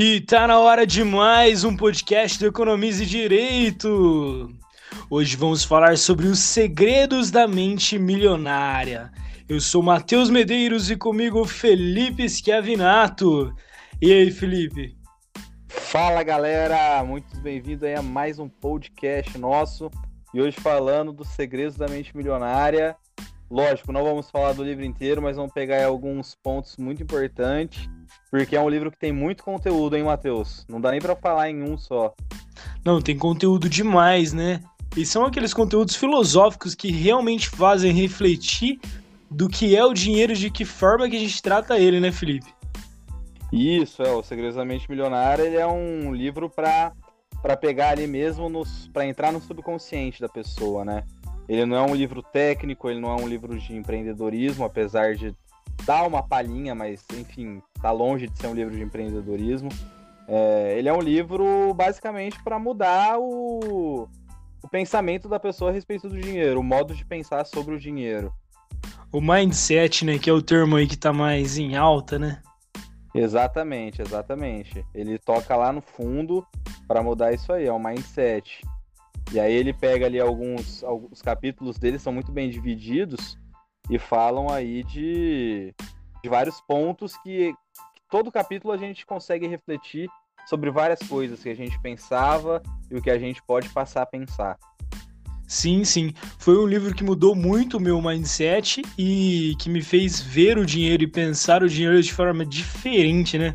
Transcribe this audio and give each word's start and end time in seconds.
E 0.00 0.20
tá 0.20 0.46
na 0.46 0.60
hora 0.60 0.86
de 0.86 1.02
mais 1.02 1.64
um 1.64 1.76
podcast 1.76 2.38
do 2.38 2.46
Economize 2.46 3.04
Direito. 3.04 4.48
Hoje 5.10 5.36
vamos 5.36 5.64
falar 5.64 5.98
sobre 5.98 6.28
os 6.28 6.38
segredos 6.38 7.32
da 7.32 7.48
mente 7.48 7.98
milionária. 7.98 9.10
Eu 9.48 9.60
sou 9.60 9.82
Matheus 9.82 10.30
Medeiros 10.30 10.88
e 10.88 10.94
comigo 10.94 11.44
Felipe 11.44 12.28
Schiavinato. 12.28 13.52
E 14.00 14.12
aí, 14.12 14.30
Felipe? 14.30 14.96
Fala, 15.66 16.22
galera! 16.22 17.02
Muito 17.02 17.36
bem-vindo 17.40 17.84
a 17.84 18.00
mais 18.00 18.38
um 18.38 18.48
podcast 18.48 19.36
nosso. 19.36 19.90
E 20.32 20.40
hoje 20.40 20.60
falando 20.60 21.12
dos 21.12 21.26
segredos 21.30 21.76
da 21.76 21.88
mente 21.88 22.16
milionária. 22.16 22.94
Lógico, 23.50 23.92
não 23.92 24.04
vamos 24.04 24.30
falar 24.30 24.52
do 24.52 24.62
livro 24.62 24.84
inteiro, 24.84 25.22
mas 25.22 25.36
vamos 25.36 25.52
pegar 25.52 25.84
alguns 25.86 26.34
pontos 26.34 26.76
muito 26.76 27.02
importantes 27.02 27.88
porque 28.30 28.56
é 28.56 28.60
um 28.60 28.68
livro 28.68 28.90
que 28.90 28.98
tem 28.98 29.12
muito 29.12 29.42
conteúdo, 29.42 29.96
hein, 29.96 30.02
Matheus? 30.02 30.66
Não 30.68 30.80
dá 30.80 30.90
nem 30.90 31.00
para 31.00 31.16
falar 31.16 31.50
em 31.50 31.62
um 31.62 31.78
só. 31.78 32.14
Não, 32.84 33.00
tem 33.00 33.16
conteúdo 33.16 33.68
demais, 33.68 34.32
né? 34.32 34.62
E 34.96 35.04
são 35.04 35.24
aqueles 35.24 35.54
conteúdos 35.54 35.96
filosóficos 35.96 36.74
que 36.74 36.90
realmente 36.90 37.48
fazem 37.48 37.92
refletir 37.92 38.78
do 39.30 39.48
que 39.48 39.76
é 39.76 39.84
o 39.84 39.94
dinheiro 39.94 40.32
e 40.32 40.36
de 40.36 40.50
que 40.50 40.64
forma 40.64 41.08
que 41.08 41.16
a 41.16 41.20
gente 41.20 41.42
trata 41.42 41.78
ele, 41.78 42.00
né, 42.00 42.10
Felipe? 42.10 42.52
Isso, 43.52 44.02
é. 44.02 44.10
O 44.10 44.22
Segredos 44.22 44.56
da 44.56 44.64
Mente 44.64 44.90
Milionária 44.90 45.42
ele 45.42 45.56
é 45.56 45.66
um 45.66 46.12
livro 46.14 46.50
para 46.50 46.92
para 47.40 47.56
pegar 47.56 47.90
ali 47.90 48.04
mesmo 48.08 48.50
para 48.92 49.06
entrar 49.06 49.30
no 49.30 49.40
subconsciente 49.40 50.20
da 50.20 50.28
pessoa, 50.28 50.84
né? 50.84 51.04
Ele 51.48 51.64
não 51.64 51.76
é 51.76 51.82
um 51.82 51.94
livro 51.94 52.22
técnico, 52.22 52.90
ele 52.90 53.00
não 53.00 53.10
é 53.10 53.22
um 53.22 53.26
livro 53.26 53.58
de 53.58 53.74
empreendedorismo, 53.74 54.64
apesar 54.64 55.14
de 55.14 55.34
dá 55.84 56.02
uma 56.02 56.22
palhinha, 56.22 56.74
mas 56.74 57.04
enfim, 57.16 57.62
tá 57.80 57.90
longe 57.90 58.28
de 58.28 58.38
ser 58.38 58.48
um 58.48 58.54
livro 58.54 58.74
de 58.74 58.82
empreendedorismo. 58.82 59.70
É, 60.26 60.74
ele 60.78 60.88
é 60.88 60.92
um 60.92 61.00
livro 61.00 61.72
basicamente 61.72 62.42
para 62.42 62.58
mudar 62.58 63.18
o, 63.18 64.06
o 64.62 64.68
pensamento 64.70 65.28
da 65.28 65.40
pessoa 65.40 65.70
a 65.70 65.72
respeito 65.72 66.08
do 66.08 66.20
dinheiro, 66.20 66.60
o 66.60 66.62
modo 66.62 66.94
de 66.94 67.04
pensar 67.04 67.46
sobre 67.46 67.74
o 67.74 67.80
dinheiro. 67.80 68.32
O 69.10 69.22
mindset, 69.22 70.04
né, 70.04 70.18
que 70.18 70.28
é 70.28 70.32
o 70.32 70.42
termo 70.42 70.76
aí 70.76 70.86
que 70.86 70.98
tá 70.98 71.14
mais 71.14 71.56
em 71.56 71.76
alta, 71.76 72.18
né? 72.18 72.42
Exatamente, 73.14 74.02
exatamente. 74.02 74.84
Ele 74.94 75.18
toca 75.18 75.56
lá 75.56 75.72
no 75.72 75.80
fundo 75.80 76.46
para 76.86 77.02
mudar 77.02 77.32
isso 77.32 77.50
aí, 77.50 77.66
é 77.66 77.72
o 77.72 77.78
mindset. 77.78 78.60
E 79.32 79.38
aí 79.38 79.52
ele 79.52 79.72
pega 79.72 80.06
ali 80.06 80.18
alguns, 80.18 80.82
alguns 80.82 81.20
capítulos 81.20 81.78
dele 81.78 81.98
são 81.98 82.12
muito 82.12 82.32
bem 82.32 82.48
divididos 82.48 83.38
e 83.90 83.98
falam 83.98 84.48
aí 84.50 84.82
de, 84.84 85.74
de 86.22 86.28
vários 86.28 86.60
pontos 86.60 87.16
que, 87.18 87.52
que 87.94 88.02
todo 88.10 88.32
capítulo 88.32 88.72
a 88.72 88.76
gente 88.76 89.04
consegue 89.04 89.46
refletir 89.46 90.08
sobre 90.48 90.70
várias 90.70 91.00
coisas 91.00 91.42
que 91.42 91.50
a 91.50 91.54
gente 91.54 91.78
pensava 91.80 92.62
e 92.90 92.96
o 92.96 93.02
que 93.02 93.10
a 93.10 93.18
gente 93.18 93.42
pode 93.42 93.68
passar 93.68 94.02
a 94.02 94.06
pensar. 94.06 94.56
Sim, 95.46 95.82
sim. 95.84 96.12
Foi 96.38 96.58
um 96.58 96.66
livro 96.66 96.94
que 96.94 97.02
mudou 97.02 97.34
muito 97.34 97.78
o 97.78 97.80
meu 97.80 98.00
mindset 98.02 98.82
e 98.98 99.54
que 99.58 99.70
me 99.70 99.82
fez 99.82 100.20
ver 100.20 100.58
o 100.58 100.66
dinheiro 100.66 101.02
e 101.02 101.06
pensar 101.06 101.62
o 101.62 101.68
dinheiro 101.68 102.02
de 102.02 102.12
forma 102.12 102.44
diferente, 102.44 103.38
né? 103.38 103.54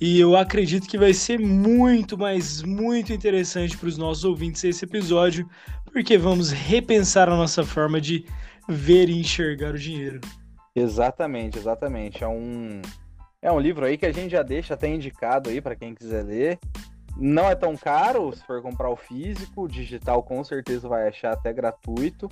E 0.00 0.18
eu 0.18 0.36
acredito 0.36 0.88
que 0.88 0.98
vai 0.98 1.14
ser 1.14 1.38
muito, 1.38 2.18
mas 2.18 2.62
muito 2.62 3.12
interessante 3.12 3.76
para 3.76 3.88
os 3.88 3.96
nossos 3.96 4.24
ouvintes 4.24 4.64
esse 4.64 4.84
episódio, 4.84 5.48
porque 5.92 6.18
vamos 6.18 6.50
repensar 6.50 7.28
a 7.28 7.36
nossa 7.36 7.64
forma 7.64 8.00
de 8.00 8.24
ver 8.68 9.08
e 9.08 9.20
enxergar 9.20 9.74
o 9.74 9.78
dinheiro. 9.78 10.20
Exatamente, 10.74 11.58
exatamente. 11.58 12.24
É 12.24 12.28
um, 12.28 12.80
é 13.40 13.52
um 13.52 13.60
livro 13.60 13.84
aí 13.84 13.96
que 13.96 14.06
a 14.06 14.12
gente 14.12 14.32
já 14.32 14.42
deixa 14.42 14.74
até 14.74 14.88
indicado 14.88 15.50
aí 15.50 15.60
para 15.60 15.76
quem 15.76 15.94
quiser 15.94 16.24
ler. 16.24 16.58
Não 17.16 17.48
é 17.48 17.54
tão 17.54 17.76
caro 17.76 18.34
se 18.34 18.42
for 18.44 18.62
comprar 18.62 18.90
o 18.90 18.96
físico, 18.96 19.68
digital 19.68 20.22
com 20.22 20.42
certeza 20.42 20.88
vai 20.88 21.08
achar 21.08 21.32
até 21.32 21.52
gratuito. 21.52 22.28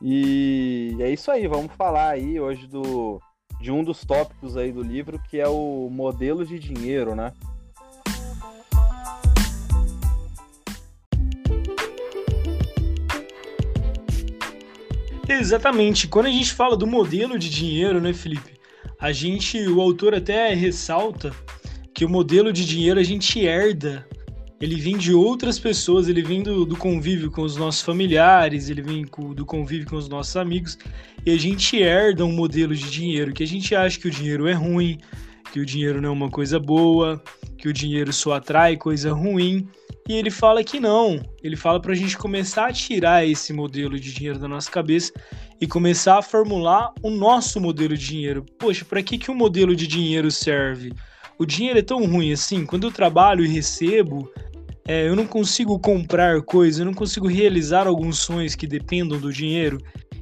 E 0.00 0.96
é 1.00 1.10
isso 1.10 1.30
aí, 1.30 1.46
vamos 1.46 1.72
falar 1.74 2.10
aí 2.10 2.40
hoje 2.40 2.66
do 2.66 3.20
de 3.60 3.70
um 3.70 3.82
dos 3.82 4.04
tópicos 4.04 4.56
aí 4.56 4.72
do 4.72 4.82
livro 4.82 5.20
que 5.28 5.40
é 5.40 5.48
o 5.48 5.88
modelo 5.90 6.46
de 6.46 6.58
dinheiro, 6.58 7.14
né? 7.14 7.32
Exatamente. 15.28 16.08
Quando 16.08 16.26
a 16.26 16.30
gente 16.30 16.52
fala 16.52 16.76
do 16.76 16.86
modelo 16.86 17.38
de 17.38 17.50
dinheiro, 17.50 18.00
né, 18.00 18.12
Felipe? 18.12 18.58
A 18.98 19.12
gente, 19.12 19.60
o 19.68 19.80
autor 19.80 20.14
até 20.14 20.54
ressalta 20.54 21.32
que 21.94 22.04
o 22.04 22.08
modelo 22.08 22.52
de 22.52 22.64
dinheiro 22.64 22.98
a 22.98 23.02
gente 23.02 23.44
herda. 23.44 24.08
Ele 24.60 24.76
vem 24.76 24.96
de 24.96 25.14
outras 25.14 25.58
pessoas, 25.58 26.08
ele 26.08 26.22
vem 26.22 26.42
do, 26.42 26.64
do 26.64 26.76
convívio 26.76 27.30
com 27.30 27.42
os 27.42 27.56
nossos 27.56 27.82
familiares, 27.82 28.68
ele 28.68 28.82
vem 28.82 29.06
do 29.34 29.46
convívio 29.46 29.88
com 29.88 29.96
os 29.96 30.08
nossos 30.08 30.36
amigos, 30.36 30.76
e 31.24 31.30
a 31.30 31.38
gente 31.38 31.80
herda 31.80 32.24
um 32.24 32.32
modelo 32.32 32.74
de 32.74 32.90
dinheiro 32.90 33.32
que 33.32 33.42
a 33.44 33.46
gente 33.46 33.74
acha 33.74 33.98
que 34.00 34.08
o 34.08 34.10
dinheiro 34.10 34.48
é 34.48 34.52
ruim, 34.52 34.98
que 35.52 35.60
o 35.60 35.66
dinheiro 35.66 36.00
não 36.00 36.08
é 36.08 36.12
uma 36.12 36.30
coisa 36.30 36.58
boa, 36.58 37.22
que 37.56 37.68
o 37.68 37.72
dinheiro 37.72 38.12
só 38.12 38.34
atrai 38.34 38.76
coisa 38.76 39.12
ruim. 39.12 39.68
E 40.08 40.14
ele 40.14 40.30
fala 40.30 40.64
que 40.64 40.80
não. 40.80 41.20
Ele 41.42 41.54
fala 41.54 41.80
para 41.80 41.92
a 41.92 41.96
gente 41.96 42.16
começar 42.16 42.66
a 42.66 42.72
tirar 42.72 43.26
esse 43.26 43.52
modelo 43.52 43.98
de 43.98 44.12
dinheiro 44.12 44.38
da 44.38 44.48
nossa 44.48 44.70
cabeça 44.70 45.12
e 45.60 45.66
começar 45.66 46.18
a 46.18 46.22
formular 46.22 46.94
o 47.02 47.10
nosso 47.10 47.60
modelo 47.60 47.96
de 47.96 48.06
dinheiro. 48.06 48.44
Poxa, 48.58 48.84
para 48.84 49.02
que, 49.02 49.18
que 49.18 49.30
o 49.30 49.34
modelo 49.34 49.76
de 49.76 49.86
dinheiro 49.86 50.30
serve? 50.30 50.92
O 51.38 51.44
dinheiro 51.44 51.78
é 51.78 51.82
tão 51.82 52.04
ruim 52.06 52.32
assim. 52.32 52.64
Quando 52.64 52.86
eu 52.86 52.90
trabalho 52.90 53.44
e 53.44 53.48
recebo, 53.48 54.32
é, 54.88 55.06
eu 55.06 55.14
não 55.14 55.26
consigo 55.26 55.78
comprar 55.78 56.42
coisas, 56.42 56.80
eu 56.80 56.86
não 56.86 56.94
consigo 56.94 57.28
realizar 57.28 57.86
alguns 57.86 58.18
sonhos 58.18 58.56
que 58.56 58.66
dependam 58.66 59.20
do 59.20 59.32
dinheiro. 59.32 59.78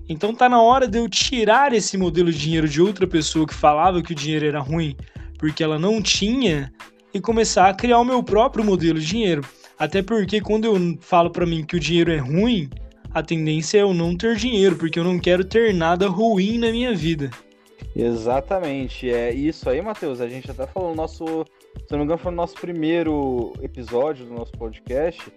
Então 0.09 0.35
tá 0.35 0.49
na 0.49 0.61
hora 0.61 0.87
de 0.87 0.99
eu 0.99 1.09
tirar 1.09 1.73
esse 1.73 1.97
modelo 1.97 2.31
de 2.31 2.39
dinheiro 2.39 2.69
de 2.69 2.83
outra 2.83 3.07
pessoa 3.07 3.47
que 3.47 3.55
falava 3.55 4.03
que 4.03 4.13
o 4.13 4.15
dinheiro 4.15 4.45
era 4.45 4.61
ruim 4.61 4.95
porque 5.39 5.63
ela 5.63 5.79
não 5.79 6.03
tinha 6.03 6.73
e 7.13 7.21
começar 7.21 7.69
a 7.69 7.75
criar 7.75 7.99
o 7.99 8.05
meu 8.05 8.23
próprio 8.23 8.65
modelo 8.65 8.99
de 8.99 9.07
dinheiro. 9.07 9.43
Até 9.79 10.03
porque 10.03 10.41
quando 10.41 10.65
eu 10.65 10.99
falo 11.01 11.31
para 11.31 11.47
mim 11.47 11.65
que 11.65 11.77
o 11.77 11.81
dinheiro 11.81 12.11
é 12.11 12.19
ruim, 12.19 12.69
a 13.13 13.23
tendência 13.23 13.79
é 13.79 13.83
eu 13.83 13.95
não 13.95 14.17
ter 14.17 14.37
dinheiro, 14.37 14.77
porque 14.77 14.99
eu 14.99 15.05
não 15.05 15.19
quero 15.19 15.45
ter 15.45 15.75
nada 15.75 16.09
ruim 16.09 16.59
na 16.59 16.71
minha 16.71 16.95
vida. 16.95 17.31
Exatamente, 17.95 19.11
é 19.11 19.33
isso 19.33 19.69
aí, 19.69 19.81
Matheus. 19.81 20.21
A 20.21 20.29
gente 20.29 20.51
até 20.51 20.67
falou 20.67 20.91
no 20.91 20.97
nosso, 20.97 21.45
se 21.85 21.93
não 21.93 21.99
me 21.99 22.05
engano, 22.05 22.19
foi 22.19 22.31
no 22.31 22.37
nosso 22.37 22.55
primeiro 22.55 23.53
episódio 23.61 24.25
do 24.25 24.35
nosso 24.35 24.53
podcast, 24.53 25.31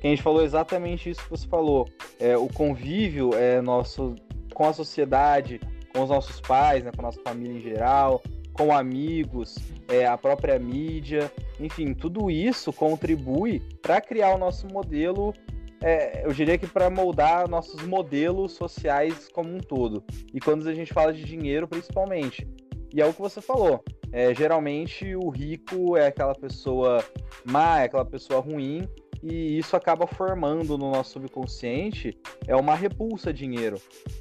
que 0.00 0.06
a 0.06 0.10
gente 0.10 0.22
falou 0.22 0.42
exatamente 0.42 1.10
isso 1.10 1.22
que 1.22 1.30
você 1.30 1.46
falou. 1.46 1.88
É, 2.18 2.36
o 2.36 2.48
convívio 2.48 3.34
é 3.34 3.60
nosso 3.60 4.14
com 4.52 4.66
a 4.66 4.72
sociedade, 4.72 5.60
com 5.92 6.02
os 6.02 6.08
nossos 6.08 6.40
pais, 6.40 6.84
né, 6.84 6.90
com 6.94 7.02
a 7.02 7.06
nossa 7.06 7.20
família 7.22 7.58
em 7.58 7.60
geral, 7.60 8.22
com 8.52 8.72
amigos, 8.72 9.56
é, 9.88 10.06
a 10.06 10.16
própria 10.16 10.58
mídia, 10.58 11.30
enfim, 11.60 11.92
tudo 11.92 12.30
isso 12.30 12.72
contribui 12.72 13.60
para 13.82 14.00
criar 14.00 14.34
o 14.34 14.38
nosso 14.38 14.66
modelo, 14.68 15.34
é, 15.82 16.24
eu 16.24 16.32
diria 16.32 16.56
que 16.56 16.66
para 16.66 16.88
moldar 16.88 17.48
nossos 17.48 17.82
modelos 17.82 18.52
sociais 18.52 19.28
como 19.28 19.54
um 19.54 19.58
todo. 19.58 20.02
E 20.32 20.40
quando 20.40 20.66
a 20.66 20.74
gente 20.74 20.94
fala 20.94 21.12
de 21.12 21.24
dinheiro, 21.24 21.68
principalmente. 21.68 22.48
E 22.92 23.02
é 23.02 23.06
o 23.06 23.12
que 23.12 23.20
você 23.20 23.40
falou. 23.40 23.84
É, 24.16 24.32
geralmente 24.32 25.16
o 25.16 25.28
rico 25.28 25.96
é 25.96 26.06
aquela 26.06 26.36
pessoa 26.36 27.04
má, 27.44 27.80
é 27.80 27.86
aquela 27.86 28.04
pessoa 28.04 28.40
ruim, 28.40 28.88
e 29.20 29.58
isso 29.58 29.74
acaba 29.74 30.06
formando 30.06 30.78
no 30.78 30.88
nosso 30.92 31.14
subconsciente 31.14 32.16
é 32.46 32.54
uma 32.54 32.76
repulsa 32.76 33.30
a 33.30 33.32
dinheiro. 33.32 33.76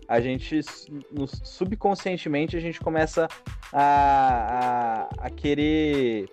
A 0.07 0.19
gente, 0.19 0.61
subconscientemente, 1.43 2.57
a 2.57 2.59
gente 2.59 2.79
começa 2.79 3.27
a, 3.71 5.09
a, 5.21 5.27
a 5.27 5.29
querer 5.29 6.25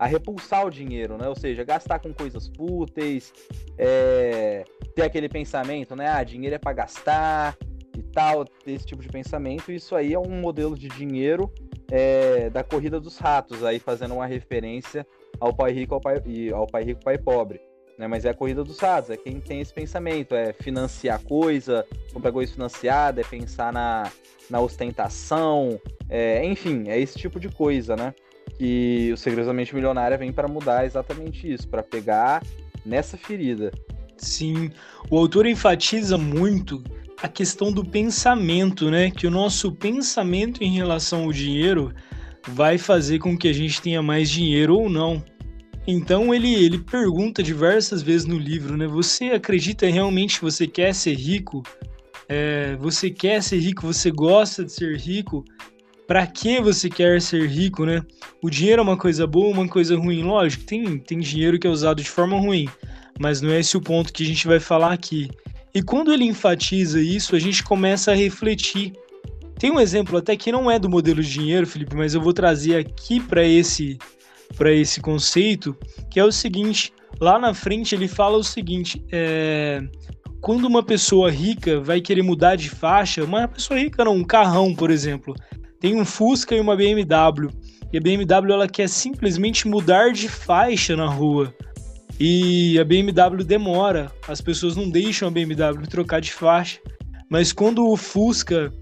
a 0.00 0.06
repulsar 0.06 0.66
o 0.66 0.70
dinheiro, 0.70 1.16
né? 1.16 1.28
Ou 1.28 1.36
seja, 1.36 1.62
gastar 1.62 2.00
com 2.00 2.12
coisas 2.12 2.48
fúteis, 2.56 3.32
é, 3.78 4.64
ter 4.96 5.02
aquele 5.02 5.28
pensamento, 5.28 5.94
né? 5.94 6.08
Ah, 6.08 6.24
dinheiro 6.24 6.56
é 6.56 6.58
para 6.58 6.72
gastar 6.72 7.56
e 7.96 8.02
tal, 8.02 8.44
esse 8.66 8.84
tipo 8.84 9.00
de 9.00 9.08
pensamento. 9.08 9.70
Isso 9.70 9.94
aí 9.94 10.12
é 10.12 10.18
um 10.18 10.40
modelo 10.40 10.76
de 10.76 10.88
dinheiro 10.88 11.52
é, 11.90 12.50
da 12.50 12.62
corrida 12.64 13.00
dos 13.00 13.18
ratos, 13.18 13.64
aí 13.64 13.78
fazendo 13.78 14.14
uma 14.14 14.26
referência 14.26 15.06
ao 15.38 15.54
pai 15.54 15.72
rico 15.72 15.94
ao 15.94 16.00
pai, 16.00 16.22
ao 16.52 16.66
pai 16.66 16.84
rico 16.84 17.04
pai 17.04 17.18
pobre 17.18 17.60
né? 17.98 18.06
Mas 18.06 18.24
é 18.24 18.30
a 18.30 18.34
corrida 18.34 18.62
dos 18.62 18.78
ratos, 18.78 19.10
é 19.10 19.16
quem 19.16 19.40
tem 19.40 19.60
esse 19.60 19.72
pensamento, 19.72 20.34
é 20.34 20.52
financiar 20.52 21.22
coisa, 21.22 21.86
comprar 22.12 22.32
coisa 22.32 22.52
financiada, 22.52 23.20
é 23.20 23.24
pensar 23.24 23.72
na, 23.72 24.10
na 24.50 24.60
ostentação, 24.60 25.80
é, 26.08 26.44
enfim, 26.44 26.84
é 26.88 26.98
esse 26.98 27.18
tipo 27.18 27.40
de 27.40 27.48
coisa, 27.48 27.96
né? 27.96 28.14
Que 28.58 29.10
o 29.12 29.16
Segredos 29.16 29.46
da 29.46 29.52
Mente 29.52 29.74
Milionária 29.74 30.16
vem 30.16 30.32
para 30.32 30.48
mudar 30.48 30.84
exatamente 30.84 31.50
isso, 31.52 31.68
para 31.68 31.82
pegar 31.82 32.42
nessa 32.84 33.16
ferida. 33.16 33.72
Sim, 34.16 34.70
o 35.10 35.18
autor 35.18 35.46
enfatiza 35.46 36.16
muito 36.16 36.82
a 37.22 37.28
questão 37.28 37.72
do 37.72 37.84
pensamento, 37.84 38.90
né? 38.90 39.10
Que 39.10 39.26
o 39.26 39.30
nosso 39.30 39.72
pensamento 39.72 40.62
em 40.62 40.74
relação 40.74 41.24
ao 41.24 41.32
dinheiro 41.32 41.92
vai 42.48 42.78
fazer 42.78 43.18
com 43.18 43.36
que 43.36 43.48
a 43.48 43.52
gente 43.52 43.80
tenha 43.80 44.02
mais 44.02 44.30
dinheiro 44.30 44.76
ou 44.76 44.88
não. 44.88 45.24
Então 45.86 46.34
ele, 46.34 46.52
ele 46.52 46.78
pergunta 46.78 47.42
diversas 47.42 48.02
vezes 48.02 48.26
no 48.26 48.38
livro, 48.38 48.76
né? 48.76 48.86
Você 48.86 49.26
acredita 49.26 49.86
realmente 49.86 50.38
que 50.38 50.44
você 50.44 50.66
quer 50.66 50.94
ser 50.94 51.14
rico? 51.14 51.62
É, 52.28 52.76
você 52.76 53.08
quer 53.08 53.42
ser 53.42 53.58
rico? 53.58 53.86
Você 53.86 54.10
gosta 54.10 54.64
de 54.64 54.72
ser 54.72 54.96
rico? 54.96 55.44
Para 56.06 56.26
que 56.26 56.60
você 56.60 56.88
quer 56.88 57.20
ser 57.22 57.48
rico, 57.48 57.84
né? 57.84 58.02
O 58.42 58.50
dinheiro 58.50 58.80
é 58.80 58.82
uma 58.82 58.96
coisa 58.96 59.26
boa, 59.26 59.52
uma 59.52 59.68
coisa 59.68 59.96
ruim, 59.96 60.22
lógico. 60.22 60.64
Tem 60.64 60.98
tem 60.98 61.18
dinheiro 61.18 61.58
que 61.58 61.66
é 61.66 61.70
usado 61.70 62.02
de 62.02 62.10
forma 62.10 62.38
ruim, 62.38 62.68
mas 63.18 63.40
não 63.40 63.50
é 63.50 63.60
esse 63.60 63.76
o 63.76 63.80
ponto 63.80 64.12
que 64.12 64.22
a 64.22 64.26
gente 64.26 64.46
vai 64.46 64.60
falar 64.60 64.92
aqui. 64.92 65.28
E 65.76 65.82
quando 65.82 66.10
ele 66.10 66.24
enfatiza 66.24 66.98
isso, 66.98 67.36
a 67.36 67.38
gente 67.38 67.62
começa 67.62 68.10
a 68.10 68.14
refletir. 68.14 68.94
Tem 69.58 69.70
um 69.70 69.78
exemplo 69.78 70.16
até 70.16 70.34
que 70.34 70.50
não 70.50 70.70
é 70.70 70.78
do 70.78 70.88
modelo 70.88 71.22
de 71.22 71.30
dinheiro, 71.30 71.66
Felipe, 71.66 71.94
mas 71.94 72.14
eu 72.14 72.20
vou 72.22 72.32
trazer 72.32 72.76
aqui 72.78 73.20
para 73.20 73.44
esse 73.44 73.98
para 74.56 74.72
esse 74.72 75.02
conceito, 75.02 75.76
que 76.10 76.18
é 76.18 76.24
o 76.24 76.32
seguinte: 76.32 76.94
lá 77.20 77.38
na 77.38 77.52
frente 77.52 77.94
ele 77.94 78.08
fala 78.08 78.38
o 78.38 78.42
seguinte: 78.42 79.04
é, 79.12 79.82
quando 80.40 80.64
uma 80.64 80.82
pessoa 80.82 81.30
rica 81.30 81.78
vai 81.78 82.00
querer 82.00 82.22
mudar 82.22 82.56
de 82.56 82.70
faixa, 82.70 83.22
uma 83.22 83.46
pessoa 83.46 83.78
rica 83.78 84.02
não, 84.02 84.16
um 84.16 84.24
carrão, 84.24 84.74
por 84.74 84.90
exemplo, 84.90 85.34
tem 85.78 85.94
um 85.94 86.06
Fusca 86.06 86.54
e 86.54 86.60
uma 86.60 86.74
BMW, 86.74 87.50
e 87.92 87.98
a 87.98 88.00
BMW 88.00 88.50
ela 88.50 88.66
quer 88.66 88.88
simplesmente 88.88 89.68
mudar 89.68 90.10
de 90.10 90.26
faixa 90.26 90.96
na 90.96 91.06
rua. 91.06 91.54
E 92.18 92.78
a 92.78 92.84
BMW 92.84 93.44
demora, 93.44 94.10
as 94.26 94.40
pessoas 94.40 94.74
não 94.74 94.88
deixam 94.88 95.28
a 95.28 95.30
BMW 95.30 95.86
trocar 95.88 96.20
de 96.20 96.32
faixa. 96.32 96.80
Mas 97.28 97.52
quando 97.52 97.86
o 97.86 97.96
Fusca 97.96 98.72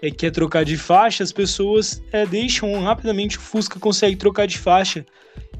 é, 0.00 0.10
quer 0.10 0.30
trocar 0.30 0.64
de 0.64 0.76
faixa, 0.76 1.22
as 1.22 1.32
pessoas 1.32 2.02
é, 2.12 2.24
deixam 2.24 2.80
rapidamente 2.82 3.36
o 3.36 3.40
Fusca 3.40 3.78
consegue 3.78 4.16
trocar 4.16 4.46
de 4.46 4.56
faixa. 4.56 5.04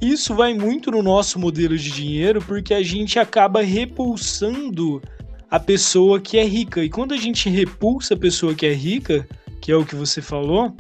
Isso 0.01 0.35
vai 0.35 0.55
muito 0.55 0.91
no 0.91 1.03
nosso 1.03 1.39
modelo 1.39 1.77
de 1.77 1.91
dinheiro 1.91 2.41
porque 2.41 2.73
a 2.73 2.83
gente 2.83 3.19
acaba 3.19 3.61
repulsando 3.61 5.03
a 5.51 5.61
pessoa 5.61 6.21
que 6.21 6.39
é 6.39 6.45
rica. 6.45 6.83
E 6.83 6.89
quando 6.89 7.13
a 7.13 7.19
gente 7.19 7.51
repulsa 7.51 8.15
a 8.15 8.17
pessoa 8.17 8.55
que 8.55 8.65
é 8.65 8.73
rica, 8.73 9.29
que 9.61 9.71
é 9.71 9.77
o 9.77 9.85
que 9.85 9.95
você 9.95 10.23
falou, 10.23 10.75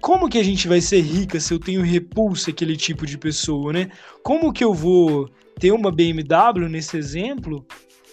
como 0.00 0.28
que 0.28 0.38
a 0.38 0.44
gente 0.44 0.68
vai 0.68 0.80
ser 0.80 1.00
rica 1.00 1.40
se 1.40 1.52
eu 1.52 1.58
tenho 1.58 1.82
repulsa 1.82 2.50
aquele 2.50 2.76
tipo 2.76 3.04
de 3.04 3.18
pessoa, 3.18 3.72
né? 3.72 3.90
Como 4.22 4.52
que 4.52 4.62
eu 4.62 4.72
vou 4.72 5.28
ter 5.60 5.72
uma 5.72 5.92
BMW 5.92 6.68
nesse 6.68 6.96
exemplo 6.96 7.64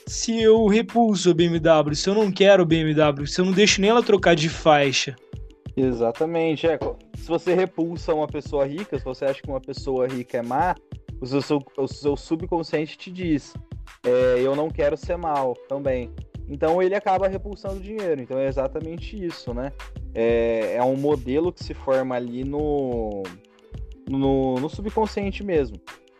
se 0.06 0.42
eu 0.42 0.68
repulso 0.68 1.32
a 1.32 1.34
BMW, 1.34 1.96
se 1.96 2.10
eu 2.10 2.14
não 2.14 2.32
quero 2.32 2.64
a 2.64 2.66
BMW, 2.66 3.26
se 3.26 3.42
eu 3.42 3.46
não 3.46 3.52
deixo 3.52 3.82
nem 3.82 3.90
ela 3.90 4.04
trocar 4.04 4.36
de 4.36 4.48
faixa? 4.48 5.16
Exatamente. 5.76 6.66
É, 6.66 6.78
se 7.16 7.28
você 7.28 7.54
repulsa 7.54 8.14
uma 8.14 8.28
pessoa 8.28 8.66
rica, 8.66 8.98
se 8.98 9.04
você 9.04 9.26
acha 9.26 9.42
que 9.42 9.50
uma 9.50 9.60
pessoa 9.60 10.08
rica 10.08 10.38
é 10.38 10.42
má, 10.42 10.76
o 11.20 11.26
seu, 11.26 11.60
o 11.78 11.88
seu 11.88 12.16
subconsciente 12.16 12.98
te 12.98 13.12
diz: 13.12 13.54
é, 14.06 14.40
eu 14.40 14.56
não 14.56 14.70
quero 14.70 14.96
ser 14.96 15.18
mal 15.18 15.54
também. 15.68 16.12
Então 16.48 16.82
ele 16.82 16.96
acaba 16.96 17.28
repulsando 17.28 17.80
dinheiro. 17.80 18.22
Então 18.22 18.40
é 18.40 18.48
exatamente 18.48 19.22
isso, 19.22 19.54
né? 19.54 19.74
É, 20.14 20.76
é 20.76 20.84
um 20.84 20.96
modelo 20.96 21.52
que 21.52 21.64
se 21.64 21.74
forma 21.74 22.16
ali 22.16 22.46
no, 22.46 23.24
no, 24.10 24.56
no 24.56 24.70
subconsciente 24.70 25.44
mesmo. 25.44 25.78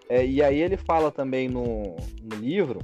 É, 0.09 0.25
e 0.25 0.42
aí 0.42 0.62
ele 0.62 0.77
fala 0.77 1.12
também 1.12 1.50
no, 1.50 1.95
no 2.24 2.36
livro 2.39 2.80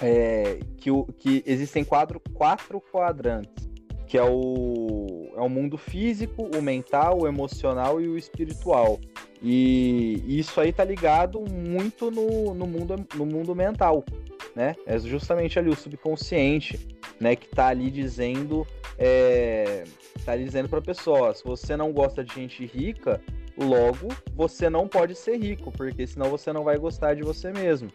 é, 0.00 0.58
que, 0.76 0.90
o, 0.90 1.04
que 1.04 1.42
existem 1.46 1.84
quatro, 1.84 2.20
quatro 2.32 2.80
quadrantes, 2.80 3.68
que 4.06 4.16
é 4.16 4.24
o, 4.24 5.32
é 5.36 5.40
o 5.40 5.48
mundo 5.48 5.76
físico, 5.76 6.48
o 6.56 6.62
mental, 6.62 7.20
o 7.20 7.28
emocional 7.28 8.00
e 8.00 8.08
o 8.08 8.16
espiritual. 8.16 8.98
E 9.42 10.22
isso 10.26 10.60
aí 10.60 10.72
tá 10.72 10.84
ligado 10.84 11.40
muito 11.40 12.10
no, 12.10 12.54
no, 12.54 12.66
mundo, 12.66 12.96
no 13.14 13.24
mundo 13.24 13.54
mental, 13.54 14.04
né? 14.54 14.74
É 14.86 14.98
justamente 14.98 15.58
ali 15.58 15.70
o 15.70 15.76
subconsciente, 15.76 16.78
né? 17.18 17.36
Que 17.36 17.48
tá 17.48 17.68
ali 17.68 17.90
dizendo, 17.90 18.66
é, 18.98 19.84
tá 20.24 20.32
ali 20.32 20.44
dizendo 20.44 20.68
pra 20.68 20.82
pessoa, 20.82 21.34
se 21.34 21.42
você 21.42 21.74
não 21.74 21.92
gosta 21.92 22.22
de 22.22 22.34
gente 22.34 22.66
rica, 22.66 23.20
Logo, 23.56 24.08
você 24.34 24.70
não 24.70 24.88
pode 24.88 25.14
ser 25.14 25.36
rico, 25.36 25.70
porque 25.72 26.06
senão 26.06 26.30
você 26.30 26.52
não 26.52 26.64
vai 26.64 26.78
gostar 26.78 27.14
de 27.14 27.22
você 27.22 27.52
mesmo. 27.52 27.90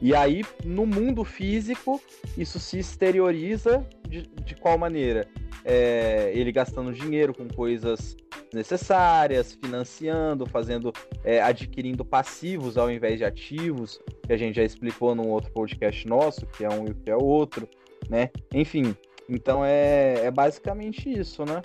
E 0.00 0.14
aí, 0.14 0.44
no 0.64 0.84
mundo 0.84 1.24
físico, 1.24 2.00
isso 2.36 2.58
se 2.58 2.78
exterioriza 2.78 3.86
de, 4.06 4.22
de 4.22 4.54
qual 4.54 4.76
maneira? 4.76 5.26
É, 5.64 6.30
ele 6.34 6.52
gastando 6.52 6.92
dinheiro 6.92 7.34
com 7.34 7.48
coisas 7.48 8.16
necessárias, 8.52 9.54
financiando, 9.54 10.46
fazendo, 10.46 10.92
é, 11.24 11.40
adquirindo 11.42 12.04
passivos 12.04 12.76
ao 12.76 12.90
invés 12.90 13.18
de 13.18 13.24
ativos, 13.24 14.00
que 14.26 14.32
a 14.32 14.36
gente 14.36 14.56
já 14.56 14.62
explicou 14.62 15.14
num 15.14 15.28
outro 15.28 15.50
podcast 15.50 16.06
nosso, 16.06 16.46
que 16.46 16.64
é 16.64 16.68
um 16.68 16.86
e 16.86 16.90
o 16.90 16.94
que 16.94 17.10
é 17.10 17.16
outro, 17.16 17.68
né? 18.08 18.30
Enfim, 18.52 18.94
então 19.28 19.64
é, 19.64 20.26
é 20.26 20.30
basicamente 20.30 21.10
isso, 21.10 21.44
né? 21.44 21.62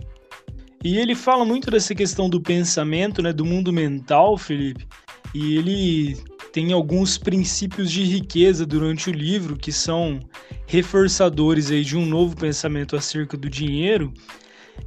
E 0.83 0.97
ele 0.97 1.13
fala 1.13 1.45
muito 1.45 1.69
dessa 1.69 1.93
questão 1.93 2.29
do 2.29 2.41
pensamento, 2.41 3.21
né, 3.21 3.31
do 3.31 3.45
mundo 3.45 3.71
mental, 3.71 4.37
Felipe. 4.37 4.87
E 5.33 5.57
ele 5.57 6.17
tem 6.51 6.73
alguns 6.73 7.17
princípios 7.17 7.91
de 7.91 8.03
riqueza 8.03 8.65
durante 8.65 9.09
o 9.09 9.13
livro 9.13 9.55
que 9.55 9.71
são 9.71 10.19
reforçadores 10.65 11.71
aí 11.71 11.83
de 11.83 11.95
um 11.95 12.05
novo 12.05 12.35
pensamento 12.35 12.95
acerca 12.95 13.37
do 13.37 13.49
dinheiro. 13.49 14.11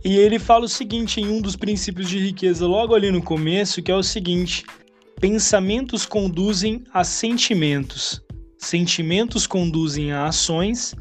E 0.05 0.17
ele 0.17 0.39
fala 0.39 0.65
o 0.65 0.69
seguinte 0.69 1.21
em 1.21 1.29
um 1.29 1.41
dos 1.41 1.57
princípios 1.57 2.09
de 2.09 2.19
riqueza 2.19 2.67
logo 2.67 2.95
ali 2.95 3.11
no 3.11 3.23
começo, 3.23 3.83
que 3.83 3.93
é 3.93 3.95
o 3.95 4.03
seguinte: 4.03 4.65
pensamentos 5.21 6.05
conduzem 6.05 6.83
a 6.93 7.05
sentimentos, 7.05 8.21
sentimentos 8.59 9.47
conduzem 9.47 10.13
a 10.13 10.27
ações 10.27 10.95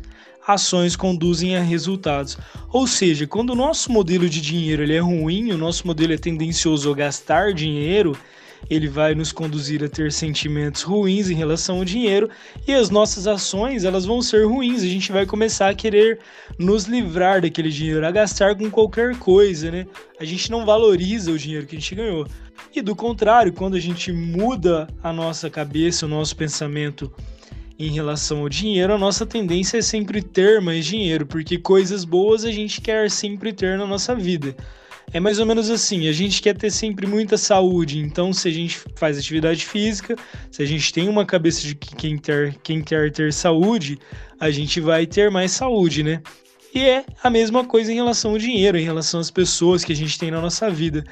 ações 0.46 0.96
conduzem 0.96 1.56
a 1.56 1.62
resultados. 1.62 2.38
Ou 2.70 2.88
seja, 2.88 3.26
quando 3.28 3.52
o 3.52 3.56
nosso 3.56 3.92
modelo 3.92 4.30
de 4.30 4.42
dinheiro 4.42 4.84
ele 4.84 4.96
é 4.96 5.00
ruim, 5.00 5.52
o 5.52 5.58
nosso 5.58 5.88
modelo 5.88 6.14
é 6.14 6.18
tendencioso 6.18 6.92
a 6.92 6.96
gastar 6.96 7.54
dinheiro, 7.54 8.18
ele 8.70 8.88
vai 8.88 9.14
nos 9.14 9.32
conduzir 9.32 9.84
a 9.84 9.90
ter 9.90 10.12
sentimentos 10.12 10.84
ruins 10.84 11.30
em 11.30 11.36
relação 11.36 11.78
ao 11.78 11.86
dinheiro 11.86 12.30
e 12.68 12.74
as 12.74 12.90
nossas 12.90 13.28
ações 13.28 13.84
elas 13.84 14.06
vão 14.06 14.22
ser 14.22 14.46
ruins. 14.46 14.84
A 14.84 14.88
gente 14.88 15.12
vai 15.12 15.26
começar 15.26 15.70
a 15.70 15.76
querer 15.76 16.20
nos 16.58 16.86
livrar 16.86 17.42
daquele 17.42 17.70
dinheiro, 17.70 18.06
a 18.06 18.12
gastar 18.12 18.56
com 18.56 18.70
qualquer 18.70 19.18
coisa, 19.18 19.70
né? 19.70 19.86
A 20.20 20.26
gente 20.26 20.50
não 20.50 20.66
valoriza 20.66 21.32
o 21.32 21.38
dinheiro 21.38 21.66
que 21.66 21.76
a 21.76 21.80
gente 21.80 21.96
ganhou. 21.96 22.28
E 22.74 22.82
do 22.82 22.96
contrário, 22.96 23.54
quando 23.54 23.76
a 23.76 23.80
gente 23.80 24.12
muda 24.12 24.88
a 25.02 25.12
nossa 25.12 25.50
cabeça, 25.50 26.06
o 26.06 26.10
nosso 26.10 26.36
pensamento 26.36 27.12
em 27.78 27.92
relação 27.92 28.40
ao 28.40 28.50
dinheiro, 28.50 28.94
a 28.94 28.98
nossa 28.98 29.26
tendência 29.26 29.78
é 29.78 29.82
sempre 29.82 30.22
ter 30.22 30.62
mais 30.62 30.86
dinheiro, 30.86 31.26
porque 31.26 31.58
coisas 31.58 32.06
boas 32.06 32.46
a 32.46 32.52
gente 32.52 32.82
quer 32.82 33.10
sempre 33.10 33.52
ter 33.52 33.78
na 33.78 33.88
nossa 33.88 34.16
vida. 34.16 34.56
É 35.12 35.20
mais 35.20 35.38
ou 35.38 35.46
menos 35.46 35.70
assim, 35.70 36.08
a 36.08 36.12
gente 36.12 36.42
quer 36.42 36.58
ter 36.58 36.72
sempre 36.72 37.06
muita 37.06 37.38
saúde, 37.38 38.00
então 38.00 38.34
se 38.34 38.48
a 38.48 38.52
gente 38.52 38.80
faz 38.96 39.18
atividade 39.18 39.66
física, 39.66 40.16
se 40.50 40.64
a 40.64 40.66
gente 40.66 40.92
tem 40.92 41.08
uma 41.08 41.26
cabeça 41.26 41.62
de 41.62 41.76
que 41.76 41.96
quem, 41.96 42.18
ter, 42.18 42.56
quem 42.64 42.82
quer 42.82 43.12
ter 43.12 43.32
saúde, 43.32 44.00
a 44.40 44.50
gente 44.50 44.80
vai 44.80 45.06
ter 45.06 45.30
mais 45.30 45.52
saúde, 45.52 46.04
né? 46.04 46.22
E 46.74 46.82
é 46.82 47.06
a 47.22 47.30
mesma 47.30 47.64
coisa 47.64 47.92
em 47.92 47.96
relação 47.96 48.32
ao 48.32 48.38
dinheiro, 48.40 48.78
em 48.78 48.84
relação 48.84 49.20
às 49.20 49.30
pessoas 49.30 49.86
que 49.86 49.94
a 49.94 49.96
gente 49.96 50.18
tem 50.18 50.32
na 50.32 50.42
nossa 50.42 50.72
vida. 50.72 51.04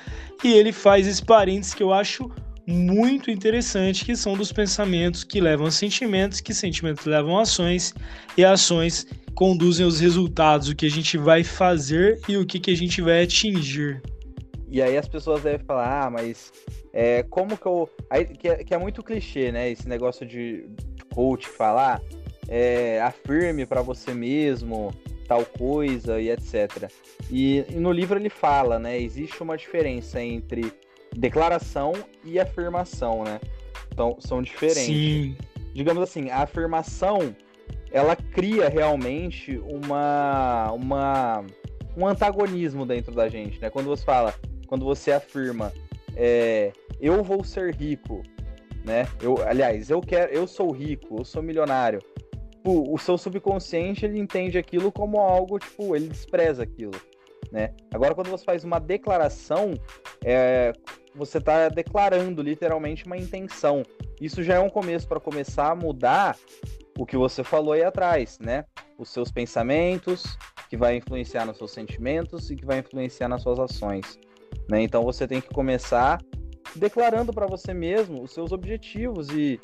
E 0.44 0.52
ele 0.52 0.72
faz 0.72 1.06
esse 1.06 1.24
parênteses 1.24 1.76
que 1.76 1.84
eu 1.84 1.94
acho 1.94 2.32
muito 2.72 3.30
interessante, 3.30 4.06
que 4.06 4.16
são 4.16 4.36
dos 4.36 4.52
pensamentos 4.52 5.24
que 5.24 5.40
levam 5.40 5.68
a 5.68 5.72
sentimentos, 5.72 6.42
que 6.42 6.54
sentimentos 6.54 7.06
levam 7.06 7.38
a 7.38 7.42
ações, 7.42 7.94
e 8.38 8.44
ações 8.44 9.06
conduzem 9.36 9.86
aos 9.86 10.00
resultados, 10.00 10.70
o 10.70 10.76
que 10.76 10.86
a 10.86 10.90
gente 10.90 11.18
vai 11.18 11.44
fazer 11.44 12.20
e 12.28 12.38
o 12.38 12.46
que, 12.46 12.60
que 12.60 12.72
a 12.72 12.76
gente 12.76 13.02
vai 13.02 13.24
atingir. 13.24 14.02
E 14.70 14.82
aí 14.82 14.98
as 14.98 15.08
pessoas 15.08 15.44
devem 15.44 15.66
falar, 15.66 16.06
ah, 16.06 16.10
mas 16.10 16.52
é, 16.94 17.24
como 17.24 17.58
que 17.58 17.66
eu. 17.66 17.90
Aí, 18.10 18.26
que, 18.26 18.48
é, 18.48 18.64
que, 18.64 18.74
é, 18.74 18.78
muito 18.78 19.04
clichê, 19.04 19.52
né? 19.52 19.70
Esse 19.70 19.88
negócio 19.88 20.26
de 20.26 20.66
coach 21.14 21.48
falar, 21.48 22.02
é, 22.48 23.02
afirme 23.02 23.66
para 23.66 23.82
você 23.82 24.14
mesmo 24.14 24.94
tal 25.28 25.46
coisa 25.46 26.20
e 26.20 26.30
etc. 26.30 26.92
E, 27.30 27.66
e 27.70 27.76
no 27.76 27.92
livro 27.92 28.20
ele 28.20 28.30
fala, 28.30 28.78
né? 28.78 29.00
Existe 29.00 29.42
uma 29.42 29.58
diferença 29.58 30.22
entre 30.22 30.74
declaração 31.16 31.94
e 32.24 32.40
afirmação, 32.40 33.24
né? 33.24 33.40
Então, 33.92 34.18
são 34.20 34.42
diferentes. 34.42 34.86
Sim. 34.86 35.38
Digamos 35.74 36.04
assim, 36.04 36.30
a 36.30 36.40
afirmação 36.44 37.36
ela 37.92 38.16
cria 38.16 38.70
realmente 38.70 39.58
uma, 39.60 40.72
uma 40.72 41.46
um 41.96 42.08
antagonismo 42.08 42.86
dentro 42.86 43.14
da 43.14 43.28
gente, 43.28 43.60
né? 43.60 43.70
Quando 43.70 43.88
você 43.88 44.04
fala, 44.04 44.34
quando 44.68 44.86
você 44.86 45.12
afirma, 45.12 45.74
é, 46.16 46.72
eu 47.00 47.22
vou 47.24 47.44
ser 47.44 47.76
rico, 47.76 48.24
né? 48.86 49.08
Eu, 49.22 49.38
aliás, 49.46 49.90
eu 49.90 50.00
quero, 50.02 50.32
eu 50.32 50.48
sou 50.48 50.72
rico, 50.72 51.20
eu 51.20 51.26
sou 51.26 51.44
milionário. 51.44 52.00
O, 52.64 52.94
o 52.94 52.98
seu 52.98 53.18
subconsciente 53.18 54.06
ele 54.06 54.20
entende 54.20 54.58
aquilo 54.58 54.92
como 54.92 55.20
algo 55.20 55.60
tipo, 55.60 55.96
ele 55.96 56.08
despreza 56.08 56.64
aquilo, 56.64 56.94
né? 57.52 57.74
Agora, 57.94 58.16
quando 58.16 58.30
você 58.30 58.44
faz 58.44 58.64
uma 58.64 58.80
declaração, 58.80 59.74
é, 60.24 60.74
você 61.16 61.38
está 61.38 61.70
declarando 61.70 62.42
literalmente 62.42 63.06
uma 63.06 63.18
intenção. 63.18 63.84
isso 64.20 64.44
já 64.44 64.56
é 64.56 64.60
um 64.60 64.70
começo 64.70 65.08
para 65.08 65.20
começar 65.20 65.72
a 65.72 65.76
mudar 65.76 66.38
o 66.98 67.06
que 67.06 67.18
você 67.18 67.44
falou 67.44 67.74
aí 67.74 67.84
atrás, 67.84 68.38
né? 68.40 68.66
Os 68.98 69.10
seus 69.10 69.32
pensamentos, 69.32 70.38
que 70.70 70.78
vai 70.78 70.96
influenciar 70.96 71.46
nos 71.46 71.58
seus 71.58 71.72
sentimentos 71.72 72.50
e 72.50 72.56
que 72.56 72.66
vai 72.66 72.80
influenciar 72.80 73.28
nas 73.28 73.42
suas 73.42 73.60
ações. 73.60 74.20
Né? 74.70 74.84
Então 74.84 75.04
você 75.04 75.28
tem 75.28 75.42
que 75.42 75.50
começar 75.50 76.22
declarando 76.76 77.34
para 77.34 77.46
você 77.46 77.74
mesmo 77.74 78.24
os 78.24 78.32
seus 78.32 78.52
objetivos 78.52 79.28
e, 79.30 79.60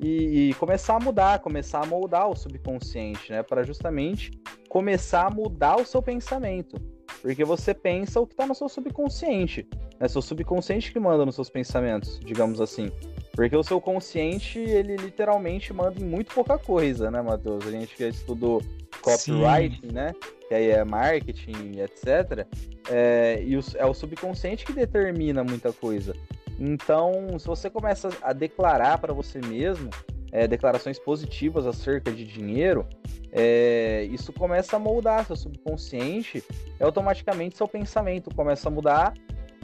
e, 0.00 0.50
e, 0.50 0.54
começar 0.54 0.96
a 0.96 1.00
mudar, 1.00 1.40
começar 1.40 1.82
a 1.82 1.86
moldar 1.86 2.28
o 2.28 2.36
subconsciente, 2.36 3.32
né? 3.32 3.42
Para 3.42 3.64
justamente 3.64 4.30
começar 4.68 5.26
a 5.26 5.30
mudar 5.30 5.80
o 5.80 5.84
seu 5.84 6.00
pensamento. 6.00 6.76
Porque 7.20 7.44
você 7.44 7.74
pensa 7.74 8.20
o 8.20 8.26
que 8.26 8.32
está 8.32 8.46
no 8.46 8.54
seu 8.54 8.68
subconsciente. 8.68 9.68
É 10.00 10.08
seu 10.08 10.22
subconsciente 10.22 10.92
que 10.92 10.98
manda 10.98 11.24
nos 11.24 11.34
seus 11.34 11.50
pensamentos, 11.50 12.18
digamos 12.20 12.60
assim. 12.60 12.90
Porque 13.32 13.56
o 13.56 13.62
seu 13.62 13.80
consciente, 13.80 14.58
ele 14.58 14.96
literalmente 14.96 15.72
manda 15.72 16.00
em 16.00 16.04
muito 16.04 16.34
pouca 16.34 16.58
coisa, 16.58 17.10
né, 17.10 17.22
Matheus? 17.22 17.66
A 17.66 17.70
gente 17.70 17.94
que 17.94 18.04
estudou 18.04 18.62
copywriting, 19.00 19.88
Sim. 19.88 19.92
né? 19.92 20.12
Que 20.48 20.54
aí 20.54 20.70
é 20.70 20.84
marketing, 20.84 21.80
etc. 21.80 22.46
É, 22.90 23.42
e 23.42 23.56
o, 23.56 23.60
é 23.76 23.86
o 23.86 23.94
subconsciente 23.94 24.64
que 24.64 24.72
determina 24.72 25.44
muita 25.44 25.72
coisa. 25.72 26.14
Então, 26.58 27.38
se 27.38 27.46
você 27.46 27.70
começa 27.70 28.10
a 28.22 28.32
declarar 28.32 28.98
para 28.98 29.12
você 29.12 29.40
mesmo 29.40 29.90
é, 30.30 30.46
declarações 30.46 30.98
positivas 30.98 31.66
acerca 31.66 32.10
de 32.10 32.24
dinheiro, 32.24 32.86
é, 33.32 34.04
isso 34.10 34.32
começa 34.32 34.76
a 34.76 34.78
moldar 34.78 35.26
seu 35.26 35.36
subconsciente, 35.36 36.44
e 36.78 36.84
automaticamente 36.84 37.56
seu 37.56 37.66
pensamento 37.66 38.34
começa 38.34 38.68
a 38.68 38.70
mudar 38.70 39.14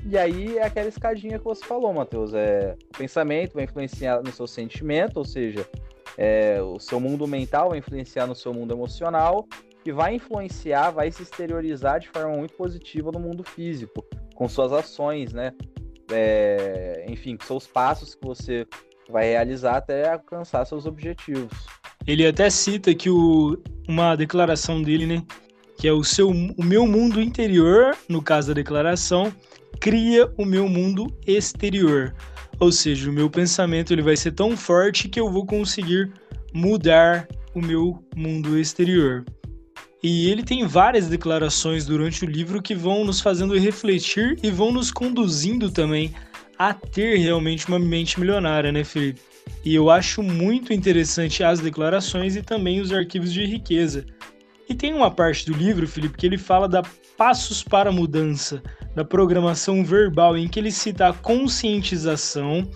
e 0.05 0.17
aí 0.17 0.59
é 0.59 0.65
aquela 0.65 0.89
escadinha 0.89 1.39
que 1.39 1.45
você 1.45 1.65
falou, 1.65 1.93
Matheus. 1.93 2.33
É, 2.35 2.77
o 2.95 2.99
pensamento 2.99 3.55
vai 3.55 3.65
influenciar 3.65 4.23
no 4.23 4.33
seu 4.33 4.47
sentimento, 4.47 5.19
ou 5.19 5.25
seja, 5.25 5.69
é, 6.17 6.61
o 6.63 6.79
seu 6.79 7.01
mundo 7.01 7.27
mental 7.27 7.71
vai 7.71 7.79
influenciar 7.79 8.27
no 8.27 8.35
seu 8.35 8.55
mundo 8.55 8.73
emocional, 8.73 9.47
que 9.85 9.93
vai 9.93 10.15
influenciar, 10.15 10.91
vai 10.91 11.11
se 11.11 11.23
exteriorizar 11.23 12.01
de 12.01 12.09
forma 12.09 12.37
muito 12.37 12.55
positiva 12.55 13.11
no 13.13 13.21
mundo 13.21 13.45
físico, 13.45 14.05
com 14.35 14.49
suas 14.49 14.73
ações, 14.73 15.33
né? 15.33 15.53
É, 16.11 17.05
enfim, 17.09 17.37
com 17.37 17.45
seus 17.45 17.67
passos 17.67 18.15
que 18.15 18.27
você 18.27 18.67
vai 19.11 19.27
realizar 19.27 19.77
até 19.77 20.11
alcançar 20.11 20.65
seus 20.65 20.87
objetivos. 20.87 21.67
Ele 22.09 22.27
até 22.27 22.49
cita 22.49 22.95
que 22.95 23.11
o, 23.11 23.59
uma 23.87 24.17
declaração 24.17 24.83
dele, 24.83 25.05
né? 25.05 25.23
Que 25.77 25.87
é 25.87 25.93
o 25.93 26.03
seu, 26.03 26.31
o 26.31 26.65
meu 26.65 26.87
mundo 26.87 27.21
interior, 27.21 27.95
no 28.09 28.23
caso 28.23 28.49
da 28.49 28.55
declaração, 28.55 29.31
cria 29.79 30.33
o 30.38 30.45
meu 30.47 30.67
mundo 30.67 31.15
exterior. 31.27 32.15
Ou 32.59 32.73
seja, 32.73 33.11
o 33.11 33.12
meu 33.12 33.29
pensamento 33.29 33.93
ele 33.93 34.00
vai 34.00 34.17
ser 34.17 34.33
tão 34.33 34.57
forte 34.57 35.07
que 35.07 35.21
eu 35.21 35.31
vou 35.31 35.45
conseguir 35.45 36.11
mudar 36.55 37.29
o 37.55 37.61
meu 37.61 38.03
mundo 38.17 38.59
exterior. 38.59 39.23
E 40.03 40.31
ele 40.31 40.43
tem 40.43 40.67
várias 40.67 41.09
declarações 41.09 41.85
durante 41.85 42.25
o 42.25 42.29
livro 42.29 42.62
que 42.62 42.75
vão 42.75 43.05
nos 43.05 43.21
fazendo 43.21 43.59
refletir 43.59 44.38
e 44.43 44.50
vão 44.50 44.73
nos 44.73 44.91
conduzindo 44.91 45.71
também 45.71 46.15
a 46.59 46.73
ter 46.73 47.19
realmente 47.19 47.69
uma 47.69 47.79
mente 47.79 48.19
milionária, 48.19 48.73
né, 48.73 48.83
Felipe? 48.83 49.21
E 49.64 49.75
eu 49.75 49.90
acho 49.90 50.23
muito 50.23 50.73
interessante 50.73 51.43
as 51.43 51.61
declarações 51.61 52.37
e 52.37 52.43
também 52.43 52.81
os 52.81 52.93
arquivos 52.93 53.33
de 53.33 53.45
riqueza. 53.45 54.05
E 54.69 54.75
tem 54.75 54.93
uma 54.93 55.11
parte 55.11 55.47
do 55.47 55.57
livro, 55.57 55.88
Felipe, 55.88 56.19
que 56.19 56.26
ele 56.26 56.38
fala 56.38 56.69
da 56.69 56.83
passos 57.19 57.64
para 57.64 57.90
a 57.90 57.93
mudança, 57.93 58.62
da 58.95 59.05
programação 59.05 59.85
verbal, 59.85 60.38
em 60.38 60.47
que 60.47 60.61
ele 60.61 60.71
cita 60.71 61.09
a 61.09 61.12
conscientização, 61.12 62.71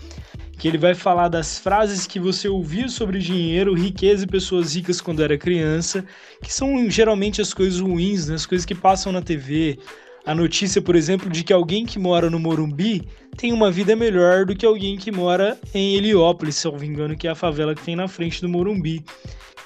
que 0.57 0.67
ele 0.67 0.77
vai 0.77 0.93
falar 0.93 1.29
das 1.29 1.57
frases 1.57 2.05
que 2.05 2.19
você 2.19 2.49
ouvia 2.49 2.89
sobre 2.89 3.19
dinheiro, 3.19 3.73
riqueza 3.73 4.25
e 4.25 4.27
pessoas 4.27 4.75
ricas 4.75 4.99
quando 4.99 5.23
era 5.23 5.37
criança, 5.37 6.03
que 6.41 6.53
são 6.53 6.89
geralmente 6.89 7.41
as 7.41 7.53
coisas 7.53 7.79
ruins, 7.79 8.27
né? 8.27 8.35
as 8.35 8.45
coisas 8.45 8.65
que 8.65 8.75
passam 8.75 9.13
na 9.13 9.21
TV. 9.21 9.79
A 10.25 10.33
notícia, 10.33 10.81
por 10.81 10.95
exemplo, 10.95 11.29
de 11.29 11.43
que 11.43 11.51
alguém 11.51 11.85
que 11.85 11.99
mora 11.99 12.29
no 12.29 12.39
Morumbi 12.39 13.05
tem 13.35 13.51
uma 13.51 13.69
vida 13.69 13.93
melhor 13.93 14.45
do 14.45 14.55
que 14.55 14.65
alguém 14.65 14.95
que 14.95 15.11
mora 15.11 15.59
em 15.73 15.95
Heliópolis, 15.95 16.55
se 16.55 16.65
eu 16.65 16.71
não 16.71 16.79
me 16.79 16.87
engano, 16.87 17.17
que 17.17 17.27
é 17.27 17.31
a 17.31 17.35
favela 17.35 17.75
que 17.75 17.83
tem 17.83 17.95
na 17.95 18.07
frente 18.07 18.39
do 18.41 18.47
Morumbi. 18.47 19.03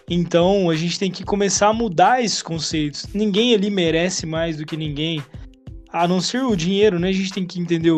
Então 0.10 0.70
a 0.70 0.76
gente 0.76 0.98
tem 0.98 1.12
que 1.12 1.24
começar 1.24 1.68
a 1.68 1.74
mudar 1.74 2.24
esses 2.24 2.42
conceitos. 2.42 3.06
Ninguém 3.14 3.54
ali 3.54 3.70
merece 3.70 4.26
mais 4.26 4.58
do 4.58 4.66
que 4.66 4.76
ninguém 4.76 5.22
a 5.90 6.08
não 6.08 6.20
ser 6.20 6.44
o 6.44 6.56
dinheiro, 6.56 6.98
né? 6.98 7.10
A 7.10 7.14
gente 7.14 7.34
tem 7.34 7.46
que 7.46 7.60
entender 7.60 7.94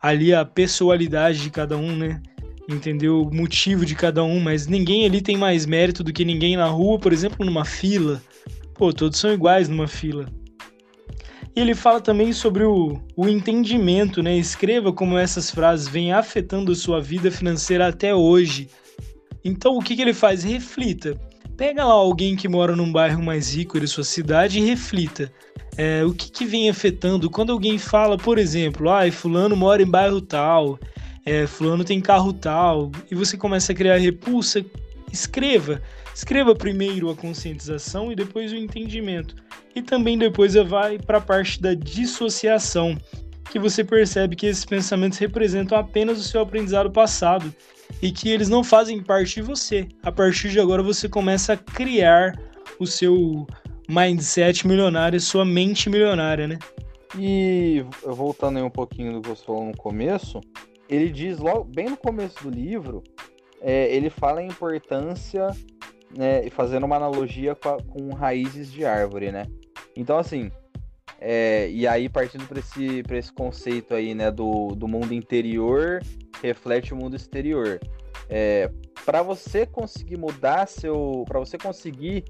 ali 0.00 0.34
a 0.34 0.44
pessoalidade 0.44 1.40
de 1.40 1.50
cada 1.50 1.76
um, 1.76 1.94
né? 1.94 2.20
Entender 2.68 3.10
o 3.10 3.30
motivo 3.32 3.86
de 3.86 3.94
cada 3.94 4.24
um, 4.24 4.40
mas 4.40 4.66
ninguém 4.66 5.04
ali 5.04 5.20
tem 5.20 5.36
mais 5.36 5.66
mérito 5.66 6.02
do 6.02 6.12
que 6.12 6.24
ninguém 6.24 6.56
na 6.56 6.66
rua, 6.66 6.98
por 6.98 7.12
exemplo, 7.12 7.46
numa 7.46 7.64
fila. 7.64 8.20
Pô, 8.74 8.92
todos 8.92 9.20
são 9.20 9.32
iguais 9.32 9.68
numa 9.68 9.86
fila. 9.86 10.26
E 11.54 11.60
ele 11.60 11.74
fala 11.74 12.00
também 12.00 12.32
sobre 12.32 12.64
o, 12.64 12.98
o 13.14 13.28
entendimento, 13.28 14.22
né? 14.22 14.36
Escreva 14.36 14.92
como 14.92 15.18
essas 15.18 15.50
frases 15.50 15.86
vêm 15.86 16.12
afetando 16.12 16.74
sua 16.74 17.00
vida 17.00 17.30
financeira 17.30 17.88
até 17.88 18.14
hoje. 18.14 18.70
Então, 19.44 19.76
o 19.76 19.82
que, 19.82 19.94
que 19.94 20.02
ele 20.02 20.14
faz? 20.14 20.42
Reflita. 20.42 21.18
Pega 21.56 21.84
lá 21.84 21.92
alguém 21.92 22.34
que 22.34 22.48
mora 22.48 22.74
num 22.74 22.90
bairro 22.90 23.22
mais 23.22 23.54
rico 23.54 23.78
de 23.78 23.86
sua 23.86 24.04
cidade 24.04 24.58
e 24.58 24.64
reflita. 24.64 25.30
É, 25.76 26.04
o 26.04 26.14
que, 26.14 26.30
que, 26.30 26.44
vem 26.44 26.70
afetando? 26.70 27.28
Quando 27.28 27.52
alguém 27.52 27.78
fala, 27.78 28.16
por 28.16 28.38
exemplo, 28.38 28.90
ah, 28.90 29.10
fulano 29.10 29.56
mora 29.56 29.82
em 29.82 29.86
bairro 29.86 30.20
tal, 30.20 30.78
é, 31.24 31.46
fulano 31.46 31.84
tem 31.84 32.00
carro 32.00 32.32
tal, 32.32 32.90
e 33.10 33.14
você 33.14 33.36
começa 33.36 33.72
a 33.72 33.74
criar 33.74 33.96
repulsa, 33.96 34.64
escreva. 35.12 35.82
Escreva 36.14 36.54
primeiro 36.54 37.10
a 37.10 37.16
conscientização 37.16 38.12
e 38.12 38.16
depois 38.16 38.52
o 38.52 38.56
entendimento. 38.56 39.34
E 39.74 39.80
também 39.80 40.18
depois 40.18 40.54
vai 40.54 40.98
para 40.98 41.18
a 41.18 41.20
parte 41.20 41.60
da 41.60 41.74
dissociação, 41.74 42.96
que 43.50 43.58
você 43.58 43.82
percebe 43.82 44.36
que 44.36 44.46
esses 44.46 44.64
pensamentos 44.64 45.18
representam 45.18 45.76
apenas 45.76 46.18
o 46.18 46.24
seu 46.24 46.40
aprendizado 46.40 46.90
passado 46.90 47.54
e 48.00 48.10
que 48.10 48.28
eles 48.30 48.48
não 48.48 48.62
fazem 48.62 49.02
parte 49.02 49.36
de 49.36 49.42
você. 49.42 49.88
A 50.02 50.12
partir 50.12 50.50
de 50.50 50.60
agora 50.60 50.82
você 50.82 51.08
começa 51.08 51.54
a 51.54 51.56
criar 51.56 52.38
o 52.78 52.86
seu 52.86 53.46
mindset 53.88 54.66
milionário, 54.66 55.20
sua 55.20 55.44
mente 55.44 55.90
milionária, 55.90 56.46
né? 56.46 56.58
E 57.18 57.84
voltando 58.04 58.56
aí 58.56 58.62
um 58.62 58.70
pouquinho 58.70 59.12
do 59.12 59.20
que 59.20 59.28
você 59.28 59.44
falou 59.44 59.66
no 59.66 59.76
começo, 59.76 60.40
ele 60.88 61.10
diz 61.10 61.38
logo 61.38 61.64
bem 61.64 61.90
no 61.90 61.96
começo 61.96 62.42
do 62.42 62.50
livro, 62.50 63.02
é, 63.60 63.94
ele 63.94 64.08
fala 64.08 64.40
a 64.40 64.44
importância, 64.44 65.48
né, 66.16 66.48
fazendo 66.50 66.84
uma 66.84 66.96
analogia 66.96 67.54
com, 67.54 67.68
a, 67.68 67.82
com 67.82 68.14
raízes 68.14 68.70
de 68.70 68.84
árvore, 68.84 69.32
né? 69.32 69.46
Então 69.96 70.18
assim, 70.18 70.50
é, 71.20 71.68
e 71.70 71.86
aí 71.86 72.08
partindo 72.08 72.46
para 72.46 72.58
esse, 72.58 73.02
esse 73.10 73.32
conceito 73.32 73.94
aí, 73.94 74.14
né, 74.14 74.30
do, 74.30 74.68
do 74.68 74.88
mundo 74.88 75.14
interior 75.14 76.00
reflete 76.42 76.92
o 76.92 76.96
mundo 76.96 77.14
exterior. 77.14 77.80
É, 78.28 78.70
para 79.04 79.22
você 79.22 79.66
conseguir 79.66 80.16
mudar 80.16 80.66
seu, 80.66 81.24
para 81.26 81.38
você 81.38 81.58
conseguir 81.58 82.24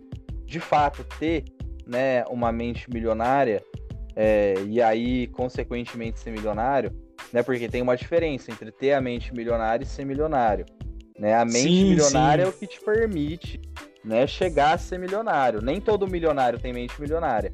de 0.45 0.61
fato 0.61 1.05
ter 1.19 1.45
né, 1.87 2.25
uma 2.27 2.53
mente 2.53 2.91
milionária 2.91 3.63
é, 4.15 4.55
e 4.67 4.81
aí, 4.83 5.27
consequentemente, 5.29 6.21
ser 6.21 6.31
milionário, 6.31 6.93
né? 7.33 7.43
Porque 7.43 7.69
tem 7.69 7.81
uma 7.81 7.97
diferença 7.97 8.51
entre 8.51 8.71
ter 8.71 8.93
a 8.93 9.01
mente 9.01 9.35
milionária 9.35 9.85
e 9.85 9.87
ser 9.87 10.05
milionário. 10.05 10.67
Né? 11.23 11.35
A 11.35 11.45
mente 11.45 11.61
sim, 11.61 11.91
milionária 11.91 12.45
sim. 12.45 12.51
é 12.51 12.53
o 12.53 12.59
que 12.59 12.67
te 12.67 12.81
permite 12.81 13.61
né, 14.05 14.27
chegar 14.27 14.73
a 14.73 14.79
ser 14.79 14.99
milionário. 14.99 15.63
Nem 15.63 15.81
todo 15.81 16.09
milionário 16.09 16.59
tem 16.59 16.73
mente 16.73 17.01
milionária. 17.01 17.53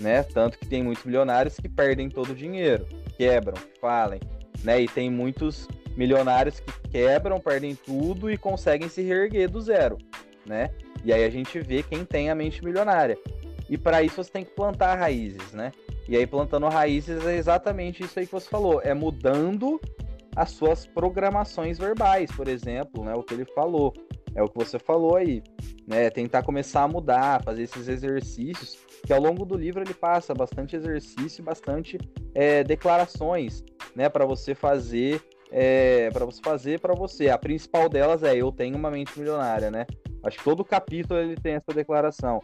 Né? 0.00 0.24
Tanto 0.24 0.58
que 0.58 0.66
tem 0.66 0.82
muitos 0.82 1.04
milionários 1.04 1.54
que 1.56 1.68
perdem 1.68 2.10
todo 2.10 2.30
o 2.30 2.34
dinheiro, 2.34 2.84
quebram, 3.16 3.54
falem. 3.80 4.18
Né? 4.64 4.80
E 4.80 4.88
tem 4.88 5.08
muitos 5.08 5.68
milionários 5.96 6.58
que 6.58 6.88
quebram, 6.88 7.38
perdem 7.38 7.76
tudo 7.76 8.28
e 8.28 8.36
conseguem 8.36 8.88
se 8.88 9.00
reerguer 9.00 9.48
do 9.48 9.60
zero. 9.60 9.96
Né? 10.44 10.70
E 11.04 11.12
aí 11.12 11.22
a 11.22 11.30
gente 11.30 11.60
vê 11.60 11.84
quem 11.84 12.04
tem 12.04 12.30
a 12.30 12.34
mente 12.34 12.64
milionária. 12.64 13.16
E 13.70 13.78
para 13.78 14.02
isso 14.02 14.16
você 14.16 14.30
tem 14.32 14.44
que 14.44 14.50
plantar 14.56 14.96
raízes, 14.96 15.52
né? 15.52 15.72
E 16.06 16.16
aí 16.16 16.26
plantando 16.26 16.68
raízes 16.68 17.24
é 17.24 17.36
exatamente 17.36 18.02
isso 18.02 18.18
aí 18.18 18.26
que 18.26 18.32
você 18.32 18.46
falou, 18.46 18.82
é 18.82 18.92
mudando 18.92 19.80
as 20.36 20.50
suas 20.50 20.86
programações 20.86 21.78
verbais, 21.78 22.30
por 22.32 22.48
exemplo, 22.48 23.04
né? 23.04 23.14
O 23.14 23.22
que 23.22 23.34
ele 23.34 23.44
falou, 23.44 23.92
é 24.34 24.42
o 24.42 24.48
que 24.48 24.56
você 24.56 24.78
falou 24.78 25.16
aí, 25.16 25.42
né? 25.86 26.10
Tentar 26.10 26.42
começar 26.42 26.82
a 26.82 26.88
mudar, 26.88 27.42
fazer 27.42 27.62
esses 27.62 27.88
exercícios, 27.88 28.78
que 29.04 29.12
ao 29.12 29.20
longo 29.20 29.44
do 29.44 29.56
livro 29.56 29.82
ele 29.82 29.94
passa 29.94 30.34
bastante 30.34 30.74
exercício, 30.76 31.44
bastante 31.44 31.98
é, 32.34 32.64
declarações, 32.64 33.62
né? 33.94 34.08
Para 34.08 34.26
você 34.26 34.54
fazer, 34.54 35.22
é, 35.50 36.10
para 36.10 36.24
você 36.24 36.40
fazer 36.42 36.80
para 36.80 36.94
você. 36.94 37.28
A 37.28 37.38
principal 37.38 37.88
delas 37.88 38.22
é 38.22 38.34
eu 38.34 38.50
tenho 38.50 38.76
uma 38.76 38.90
mente 38.90 39.18
milionária, 39.18 39.70
né? 39.70 39.86
Acho 40.24 40.38
que 40.38 40.44
todo 40.44 40.64
capítulo 40.64 41.20
ele 41.20 41.36
tem 41.36 41.54
essa 41.54 41.72
declaração. 41.72 42.40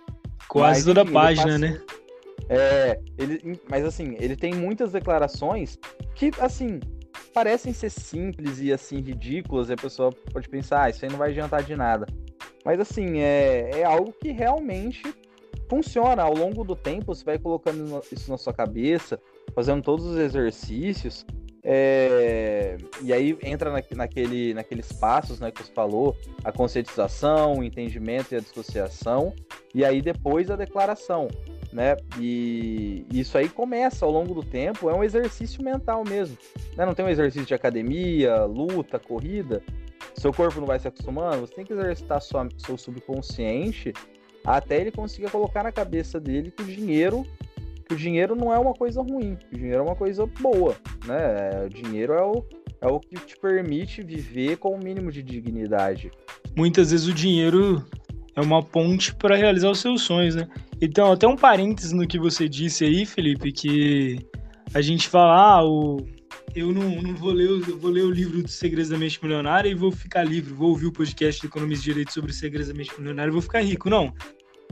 Quase 0.48 0.80
mas, 0.80 0.84
toda 0.84 1.02
enfim, 1.02 1.12
página, 1.12 1.46
passa... 1.46 1.58
né? 1.58 1.80
É, 2.48 2.98
ele, 3.16 3.60
mas 3.70 3.84
assim, 3.84 4.16
ele 4.18 4.34
tem 4.34 4.52
muitas 4.52 4.90
declarações 4.90 5.78
que, 6.16 6.32
assim, 6.40 6.80
parecem 7.32 7.72
ser 7.72 7.90
simples 7.90 8.60
e 8.60 8.72
assim 8.72 9.00
ridículas, 9.00 9.70
e 9.70 9.72
a 9.72 9.76
pessoa 9.76 10.12
pode 10.32 10.48
pensar, 10.48 10.84
ah, 10.84 10.90
isso 10.90 11.04
aí 11.04 11.10
não 11.10 11.18
vai 11.18 11.30
adiantar 11.30 11.62
de 11.62 11.76
nada. 11.76 12.06
Mas 12.64 12.80
assim, 12.80 13.18
é, 13.18 13.70
é 13.80 13.84
algo 13.84 14.12
que 14.12 14.30
realmente 14.30 15.02
funciona. 15.68 16.22
Ao 16.22 16.34
longo 16.34 16.64
do 16.64 16.76
tempo, 16.76 17.14
você 17.14 17.24
vai 17.24 17.38
colocando 17.38 18.02
isso 18.12 18.30
na 18.30 18.36
sua 18.36 18.52
cabeça, 18.52 19.18
fazendo 19.54 19.82
todos 19.82 20.04
os 20.04 20.18
exercícios, 20.18 21.24
é... 21.62 22.76
E 23.02 23.12
aí 23.12 23.36
entra 23.42 23.70
na, 23.70 23.82
naquele, 23.94 24.54
naqueles 24.54 24.92
passos 24.92 25.40
né, 25.40 25.50
que 25.50 25.62
você 25.62 25.72
falou, 25.72 26.16
a 26.42 26.50
conscientização, 26.50 27.58
o 27.58 27.64
entendimento 27.64 28.32
e 28.32 28.36
a 28.36 28.40
dissociação, 28.40 29.34
e 29.74 29.84
aí 29.84 30.00
depois 30.00 30.50
a 30.50 30.56
declaração. 30.56 31.28
Né? 31.72 31.96
E 32.18 33.06
isso 33.12 33.38
aí 33.38 33.48
começa 33.48 34.04
ao 34.04 34.10
longo 34.10 34.34
do 34.34 34.42
tempo, 34.42 34.90
é 34.90 34.94
um 34.94 35.04
exercício 35.04 35.62
mental 35.62 36.04
mesmo. 36.04 36.36
Né? 36.76 36.84
Não 36.84 36.94
tem 36.94 37.04
um 37.04 37.08
exercício 37.08 37.46
de 37.46 37.54
academia, 37.54 38.44
luta, 38.44 38.98
corrida. 38.98 39.62
Seu 40.14 40.32
corpo 40.32 40.58
não 40.58 40.66
vai 40.66 40.78
se 40.78 40.88
acostumando, 40.88 41.46
você 41.46 41.54
tem 41.54 41.64
que 41.64 41.72
exercitar 41.72 42.20
sua, 42.20 42.48
seu 42.58 42.76
subconsciente 42.76 43.92
até 44.44 44.80
ele 44.80 44.90
conseguir 44.90 45.30
colocar 45.30 45.62
na 45.62 45.70
cabeça 45.70 46.18
dele 46.18 46.50
que 46.50 46.62
o 46.62 46.66
dinheiro 46.66 47.26
que 47.90 47.94
o 47.94 47.96
dinheiro 47.96 48.36
não 48.36 48.54
é 48.54 48.58
uma 48.58 48.72
coisa 48.72 49.02
ruim, 49.02 49.36
o 49.52 49.56
dinheiro 49.56 49.78
é 49.78 49.82
uma 49.82 49.96
coisa 49.96 50.24
boa, 50.24 50.76
né? 51.04 51.66
O 51.66 51.68
dinheiro 51.68 52.12
é 52.12 52.22
o, 52.22 52.44
é 52.80 52.86
o 52.86 53.00
que 53.00 53.16
te 53.16 53.36
permite 53.36 54.00
viver 54.00 54.58
com 54.58 54.76
o 54.76 54.78
mínimo 54.78 55.10
de 55.10 55.24
dignidade. 55.24 56.08
Muitas 56.56 56.92
vezes 56.92 57.08
o 57.08 57.12
dinheiro 57.12 57.84
é 58.34 58.40
uma 58.40 58.62
ponte 58.62 59.14
para 59.14 59.36
realizar 59.36 59.70
os 59.70 59.80
seus 59.80 60.02
sonhos, 60.02 60.34
né? 60.34 60.48
Então, 60.80 61.12
até 61.12 61.26
um 61.26 61.36
parênteses 61.36 61.92
no 61.92 62.06
que 62.06 62.18
você 62.18 62.48
disse 62.48 62.84
aí, 62.84 63.04
Felipe, 63.04 63.52
que 63.52 64.18
a 64.72 64.80
gente 64.80 65.08
fala, 65.08 65.34
ah, 65.34 65.64
o... 65.64 66.06
eu 66.54 66.72
não, 66.72 67.02
não 67.02 67.14
vou, 67.14 67.32
ler, 67.32 67.60
vou 67.60 67.90
ler 67.90 68.04
o 68.04 68.10
livro 68.10 68.42
dos 68.42 68.54
Segredos 68.54 68.90
da 68.90 68.98
Mente 68.98 69.18
Milionária 69.22 69.68
e 69.68 69.74
vou 69.74 69.90
ficar 69.90 70.24
livre, 70.24 70.52
vou 70.52 70.70
ouvir 70.70 70.86
o 70.86 70.92
podcast 70.92 71.40
de 71.40 71.46
Economia 71.46 71.76
de 71.76 71.82
Direito 71.82 72.12
sobre 72.12 72.30
os 72.30 72.38
Segredos 72.38 72.68
da 72.68 72.74
Mente 72.74 72.92
Milionária 72.98 73.30
e 73.30 73.32
vou 73.32 73.42
ficar 73.42 73.60
rico. 73.60 73.90
Não 73.90 74.14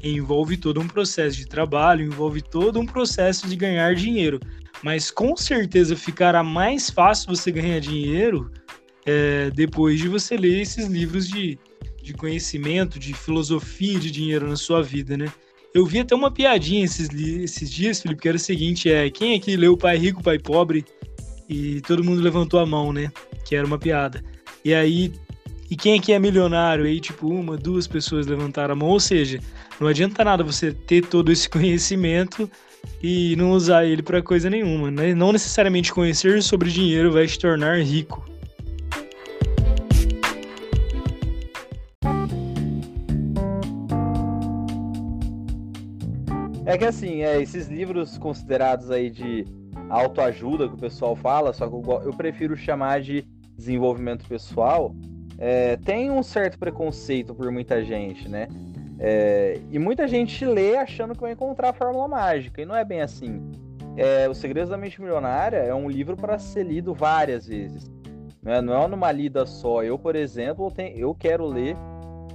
envolve 0.03 0.57
todo 0.57 0.81
um 0.81 0.87
processo 0.87 1.37
de 1.37 1.47
trabalho, 1.47 2.05
envolve 2.05 2.43
todo 2.43 2.79
um 2.79 2.87
processo 2.87 3.49
de 3.49 3.57
ganhar 3.57 3.95
dinheiro. 3.95 4.39
Mas 4.83 5.11
com 5.11 5.37
certeza 5.37 5.97
ficará 5.97 6.43
mais 6.43 6.91
fácil 6.91 7.35
você 7.35 7.51
ganhar 7.51 7.81
dinheiro 7.81 8.51
é, 9.05 9.51
depois 9.51 9.99
de 9.99 10.09
você 10.09 10.37
ler 10.37 10.61
esses 10.61 10.87
livros 10.87 11.29
de, 11.29 11.59
de 12.09 12.15
conhecimento, 12.15 12.99
de 12.99 13.13
filosofia 13.13 13.99
de 13.99 14.11
dinheiro 14.11 14.49
na 14.49 14.57
sua 14.57 14.83
vida, 14.83 15.17
né? 15.17 15.31
Eu 15.75 15.85
vi 15.85 16.01
até 16.01 16.15
uma 16.15 16.31
piadinha 16.31 16.85
esses, 16.85 17.09
esses 17.11 17.71
dias, 17.71 18.01
Felipe, 18.01 18.23
que 18.23 18.29
era 18.29 18.37
o 18.37 18.41
seguinte: 18.41 18.91
é 18.91 19.11
quem 19.11 19.37
aqui 19.37 19.57
leu 19.57 19.77
Pai 19.77 19.99
Rico, 19.99 20.23
Pai 20.23 20.39
Pobre? 20.39 20.85
E 21.49 21.81
todo 21.83 22.03
mundo 22.03 22.21
levantou 22.21 22.61
a 22.61 22.67
mão, 22.67 22.93
né? 22.93 23.13
Que 23.45 23.55
era 23.55 23.67
uma 23.67 23.79
piada. 23.79 24.25
E 24.65 24.75
aí 24.75 25.13
e 25.71 25.77
quem 25.77 25.99
aqui 25.99 26.13
é 26.15 26.19
milionário? 26.19 26.87
Aí, 26.87 26.99
tipo, 26.99 27.29
uma, 27.29 27.57
duas 27.57 27.87
pessoas 27.87 28.27
levantaram 28.27 28.73
a 28.73 28.77
mão. 28.77 28.89
Ou 28.89 29.01
seja, 29.01 29.39
não 29.79 29.87
adianta 29.87 30.25
nada 30.25 30.43
você 30.43 30.73
ter 30.73 31.05
todo 31.05 31.31
esse 31.31 31.49
conhecimento 31.51 32.51
e 33.03 33.37
não 33.37 33.51
usar 33.51 33.85
ele 33.85 34.03
para 34.03 34.23
coisa 34.23 34.49
nenhuma. 34.49 34.91
Né? 34.91 35.15
Não 35.15 35.31
necessariamente 35.31 35.93
conhecer 35.93 36.43
sobre 36.43 36.71
dinheiro 36.71 37.13
vai 37.13 37.27
te 37.27 37.39
tornar 37.39 37.83
rico. 37.83 38.25
É 46.69 46.77
que 46.77 46.85
assim, 46.85 47.23
é, 47.23 47.41
esses 47.41 47.67
livros 47.67 48.19
considerados 48.19 48.91
aí 48.91 49.09
de 49.09 49.47
autoajuda 49.89 50.69
que 50.69 50.75
o 50.75 50.79
pessoal 50.79 51.17
fala, 51.17 51.51
só 51.55 51.67
que 51.67 51.75
eu, 51.75 52.03
eu 52.05 52.13
prefiro 52.13 52.55
chamar 52.55 53.01
de 53.01 53.25
desenvolvimento 53.57 54.29
pessoal, 54.29 54.95
é, 55.39 55.79
tem 55.79 56.11
um 56.11 56.23
certo 56.23 56.59
preconceito 56.59 57.35
por 57.35 57.51
muita 57.51 57.83
gente, 57.83 58.29
né? 58.29 58.49
É, 58.99 59.59
e 59.71 59.79
muita 59.79 60.07
gente 60.07 60.45
lê 60.45 60.77
achando 60.77 61.15
que 61.15 61.23
vai 61.23 61.33
encontrar 61.33 61.71
a 61.71 61.73
fórmula 61.73 62.07
mágica, 62.07 62.61
e 62.61 62.67
não 62.67 62.77
é 62.77 62.85
bem 62.85 63.01
assim. 63.01 63.41
É, 63.97 64.29
Os 64.29 64.37
Segredos 64.37 64.69
da 64.69 64.77
Mente 64.77 65.01
Milionária 65.01 65.57
é 65.57 65.75
um 65.75 65.89
livro 65.89 66.19
para 66.19 66.39
ser 66.39 66.67
lido 66.67 66.93
várias 66.93 67.47
vezes. 67.47 67.91
Né? 68.43 68.61
Não 68.61 68.85
é 68.85 68.87
numa 68.87 69.11
lida 69.11 69.47
só. 69.47 69.83
Eu, 69.83 69.99
por 69.99 70.15
exemplo, 70.15 70.71
tenho, 70.71 70.99
eu 70.99 71.15
quero 71.15 71.47
ler, 71.47 71.75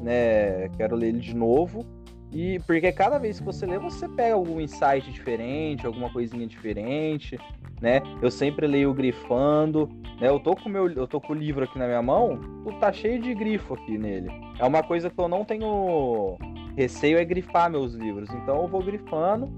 né? 0.02 0.70
Quero 0.76 0.96
ler 0.96 1.10
ele 1.10 1.20
de 1.20 1.36
novo. 1.36 1.86
E 2.34 2.60
porque 2.66 2.92
cada 2.92 3.20
vez 3.20 3.40
que 3.40 3.46
você 3.46 3.66
lê, 3.66 3.78
você 3.78 4.10
pega 4.10 4.34
algum 4.34 4.60
insight 4.60 5.12
diferente, 5.12 5.86
alguma 5.86 6.12
coisinha 6.12 6.48
diferente 6.48 7.38
né? 7.84 8.02
Eu 8.22 8.32
sempre 8.32 8.66
leio 8.66 8.94
grifando, 8.94 9.90
né? 10.22 10.30
Eu 10.30 10.40
tô 10.40 10.56
com 10.56 10.70
meu, 10.70 10.90
eu 10.90 11.06
tô 11.06 11.20
com 11.20 11.34
o 11.34 11.36
livro 11.36 11.66
aqui 11.66 11.78
na 11.78 11.86
minha 11.86 12.02
mão, 12.02 12.40
tá 12.80 12.94
cheio 12.94 13.22
de 13.22 13.36
grifo 13.36 13.74
aqui 13.74 13.98
nele. 13.98 14.30
É 14.58 14.64
uma 14.64 14.82
coisa 14.82 15.10
que 15.10 15.20
eu 15.20 15.28
não 15.28 15.44
tenho 15.44 16.38
receio 16.78 17.18
é 17.18 17.26
grifar 17.26 17.70
meus 17.70 17.94
livros. 17.94 18.30
Então 18.30 18.62
eu 18.62 18.68
vou 18.70 18.82
grifando 18.82 19.52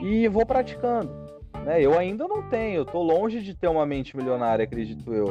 e 0.00 0.26
vou 0.28 0.46
praticando. 0.46 1.10
Né? 1.62 1.82
Eu 1.82 1.98
ainda 1.98 2.26
não 2.26 2.48
tenho, 2.48 2.76
eu 2.76 2.84
tô 2.86 3.02
longe 3.02 3.42
de 3.42 3.54
ter 3.54 3.68
uma 3.68 3.84
mente 3.84 4.16
milionária, 4.16 4.64
acredito 4.64 5.12
eu. 5.12 5.26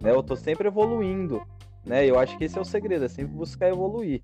Né? 0.00 0.12
Eu 0.12 0.22
tô 0.22 0.36
sempre 0.36 0.68
evoluindo. 0.68 1.42
Né? 1.90 2.06
Eu 2.06 2.20
acho 2.20 2.38
que 2.38 2.44
esse 2.44 2.56
é 2.56 2.60
o 2.60 2.64
segredo, 2.64 3.04
é 3.04 3.08
sempre 3.08 3.34
buscar 3.34 3.68
evoluir. 3.68 4.20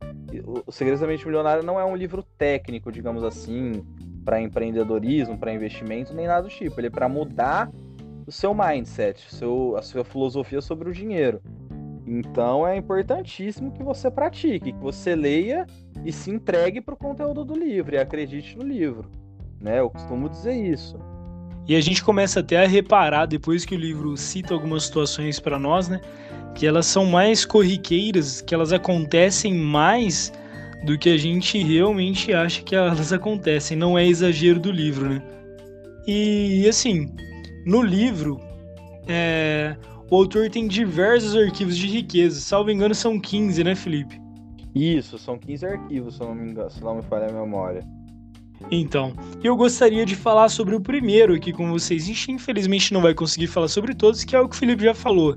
O 0.65 0.71
Segredo 0.71 1.01
da 1.01 1.07
Mente 1.09 1.27
Milionária 1.27 1.65
não 1.65 1.81
é 1.81 1.85
um 1.85 1.97
livro 1.97 2.23
técnico, 2.39 2.93
digamos 2.93 3.25
assim, 3.25 3.85
para 4.25 4.41
empreendedorismo, 4.41 5.37
para 5.37 5.53
investimento, 5.53 6.15
nem 6.15 6.29
nada 6.29 6.43
do 6.43 6.49
tipo. 6.49 6.79
Ele 6.79 6.87
é 6.87 6.91
para 6.91 7.09
mudar 7.09 7.69
o 8.25 8.31
seu 8.31 8.55
mindset, 8.55 9.35
seu, 9.35 9.77
a 9.77 9.83
sua 9.83 10.05
filosofia 10.05 10.61
sobre 10.61 10.89
o 10.89 10.93
dinheiro. 10.93 11.43
Então 12.07 12.65
é 12.65 12.77
importantíssimo 12.77 13.73
que 13.73 13.83
você 13.83 14.13
pratique, 14.13 14.71
que 14.71 14.79
você 14.79 15.17
leia 15.17 15.67
e 16.05 16.13
se 16.13 16.31
entregue 16.31 16.81
para 16.81 16.95
o 16.95 16.97
conteúdo 16.97 17.45
do 17.45 17.59
livro 17.59 17.97
e 17.97 17.99
acredite 17.99 18.57
no 18.57 18.63
livro. 18.63 19.11
Né? 19.61 19.81
Eu 19.81 19.91
costumo 19.91 20.29
dizer 20.29 20.55
isso. 20.55 20.97
E 21.69 21.75
a 21.75 21.81
gente 21.81 22.03
começa 22.03 22.41
até 22.41 22.65
a 22.65 22.69
reparar, 22.69 23.27
depois 23.27 23.65
que 23.65 23.75
o 23.75 23.79
livro 23.79 24.17
cita 24.17 24.55
algumas 24.55 24.85
situações 24.85 25.41
para 25.41 25.59
nós, 25.59 25.89
né? 25.89 26.01
Que 26.55 26.67
elas 26.67 26.87
são 26.87 27.05
mais 27.05 27.45
corriqueiras, 27.45 28.41
que 28.41 28.55
elas 28.55 28.73
acontecem 28.73 29.53
mais 29.53 30.33
do 30.85 30.97
que 30.97 31.11
a 31.11 31.17
gente 31.17 31.59
realmente 31.63 32.33
acha 32.33 32.63
que 32.63 32.77
elas 32.77 33.13
acontecem. 33.13 33.77
Não 33.77 33.99
é 33.99 34.07
exagero 34.07 34.61
do 34.61 34.71
livro, 34.71 35.09
né? 35.09 35.23
E 36.07 36.65
assim, 36.69 37.13
no 37.67 37.83
livro, 37.83 38.41
é, 39.09 39.77
o 40.09 40.17
autor 40.17 40.49
tem 40.49 40.69
diversos 40.69 41.35
arquivos 41.35 41.77
de 41.77 41.89
riqueza. 41.89 42.41
Salvo 42.41 42.71
engano, 42.71 42.95
são 42.95 43.19
15, 43.19 43.65
né, 43.65 43.75
Felipe? 43.75 44.21
Isso, 44.73 45.19
são 45.19 45.37
15 45.37 45.67
arquivos, 45.67 46.15
se 46.15 46.21
não 46.21 46.35
me 46.35 46.51
engano, 46.51 46.71
se 46.71 46.81
não 46.83 46.97
me 46.97 47.03
falha 47.03 47.29
a 47.29 47.33
memória. 47.33 47.83
Então, 48.71 49.13
eu 49.43 49.57
gostaria 49.57 50.05
de 50.05 50.17
falar 50.17 50.49
sobre 50.49 50.75
o 50.75 50.81
primeiro 50.81 51.35
aqui 51.35 51.53
com 51.53 51.71
vocês. 51.71 52.03
A 52.03 52.07
gente 52.07 52.33
infelizmente 52.33 52.93
não 52.93 53.01
vai 53.01 53.15
conseguir 53.15 53.47
falar 53.47 53.69
sobre 53.69 53.95
todos, 53.95 54.25
que 54.25 54.35
é 54.35 54.41
o 54.41 54.49
que 54.49 54.57
o 54.57 54.59
Felipe 54.59 54.85
já 54.85 54.95
falou. 54.95 55.37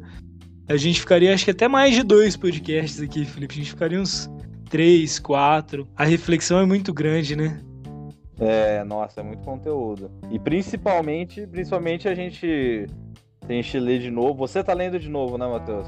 A 0.68 0.78
gente 0.78 1.00
ficaria, 1.00 1.34
acho 1.34 1.46
que 1.46 1.52
até 1.52 1.68
mais 1.68 1.96
de 1.96 2.04
dois 2.04 2.38
podcasts 2.38 3.02
aqui, 3.02 3.26
Felipe. 3.26 3.56
A 3.56 3.58
gente 3.58 3.72
ficaria 3.72 4.00
uns 4.00 4.30
três, 4.70 5.20
quatro. 5.20 5.88
A 5.96 6.06
reflexão 6.06 6.60
é 6.60 6.66
muito 6.66 6.94
grande, 6.94 7.36
né? 7.36 7.60
É, 8.40 8.84
nossa, 8.84 9.20
é 9.20 9.24
muito 9.24 9.44
conteúdo. 9.44 10.10
E 10.32 10.40
principalmente, 10.40 11.46
principalmente 11.48 12.08
a 12.08 12.16
gente 12.16 12.88
a 13.48 13.52
gente 13.52 13.80
lê 13.80 13.98
de 13.98 14.12
novo. 14.12 14.36
Você 14.36 14.64
tá 14.64 14.74
lendo 14.74 15.00
de 15.00 15.10
novo, 15.10 15.38
né, 15.38 15.48
Matheus? 15.48 15.88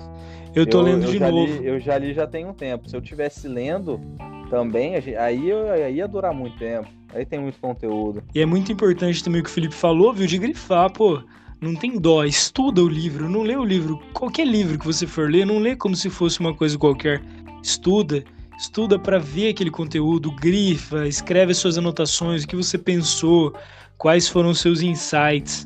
Eu 0.54 0.66
tô 0.66 0.80
eu, 0.80 0.82
lendo 0.82 1.06
eu 1.06 1.12
de 1.12 1.20
novo. 1.20 1.46
Li, 1.46 1.66
eu 1.66 1.80
já 1.80 1.98
li 1.98 2.14
já 2.14 2.26
tem 2.26 2.46
um 2.46 2.54
tempo. 2.54 2.90
Se 2.90 2.96
eu 2.96 3.02
tivesse 3.02 3.48
lendo 3.48 4.02
também, 4.50 4.96
aí, 4.96 5.16
aí 5.16 5.96
ia 5.96 6.08
durar 6.08 6.34
muito 6.34 6.58
tempo. 6.58 6.90
Aí 7.14 7.26
tem 7.26 7.40
muito 7.40 7.60
conteúdo. 7.60 8.24
E 8.34 8.40
é 8.40 8.46
muito 8.46 8.72
importante 8.72 9.24
também 9.24 9.42
o 9.42 9.44
que 9.44 9.50
o 9.50 9.54
Felipe 9.54 9.76
falou, 9.76 10.14
viu? 10.14 10.28
De 10.28 10.38
grifar, 10.38 10.92
pô. 10.92 11.22
Não 11.60 11.76
tem 11.76 12.00
dó, 12.00 12.24
estuda 12.24 12.82
o 12.82 12.88
livro, 12.88 13.30
não 13.30 13.44
lê 13.44 13.56
o 13.56 13.64
livro. 13.64 14.00
Qualquer 14.14 14.48
livro 14.48 14.80
que 14.80 14.86
você 14.86 15.06
for 15.06 15.30
ler, 15.30 15.46
não 15.46 15.60
lê 15.60 15.76
como 15.76 15.96
se 15.96 16.10
fosse 16.10 16.40
uma 16.40 16.56
coisa 16.56 16.78
qualquer. 16.78 17.22
Estuda 17.62 18.24
estuda 18.62 19.00
para 19.00 19.18
ver 19.18 19.50
aquele 19.50 19.72
conteúdo, 19.72 20.32
grifa, 20.32 21.08
escreve 21.08 21.52
as 21.52 21.58
suas 21.58 21.80
anotações, 21.80 22.44
o 22.44 22.48
que 22.48 22.56
você 22.56 22.78
pensou, 22.78 23.56
quais 23.98 24.30
foram 24.30 24.52
os 24.52 24.60
seus 24.60 24.82
insights. 24.82 25.66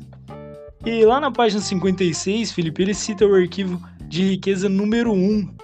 E 0.84 1.04
lá 1.04 1.20
na 1.20 1.30
página 1.30 1.60
56, 1.60 2.52
Felipe, 2.52 2.82
ele 2.82 2.94
cita 2.94 3.26
o 3.26 3.34
arquivo 3.34 3.80
de 4.08 4.30
riqueza 4.30 4.68
número 4.68 5.12
1. 5.12 5.54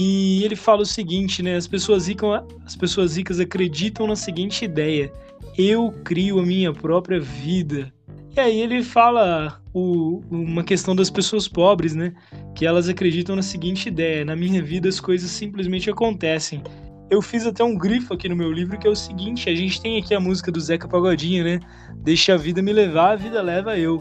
E 0.00 0.44
ele 0.44 0.54
fala 0.54 0.82
o 0.82 0.86
seguinte, 0.86 1.42
né? 1.42 1.56
As 1.56 1.66
pessoas 1.66 2.06
ricas, 2.06 2.44
as 2.64 2.76
pessoas 2.76 3.16
ricas 3.16 3.40
acreditam 3.40 4.06
na 4.06 4.14
seguinte 4.14 4.64
ideia: 4.64 5.12
eu 5.58 5.92
crio 6.04 6.38
a 6.38 6.46
minha 6.46 6.72
própria 6.72 7.18
vida. 7.18 7.92
E 8.36 8.38
aí 8.38 8.60
ele 8.60 8.84
fala 8.84 9.60
o, 9.74 10.22
uma 10.30 10.62
questão 10.62 10.94
das 10.94 11.10
pessoas 11.10 11.48
pobres, 11.48 11.96
né? 11.96 12.14
Que 12.54 12.64
elas 12.64 12.88
acreditam 12.88 13.34
na 13.34 13.42
seguinte 13.42 13.88
ideia: 13.88 14.24
na 14.24 14.36
minha 14.36 14.62
vida 14.62 14.88
as 14.88 15.00
coisas 15.00 15.32
simplesmente 15.32 15.90
acontecem. 15.90 16.62
Eu 17.10 17.20
fiz 17.20 17.44
até 17.44 17.64
um 17.64 17.76
grifo 17.76 18.14
aqui 18.14 18.28
no 18.28 18.36
meu 18.36 18.52
livro 18.52 18.78
que 18.78 18.86
é 18.86 18.90
o 18.90 18.94
seguinte: 18.94 19.50
a 19.50 19.54
gente 19.56 19.82
tem 19.82 19.98
aqui 19.98 20.14
a 20.14 20.20
música 20.20 20.52
do 20.52 20.60
Zeca 20.60 20.86
Pagodinho, 20.86 21.42
né? 21.42 21.58
Deixa 22.04 22.34
a 22.34 22.36
vida 22.36 22.62
me 22.62 22.72
levar, 22.72 23.14
a 23.14 23.16
vida 23.16 23.42
leva 23.42 23.76
eu. 23.76 24.00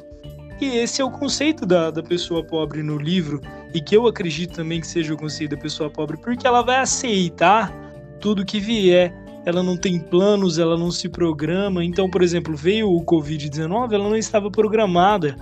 E 0.59 0.65
esse 0.77 1.01
é 1.01 1.05
o 1.05 1.11
conceito 1.11 1.65
da, 1.65 1.91
da 1.91 2.01
pessoa 2.01 2.43
pobre 2.43 2.81
no 2.81 2.97
livro, 2.97 3.41
e 3.73 3.79
que 3.79 3.95
eu 3.95 4.07
acredito 4.07 4.55
também 4.55 4.81
que 4.81 4.87
seja 4.87 5.13
o 5.13 5.17
conceito 5.17 5.51
da 5.51 5.61
pessoa 5.61 5.89
pobre, 5.89 6.17
porque 6.17 6.47
ela 6.47 6.63
vai 6.63 6.77
aceitar 6.77 7.71
tudo 8.19 8.45
que 8.45 8.59
vier. 8.59 9.13
Ela 9.45 9.63
não 9.63 9.77
tem 9.77 9.99
planos, 9.99 10.59
ela 10.59 10.77
não 10.77 10.91
se 10.91 11.07
programa. 11.07 11.83
Então, 11.83 12.09
por 12.09 12.21
exemplo, 12.21 12.55
veio 12.55 12.89
o 12.89 13.05
Covid-19, 13.05 13.93
ela 13.93 14.09
não 14.09 14.15
estava 14.15 14.51
programada. 14.51 15.37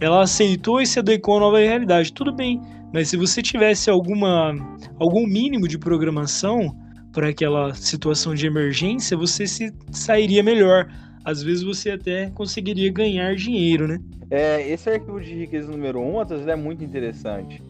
Ela 0.00 0.22
aceitou 0.22 0.80
e 0.80 0.86
se 0.86 0.98
adequou 0.98 1.36
à 1.36 1.40
nova 1.40 1.58
realidade. 1.58 2.12
Tudo 2.12 2.32
bem, 2.32 2.60
mas 2.92 3.08
se 3.08 3.16
você 3.16 3.42
tivesse 3.42 3.90
alguma, 3.90 4.54
algum 4.98 5.26
mínimo 5.26 5.68
de 5.68 5.78
programação 5.78 6.74
para 7.12 7.28
aquela 7.28 7.74
situação 7.74 8.34
de 8.34 8.46
emergência, 8.46 9.16
você 9.16 9.46
se 9.46 9.74
sairia 9.90 10.42
melhor 10.42 10.88
às 11.24 11.42
vezes 11.42 11.62
você 11.62 11.90
até 11.90 12.30
conseguiria 12.30 12.90
ganhar 12.92 13.34
dinheiro, 13.34 13.86
né? 13.86 14.00
É, 14.30 14.68
esse 14.68 14.88
arquivo 14.88 15.20
de 15.20 15.34
riqueza 15.34 15.70
número 15.70 16.00
1, 16.00 16.20
um, 16.20 16.24
vezes 16.24 16.46
é 16.46 16.56
muito 16.56 16.84
interessante, 16.84 17.62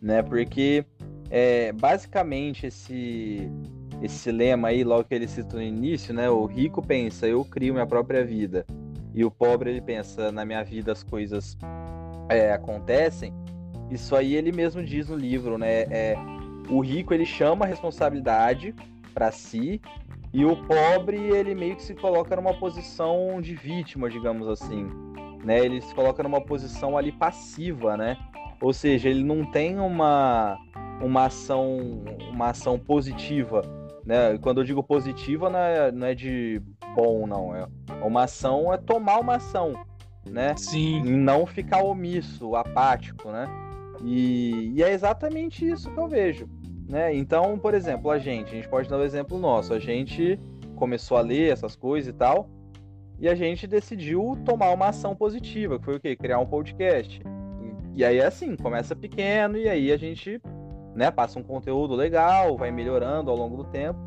né? 0.00 0.22
Porque 0.22 0.84
é, 1.30 1.72
basicamente 1.72 2.66
esse 2.66 3.50
esse 4.02 4.32
lema 4.32 4.68
aí, 4.68 4.82
logo 4.82 5.04
que 5.04 5.14
ele 5.14 5.28
cita 5.28 5.56
no 5.56 5.62
início, 5.62 6.12
né? 6.12 6.28
O 6.28 6.44
rico 6.44 6.82
pensa, 6.82 7.26
eu 7.26 7.44
crio 7.44 7.72
minha 7.72 7.86
própria 7.86 8.24
vida. 8.24 8.66
E 9.14 9.24
o 9.24 9.30
pobre, 9.30 9.70
ele 9.70 9.80
pensa, 9.80 10.32
na 10.32 10.44
minha 10.44 10.64
vida 10.64 10.90
as 10.90 11.04
coisas 11.04 11.56
é, 12.28 12.52
acontecem. 12.52 13.32
Isso 13.90 14.16
aí 14.16 14.34
ele 14.34 14.50
mesmo 14.50 14.82
diz 14.82 15.08
no 15.08 15.16
livro, 15.16 15.56
né? 15.56 15.82
É, 15.82 16.16
o 16.68 16.80
rico, 16.80 17.14
ele 17.14 17.24
chama 17.24 17.64
a 17.64 17.68
responsabilidade 17.68 18.74
para 19.14 19.30
si 19.30 19.80
e 20.32 20.44
o 20.44 20.56
pobre, 20.56 21.18
ele 21.18 21.54
meio 21.54 21.76
que 21.76 21.82
se 21.82 21.94
coloca 21.94 22.34
numa 22.34 22.54
posição 22.54 23.40
de 23.40 23.54
vítima, 23.54 24.08
digamos 24.08 24.48
assim. 24.48 24.88
Né? 25.44 25.58
Ele 25.58 25.80
se 25.80 25.94
coloca 25.94 26.22
numa 26.22 26.40
posição 26.40 26.96
ali 26.96 27.12
passiva, 27.12 27.96
né? 27.96 28.16
Ou 28.60 28.72
seja, 28.72 29.08
ele 29.08 29.22
não 29.22 29.44
tem 29.44 29.78
uma, 29.78 30.56
uma 31.02 31.26
ação 31.26 32.04
uma 32.30 32.50
ação 32.50 32.78
positiva, 32.78 33.60
né? 34.06 34.38
Quando 34.38 34.60
eu 34.60 34.64
digo 34.64 34.82
positiva, 34.82 35.50
não 35.50 35.58
é, 35.58 35.92
não 35.92 36.06
é 36.06 36.14
de 36.14 36.62
bom, 36.94 37.26
não. 37.26 37.54
É 37.54 37.66
uma 38.02 38.24
ação 38.24 38.72
é 38.72 38.78
tomar 38.78 39.18
uma 39.18 39.36
ação, 39.36 39.74
né? 40.24 40.54
Sim. 40.56 41.02
E 41.04 41.10
não 41.10 41.44
ficar 41.44 41.82
omisso, 41.82 42.54
apático, 42.54 43.30
né? 43.30 43.46
E, 44.02 44.72
e 44.76 44.82
é 44.82 44.92
exatamente 44.92 45.68
isso 45.68 45.90
que 45.90 45.98
eu 45.98 46.08
vejo. 46.08 46.48
Né? 46.88 47.14
Então, 47.14 47.58
por 47.58 47.74
exemplo, 47.74 48.10
a 48.10 48.18
gente, 48.18 48.48
a 48.48 48.54
gente 48.54 48.68
pode 48.68 48.88
dar 48.88 48.98
um 48.98 49.02
exemplo 49.02 49.38
nosso. 49.38 49.72
A 49.72 49.78
gente 49.78 50.38
começou 50.76 51.16
a 51.16 51.20
ler 51.20 51.52
essas 51.52 51.76
coisas 51.76 52.12
e 52.12 52.16
tal, 52.16 52.50
e 53.18 53.28
a 53.28 53.36
gente 53.36 53.68
decidiu 53.68 54.36
tomar 54.44 54.70
uma 54.70 54.88
ação 54.88 55.14
positiva, 55.14 55.78
que 55.78 55.84
foi 55.84 55.96
o 55.96 56.00
quê? 56.00 56.16
Criar 56.16 56.40
um 56.40 56.46
podcast. 56.46 57.22
E, 57.94 58.00
e 58.00 58.04
aí 58.04 58.18
é 58.18 58.26
assim, 58.26 58.56
começa 58.56 58.96
pequeno 58.96 59.56
e 59.56 59.68
aí 59.68 59.92
a 59.92 59.96
gente, 59.96 60.42
né, 60.94 61.08
passa 61.08 61.38
um 61.38 61.42
conteúdo 61.42 61.94
legal, 61.94 62.56
vai 62.56 62.72
melhorando 62.72 63.30
ao 63.30 63.36
longo 63.36 63.56
do 63.56 63.64
tempo. 63.64 63.98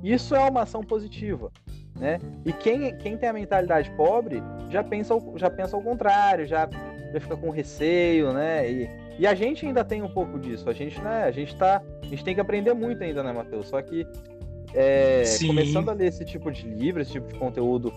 Isso 0.00 0.36
é 0.36 0.48
uma 0.48 0.62
ação 0.62 0.82
positiva, 0.82 1.50
né? 1.98 2.20
E 2.44 2.52
quem, 2.52 2.96
quem 2.98 3.16
tem 3.16 3.28
a 3.28 3.32
mentalidade 3.32 3.90
pobre 3.96 4.40
já 4.68 4.84
pensa, 4.84 5.14
já 5.36 5.50
pensa 5.50 5.76
ao 5.76 5.82
contrário, 5.82 6.46
já, 6.46 6.68
já 7.12 7.20
fica 7.20 7.36
com 7.36 7.50
receio, 7.50 8.32
né? 8.32 8.70
E, 8.70 8.90
e 9.18 9.26
a 9.26 9.34
gente 9.34 9.66
ainda 9.66 9.84
tem 9.84 10.02
um 10.02 10.08
pouco 10.08 10.38
disso. 10.38 10.68
A 10.68 10.72
gente, 10.72 11.00
né, 11.00 11.24
a 11.24 11.30
gente 11.30 11.54
tá. 11.56 11.82
A 12.02 12.06
gente 12.06 12.24
tem 12.24 12.34
que 12.34 12.40
aprender 12.40 12.74
muito 12.74 13.02
ainda, 13.02 13.22
né, 13.22 13.32
Matheus? 13.32 13.68
Só 13.68 13.80
que 13.80 14.06
é, 14.74 15.22
começando 15.46 15.88
a 15.90 15.92
ler 15.92 16.06
esse 16.06 16.24
tipo 16.24 16.50
de 16.50 16.66
livro, 16.66 17.02
esse 17.02 17.12
tipo 17.12 17.28
de 17.28 17.38
conteúdo 17.38 17.92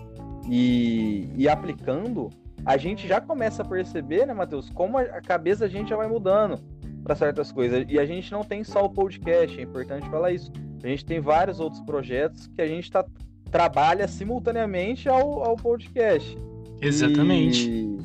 e, 0.48 1.28
e 1.36 1.48
aplicando, 1.48 2.30
a 2.64 2.76
gente 2.76 3.06
já 3.06 3.20
começa 3.20 3.62
a 3.62 3.64
perceber, 3.64 4.26
né, 4.26 4.34
Matheus, 4.34 4.70
como 4.70 4.98
a 4.98 5.20
cabeça 5.20 5.60
da 5.60 5.68
gente 5.68 5.90
já 5.90 5.96
vai 5.96 6.08
mudando 6.08 6.60
para 7.02 7.14
certas 7.14 7.52
coisas. 7.52 7.84
E 7.88 7.98
a 7.98 8.04
gente 8.04 8.30
não 8.32 8.42
tem 8.42 8.64
só 8.64 8.84
o 8.84 8.90
podcast, 8.90 9.58
é 9.58 9.62
importante 9.62 10.08
falar 10.10 10.32
isso. 10.32 10.52
A 10.82 10.88
gente 10.88 11.04
tem 11.04 11.20
vários 11.20 11.60
outros 11.60 11.80
projetos 11.82 12.46
que 12.48 12.60
a 12.60 12.66
gente 12.66 12.90
tá, 12.90 13.04
trabalha 13.50 14.06
simultaneamente 14.06 15.08
ao, 15.08 15.42
ao 15.44 15.56
podcast. 15.56 16.36
Exatamente. 16.80 17.70
E, 17.70 17.95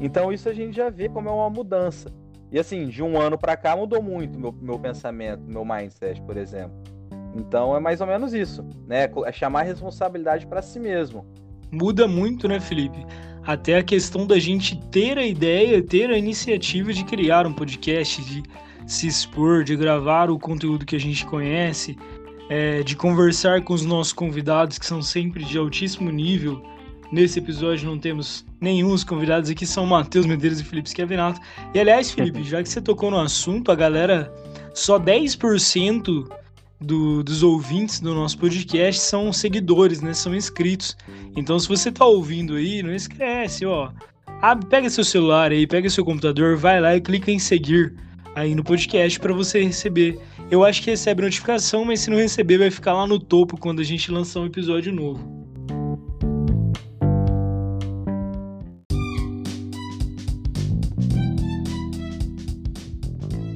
então 0.00 0.32
isso 0.32 0.48
a 0.48 0.54
gente 0.54 0.76
já 0.76 0.88
vê 0.88 1.08
como 1.08 1.28
é 1.28 1.32
uma 1.32 1.50
mudança. 1.50 2.10
E 2.50 2.58
assim, 2.58 2.88
de 2.88 3.02
um 3.02 3.20
ano 3.20 3.38
para 3.38 3.56
cá 3.56 3.76
mudou 3.76 4.02
muito 4.02 4.38
meu, 4.38 4.52
meu 4.60 4.78
pensamento, 4.78 5.42
meu 5.46 5.64
mindset, 5.64 6.20
por 6.22 6.36
exemplo. 6.36 6.76
Então 7.34 7.76
é 7.76 7.80
mais 7.80 8.00
ou 8.00 8.06
menos 8.06 8.32
isso, 8.34 8.64
né? 8.88 9.08
É 9.24 9.32
chamar 9.32 9.60
a 9.60 9.64
responsabilidade 9.64 10.46
para 10.46 10.62
si 10.62 10.80
mesmo. 10.80 11.24
Muda 11.70 12.08
muito, 12.08 12.48
né, 12.48 12.58
Felipe? 12.58 13.06
Até 13.44 13.78
a 13.78 13.82
questão 13.82 14.26
da 14.26 14.38
gente 14.38 14.76
ter 14.90 15.16
a 15.16 15.24
ideia, 15.24 15.80
ter 15.82 16.10
a 16.10 16.18
iniciativa 16.18 16.92
de 16.92 17.04
criar 17.04 17.46
um 17.46 17.52
podcast, 17.52 18.22
de 18.24 18.42
se 18.86 19.06
expor, 19.06 19.62
de 19.62 19.76
gravar 19.76 20.30
o 20.30 20.38
conteúdo 20.38 20.84
que 20.84 20.96
a 20.96 21.00
gente 21.00 21.24
conhece, 21.24 21.96
é, 22.48 22.82
de 22.82 22.96
conversar 22.96 23.62
com 23.62 23.72
os 23.72 23.84
nossos 23.84 24.12
convidados 24.12 24.78
que 24.78 24.84
são 24.84 25.00
sempre 25.00 25.44
de 25.44 25.56
altíssimo 25.56 26.10
nível, 26.10 26.60
Nesse 27.12 27.40
episódio 27.40 27.88
não 27.88 27.98
temos 27.98 28.44
nenhum 28.60 28.92
os 28.92 29.02
convidados 29.02 29.50
aqui, 29.50 29.66
são 29.66 29.84
Matheus 29.84 30.26
Medeiros 30.26 30.60
e 30.60 30.64
Felipe 30.64 30.90
Schiavinato. 30.90 31.40
E 31.74 31.80
aliás, 31.80 32.12
Felipe, 32.12 32.44
já 32.44 32.62
que 32.62 32.68
você 32.68 32.80
tocou 32.80 33.10
no 33.10 33.18
assunto, 33.18 33.72
a 33.72 33.74
galera, 33.74 34.32
só 34.72 34.98
10% 34.98 36.28
do, 36.80 37.22
dos 37.24 37.42
ouvintes 37.42 38.00
do 38.00 38.14
nosso 38.14 38.38
podcast 38.38 39.00
são 39.00 39.32
seguidores, 39.32 40.00
né? 40.00 40.14
São 40.14 40.34
inscritos. 40.34 40.96
Então, 41.36 41.58
se 41.58 41.68
você 41.68 41.90
tá 41.90 42.04
ouvindo 42.04 42.54
aí, 42.54 42.82
não 42.82 42.94
esquece, 42.94 43.66
ó. 43.66 43.90
Abre, 44.40 44.66
pega 44.66 44.88
seu 44.88 45.04
celular 45.04 45.50
aí, 45.50 45.66
pega 45.66 45.90
seu 45.90 46.04
computador, 46.04 46.56
vai 46.56 46.80
lá 46.80 46.96
e 46.96 47.00
clica 47.00 47.30
em 47.30 47.38
seguir 47.38 47.92
aí 48.34 48.54
no 48.54 48.62
podcast 48.62 49.18
para 49.18 49.34
você 49.34 49.62
receber. 49.62 50.18
Eu 50.48 50.64
acho 50.64 50.82
que 50.82 50.90
recebe 50.90 51.22
notificação, 51.22 51.84
mas 51.84 52.00
se 52.00 52.10
não 52.10 52.16
receber, 52.16 52.58
vai 52.58 52.70
ficar 52.70 52.94
lá 52.94 53.06
no 53.06 53.18
topo 53.18 53.58
quando 53.58 53.80
a 53.80 53.84
gente 53.84 54.10
lançar 54.10 54.40
um 54.40 54.46
episódio 54.46 54.92
novo. 54.92 55.49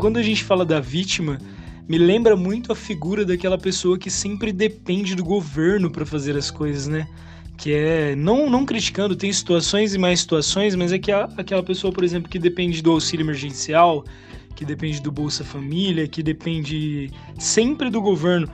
Quando 0.05 0.19
a 0.19 0.23
gente 0.23 0.45
fala 0.45 0.67
da 0.67 0.81
vítima, 0.81 1.39
me 1.89 1.97
lembra 1.97 2.37
muito 2.37 2.71
a 2.71 2.77
figura 2.77 3.25
daquela 3.25 3.57
pessoa 3.57 3.99
que 3.99 4.11
sempre 4.11 4.53
depende 4.53 5.15
do 5.15 5.25
governo 5.25 5.91
para 5.91 6.05
fazer 6.05 6.37
as 6.37 6.51
coisas, 6.51 6.87
né? 6.87 7.09
Que 7.57 7.73
é, 7.73 8.15
não, 8.15 8.51
não 8.51 8.67
criticando, 8.67 9.17
tem 9.17 9.33
situações 9.33 9.95
e 9.95 9.99
mais 9.99 10.21
situações, 10.21 10.75
mas 10.75 10.93
é 10.93 10.99
que 10.99 11.11
a, 11.11 11.25
aquela 11.39 11.63
pessoa, 11.63 11.91
por 11.91 12.05
exemplo, 12.05 12.29
que 12.29 12.39
depende 12.39 12.83
do 12.83 12.91
auxílio 12.91 13.25
emergencial, 13.25 14.05
que 14.55 14.63
depende 14.63 15.01
do 15.01 15.11
Bolsa 15.11 15.43
Família, 15.43 16.07
que 16.07 16.23
depende 16.23 17.11
sempre 17.39 17.89
do 17.89 18.03
governo. 18.03 18.47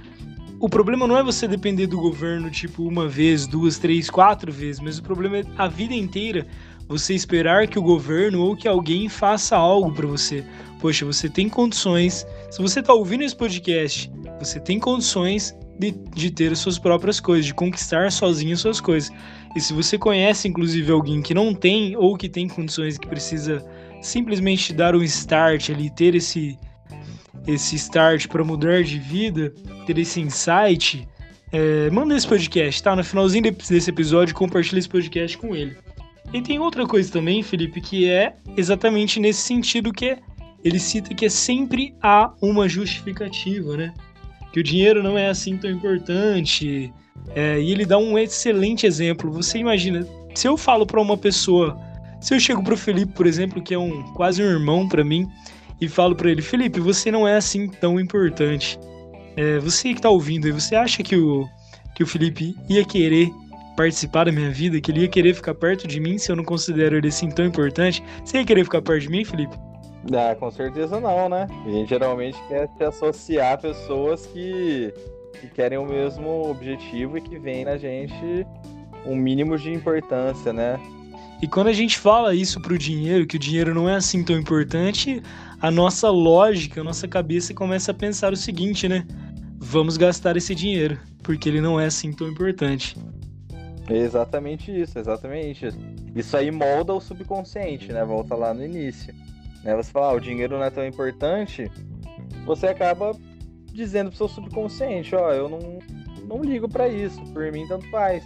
O 0.61 0.69
problema 0.69 1.05
não 1.05 1.19
é 1.19 1.23
você 1.25 1.49
depender 1.49 1.89
do 1.89 1.99
governo, 1.99 2.49
tipo, 2.49 2.87
uma 2.87 3.09
vez, 3.09 3.49
duas, 3.49 3.77
três, 3.77 4.09
quatro 4.09 4.53
vezes, 4.53 4.81
mas 4.81 4.99
o 4.99 5.03
problema 5.03 5.39
é 5.39 5.45
a 5.59 5.67
vida 5.67 5.95
inteira 5.95 6.47
você 6.87 7.15
esperar 7.15 7.69
que 7.69 7.79
o 7.79 7.83
governo 7.83 8.41
ou 8.41 8.57
que 8.57 8.67
alguém 8.67 9.09
faça 9.09 9.57
algo 9.57 9.93
para 9.93 10.07
você. 10.09 10.45
Poxa, 10.81 11.05
você 11.05 11.29
tem 11.29 11.49
condições. 11.49 12.27
Se 12.51 12.61
você 12.61 12.81
está 12.81 12.93
ouvindo 12.93 13.23
esse 13.23 13.37
podcast, 13.37 14.11
você 14.39 14.59
tem 14.59 14.81
condições 14.81 15.55
de, 15.79 15.93
de 16.15 16.31
ter 16.31 16.53
as 16.53 16.59
suas 16.59 16.79
próprias 16.79 17.21
coisas, 17.21 17.47
de 17.47 17.55
conquistar 17.55 18.11
sozinho 18.11 18.55
as 18.55 18.61
suas 18.61 18.81
coisas. 18.81 19.11
E 19.55 19.61
se 19.61 19.73
você 19.73 19.99
conhece, 19.99 20.49
inclusive, 20.49 20.91
alguém 20.91 21.21
que 21.21 21.35
não 21.35 21.55
tem 21.55 21.97
ou 21.97 22.17
que 22.17 22.29
tem 22.29 22.49
condições 22.49 22.97
que 22.97 23.07
precisa 23.07 23.65
simplesmente 24.01 24.73
dar 24.73 24.95
um 24.95 25.03
start 25.03 25.71
ali, 25.71 25.91
ter 25.91 26.15
esse, 26.15 26.59
esse 27.47 27.77
start 27.77 28.29
para 28.29 28.45
mudar 28.45 28.83
de 28.83 28.99
vida, 28.99 29.53
ter 29.87 29.99
esse 29.99 30.21
insight, 30.21 31.07
é, 31.53 31.91
manda 31.91 32.17
esse 32.17 32.27
podcast, 32.27 32.83
tá? 32.83 32.95
No 32.95 33.05
finalzinho 33.05 33.43
desse 33.43 33.91
episódio, 33.91 34.35
compartilha 34.35 34.79
esse 34.79 34.89
podcast 34.89 35.37
com 35.37 35.55
ele. 35.55 35.77
E 36.33 36.41
tem 36.41 36.59
outra 36.61 36.87
coisa 36.87 37.11
também, 37.11 37.43
Felipe, 37.43 37.81
que 37.81 38.09
é 38.09 38.35
exatamente 38.57 39.19
nesse 39.19 39.41
sentido 39.41 39.93
que 39.93 40.17
ele 40.65 40.79
cita 40.79 41.15
que 41.15 41.27
é 41.27 41.29
sempre 41.29 41.95
há 42.03 42.33
uma 42.41 42.69
justificativa, 42.69 43.77
né? 43.77 43.95
Que 44.53 44.61
o 44.61 44.63
dinheiro 44.63 45.03
não 45.03 45.17
é 45.17 45.29
assim 45.29 45.57
tão 45.57 45.71
importante. 45.71 46.93
É, 47.35 47.61
e 47.61 47.71
ele 47.71 47.87
dá 47.87 47.99
um 47.99 48.19
excelente 48.19 48.87
exemplo. 48.87 49.31
Você 49.33 49.59
imagina, 49.59 50.07
se 50.35 50.49
eu 50.49 50.57
falo 50.57 50.87
para 50.87 51.01
uma 51.01 51.17
pessoa, 51.17 51.79
se 52.21 52.35
eu 52.35 52.41
chego 52.41 52.63
pro 52.63 52.77
Felipe, 52.77 53.13
por 53.13 53.27
exemplo, 53.27 53.63
que 53.63 53.75
é 53.75 53.79
um 53.79 54.03
quase 54.15 54.43
um 54.43 54.47
irmão 54.47 54.89
para 54.89 55.05
mim, 55.05 55.29
e 55.81 55.89
falo 55.89 56.15
para 56.15 56.31
ele, 56.31 56.43
Felipe, 56.43 56.79
você 56.79 57.11
não 57.11 57.27
é 57.27 57.37
assim 57.37 57.69
tão 57.69 57.99
importante. 57.99 58.79
É, 59.37 59.59
você 59.59 59.95
que 59.95 60.03
tá 60.03 60.11
ouvindo 60.11 60.47
aí, 60.47 60.53
você 60.53 60.75
acha 60.75 61.03
que 61.03 61.17
o, 61.17 61.49
que 61.95 62.03
o 62.03 62.07
Felipe 62.07 62.55
ia 62.69 62.85
querer 62.85 63.31
participar 63.77 64.25
da 64.25 64.33
minha 64.33 64.51
vida, 64.51 64.79
que 64.81 64.91
ele 64.91 65.01
ia 65.03 65.09
querer 65.09 65.33
ficar 65.33 65.55
perto 65.55 65.89
de 65.89 65.99
mim 65.99 66.19
se 66.19 66.31
eu 66.31 66.37
não 66.37 66.45
considero 66.45 66.97
ele 66.97 67.09
assim 67.09 67.31
tão 67.31 67.47
importante. 67.47 68.03
Você 68.23 68.39
ia 68.39 68.45
querer 68.45 68.65
ficar 68.65 68.83
perto 68.83 69.03
de 69.03 69.09
mim, 69.09 69.25
Felipe? 69.25 69.57
Ah, 70.13 70.35
com 70.35 70.51
certeza 70.51 70.99
não, 70.99 71.29
né? 71.29 71.47
A 71.67 71.71
gente 71.71 71.89
geralmente 71.89 72.39
quer 72.49 72.69
se 72.77 72.85
associar 72.85 73.55
a 73.55 73.59
pessoas 73.59 74.27
que, 74.27 74.93
que 75.41 75.49
querem 75.49 75.79
o 75.79 75.85
mesmo 75.85 76.49
objetivo 76.51 77.19
e 77.19 77.21
que 77.21 77.39
veem 77.39 77.65
na 77.65 77.77
gente 77.77 78.47
um 79.07 79.15
mínimo 79.15 79.59
de 79.59 79.73
importância, 79.73 80.53
né? 80.53 80.81
E 81.43 81.49
quando 81.49 81.69
a 81.69 81.73
gente 81.73 81.99
fala 81.99 82.35
isso 82.35 82.61
pro 82.61 82.79
dinheiro, 82.79 83.27
que 83.27 83.37
o 83.37 83.39
dinheiro 83.39 83.75
não 83.75 83.89
é 83.89 83.95
assim 83.95 84.23
tão 84.23 84.37
importante, 84.37 85.23
a 85.61 85.71
nossa 85.71 86.11
lógica, 86.11 86.81
a 86.81 86.85
nossa 86.85 87.09
cabeça 87.09 87.55
começa 87.55 87.93
a 87.93 87.95
pensar 87.95 88.33
o 88.33 88.37
seguinte, 88.37 88.89
né? 88.89 89.07
Vamos 89.59 89.97
gastar 89.97 90.37
esse 90.37 90.55
dinheiro, 90.55 90.99
porque 91.23 91.49
ele 91.49 91.61
não 91.61 91.81
é 91.81 91.87
assim 91.87 92.13
tão 92.13 92.29
importante. 92.29 92.97
exatamente 93.89 94.71
isso, 94.71 94.99
exatamente 94.99 95.67
isso. 95.67 95.79
Isso 96.15 96.37
aí 96.37 96.51
molda 96.51 96.93
o 96.93 97.01
subconsciente, 97.01 97.91
né? 97.91 98.05
Volta 98.05 98.35
lá 98.35 98.53
no 98.53 98.65
início. 98.65 99.15
Né? 99.65 99.75
Você 99.77 99.91
fala, 99.91 100.09
ah, 100.09 100.15
o 100.15 100.21
dinheiro 100.21 100.57
não 100.57 100.65
é 100.65 100.71
tão 100.71 100.87
importante, 100.87 101.71
você 102.45 102.69
acaba 102.69 103.13
dizendo 103.73 104.11
pro 104.11 104.17
seu 104.17 104.29
subconsciente, 104.29 105.15
ó, 105.15 105.33
eu 105.33 105.49
não, 105.49 105.79
não 106.25 106.43
ligo 106.43 106.69
para 106.69 106.89
isso, 106.89 107.23
por 107.33 107.51
mim 107.53 107.67
tanto 107.67 107.89
faz. 107.91 108.25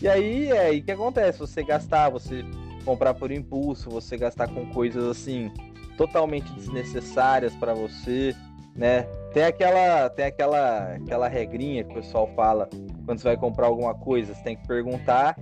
E 0.00 0.08
aí 0.08 0.50
é 0.50 0.66
aí 0.66 0.82
que 0.82 0.92
acontece, 0.92 1.38
você 1.38 1.62
gastar, 1.62 2.10
você 2.10 2.44
comprar 2.84 3.14
por 3.14 3.30
impulso, 3.30 3.88
você 3.88 4.16
gastar 4.16 4.48
com 4.48 4.66
coisas 4.66 5.04
assim 5.04 5.50
totalmente 5.96 6.52
desnecessárias 6.52 7.54
para 7.54 7.72
você, 7.72 8.34
né? 8.74 9.04
Tem 9.32 9.44
aquela 9.44 10.10
tem 10.10 10.26
aquela 10.26 10.94
aquela 10.94 11.28
regrinha 11.28 11.84
que 11.84 11.92
o 11.92 11.94
pessoal 11.94 12.28
fala 12.34 12.68
quando 13.06 13.18
você 13.18 13.28
vai 13.28 13.36
comprar 13.36 13.66
alguma 13.66 13.94
coisa, 13.94 14.34
você 14.34 14.42
tem 14.42 14.56
que 14.56 14.66
perguntar, 14.66 15.36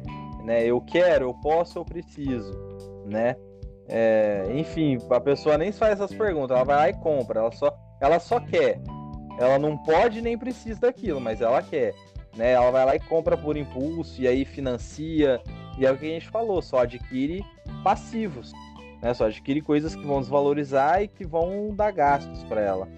né? 0.45 0.65
Eu 0.65 0.81
quero, 0.81 1.27
eu 1.27 1.35
posso, 1.35 1.79
eu 1.79 1.85
preciso, 1.85 2.53
né? 3.07 3.35
É, 3.95 4.47
enfim, 4.55 4.97
a 5.11 5.21
pessoa 5.21 5.59
nem 5.59 5.71
faz 5.71 6.01
essas 6.01 6.17
perguntas, 6.17 6.57
ela 6.57 6.65
vai 6.65 6.77
lá 6.77 6.89
e 6.89 6.95
compra, 6.95 7.41
ela 7.41 7.53
só 7.53 7.77
ela 8.01 8.19
só 8.19 8.41
quer. 8.41 8.81
Ela 9.39 9.59
não 9.59 9.77
pode 9.77 10.21
nem 10.23 10.37
precisa 10.37 10.81
daquilo, 10.81 11.21
mas 11.21 11.41
ela 11.41 11.63
quer 11.63 11.95
né? 12.37 12.53
Ela 12.53 12.71
vai 12.71 12.85
lá 12.85 12.97
e 12.97 13.01
compra 13.01 13.37
por 13.37 13.57
impulso 13.57 14.21
e 14.21 14.29
aí 14.29 14.45
financia. 14.45 15.41
E 15.79 15.87
é 15.87 15.91
o 15.91 15.97
que 15.97 16.07
a 16.07 16.09
gente 16.09 16.29
falou, 16.29 16.61
só 16.61 16.81
adquire 16.81 17.45
passivos, 17.83 18.53
né? 19.03 19.13
Só 19.15 19.27
adquire 19.27 19.61
coisas 19.61 19.95
que 19.95 20.05
vão 20.05 20.21
desvalorizar 20.21 21.03
e 21.03 21.09
que 21.09 21.27
vão 21.27 21.75
dar 21.75 21.93
gastos 21.93 22.45
para 22.45 22.61
ela. 22.61 22.89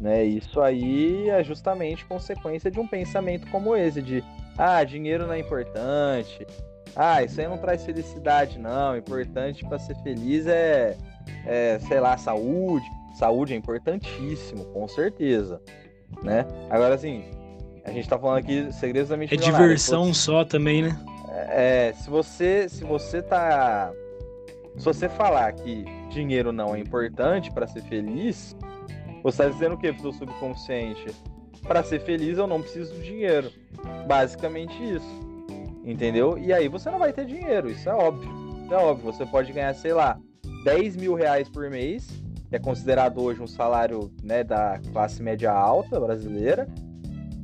Né? 0.00 0.24
Isso 0.24 0.60
aí 0.60 1.30
é 1.30 1.42
justamente 1.42 2.04
consequência 2.04 2.70
de 2.70 2.78
um 2.78 2.86
pensamento 2.86 3.50
como 3.50 3.74
esse 3.74 4.02
de 4.02 4.22
ah, 4.58 4.84
dinheiro 4.84 5.26
não 5.26 5.32
é 5.32 5.38
importante. 5.38 6.46
Ah, 6.94 7.22
isso 7.22 7.40
aí 7.40 7.48
não 7.48 7.58
traz 7.58 7.84
felicidade, 7.84 8.58
não. 8.58 8.96
Importante 8.96 9.64
para 9.64 9.78
ser 9.78 9.96
feliz 9.96 10.46
é, 10.46 10.96
é, 11.44 11.78
sei 11.80 12.00
lá, 12.00 12.16
saúde. 12.16 12.86
Saúde 13.18 13.54
é 13.54 13.56
importantíssimo, 13.56 14.64
com 14.66 14.86
certeza, 14.86 15.60
né? 16.22 16.44
Agora, 16.68 16.94
assim, 16.94 17.24
a 17.84 17.90
gente 17.90 18.08
tá 18.08 18.18
falando 18.18 18.38
aqui 18.38 18.70
segredos 18.72 19.08
da 19.08 19.16
mente 19.16 19.34
É 19.34 19.36
diversão 19.36 20.12
você... 20.12 20.20
só 20.20 20.44
também, 20.44 20.82
né? 20.82 20.98
É, 21.48 21.92
se 21.94 22.10
você 22.10 22.68
se 22.68 22.84
você 22.84 23.22
tá 23.22 23.92
se 24.76 24.84
você 24.84 25.08
falar 25.08 25.52
que 25.52 25.84
dinheiro 26.10 26.52
não 26.52 26.74
é 26.74 26.78
importante 26.78 27.50
para 27.50 27.66
ser 27.66 27.82
feliz, 27.82 28.56
você 29.22 29.44
tá 29.44 29.48
dizendo 29.48 29.74
o 29.74 29.78
que 29.78 29.92
pro 29.92 30.02
seu 30.02 30.12
subconsciente? 30.12 31.06
Para 31.62 31.82
ser 31.82 32.00
feliz 32.00 32.38
eu 32.38 32.46
não 32.46 32.60
preciso 32.60 32.94
do 32.94 33.02
dinheiro. 33.02 33.50
Basicamente 34.06 34.74
isso. 34.82 35.25
Entendeu? 35.86 36.36
E 36.36 36.52
aí 36.52 36.68
você 36.68 36.90
não 36.90 36.98
vai 36.98 37.12
ter 37.12 37.24
dinheiro, 37.24 37.70
isso 37.70 37.88
é 37.88 37.94
óbvio. 37.94 38.28
Isso 38.64 38.74
é 38.74 38.76
óbvio. 38.76 39.12
Você 39.12 39.24
pode 39.24 39.52
ganhar, 39.52 39.72
sei 39.74 39.94
lá, 39.94 40.18
10 40.64 40.96
mil 40.96 41.14
reais 41.14 41.48
por 41.48 41.70
mês, 41.70 42.08
que 42.50 42.56
é 42.56 42.58
considerado 42.58 43.22
hoje 43.22 43.40
um 43.40 43.46
salário 43.46 44.10
né, 44.22 44.42
da 44.42 44.80
classe 44.92 45.22
média 45.22 45.52
alta 45.52 46.00
brasileira 46.00 46.68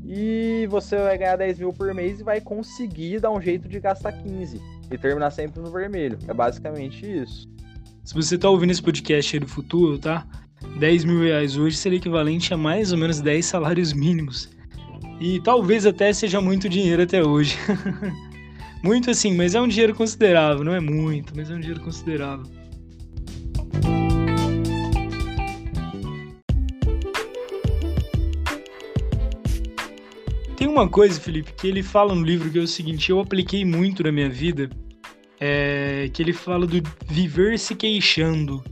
e 0.05 0.67
você 0.69 0.97
vai 0.97 1.17
ganhar 1.17 1.37
10 1.37 1.61
mil 1.61 1.73
por 1.73 1.95
mês 1.95 2.21
e 2.21 2.25
vai 2.25 2.41
conseguir 2.41 3.21
dar 3.21 3.31
um 3.31 3.41
jeito 3.41 3.69
de 3.69 3.79
gastar 3.79 4.13
15 4.13 4.61
e 4.91 4.99
terminar 4.99 5.31
sempre 5.31 5.61
no 5.61 5.71
vermelho. 5.71 6.19
É 6.27 6.35
basicamente 6.35 7.07
isso. 7.07 7.49
Se 8.05 8.15
você 8.15 8.37
tá 8.37 8.51
ouvindo 8.51 8.73
esse 8.73 8.83
podcast 8.83 9.37
aí 9.37 9.41
do 9.41 9.49
futuro, 9.49 9.99
tá? 9.99 10.27
10 10.79 11.05
mil 11.05 11.21
reais 11.21 11.57
hoje 11.57 11.77
seria 11.77 11.99
equivalente 11.99 12.53
a 12.53 12.57
mais 12.57 12.93
ou 12.93 12.99
menos 12.99 13.21
10 13.21 13.47
salários 13.47 13.93
mínimos. 13.93 14.51
E 15.21 15.41
talvez 15.41 15.87
até 15.87 16.13
seja 16.13 16.41
muito 16.41 16.69
dinheiro 16.69 17.03
até 17.03 17.23
hoje. 17.23 17.57
muito 18.83 19.11
assim, 19.11 19.35
mas 19.35 19.55
é 19.55 19.61
um 19.61 19.69
dinheiro 19.69 19.95
considerável, 19.95 20.65
não 20.65 20.75
é 20.75 20.81
muito, 20.81 21.33
mas 21.37 21.51
é 21.51 21.55
um 21.55 21.61
dinheiro 21.61 21.81
considerável. 21.81 22.45
Tem 30.57 30.69
uma 30.69 30.89
coisa, 30.89 31.21
Felipe, 31.21 31.53
que 31.53 31.67
ele 31.67 31.83
fala 31.83 32.15
no 32.15 32.23
livro 32.23 32.51
que 32.51 32.59
é 32.59 32.63
o 32.63 32.67
seguinte: 32.67 33.11
eu 33.11 33.21
apliquei 33.21 33.65
muito 33.65 34.03
na 34.03 34.11
minha 34.11 34.29
vida, 34.29 34.69
é, 35.41 36.09
que 36.13 36.23
ele 36.23 36.33
fala 36.33 36.67
do 36.67 36.83
viver 37.07 37.59
se 37.59 37.75
queixando, 37.75 38.63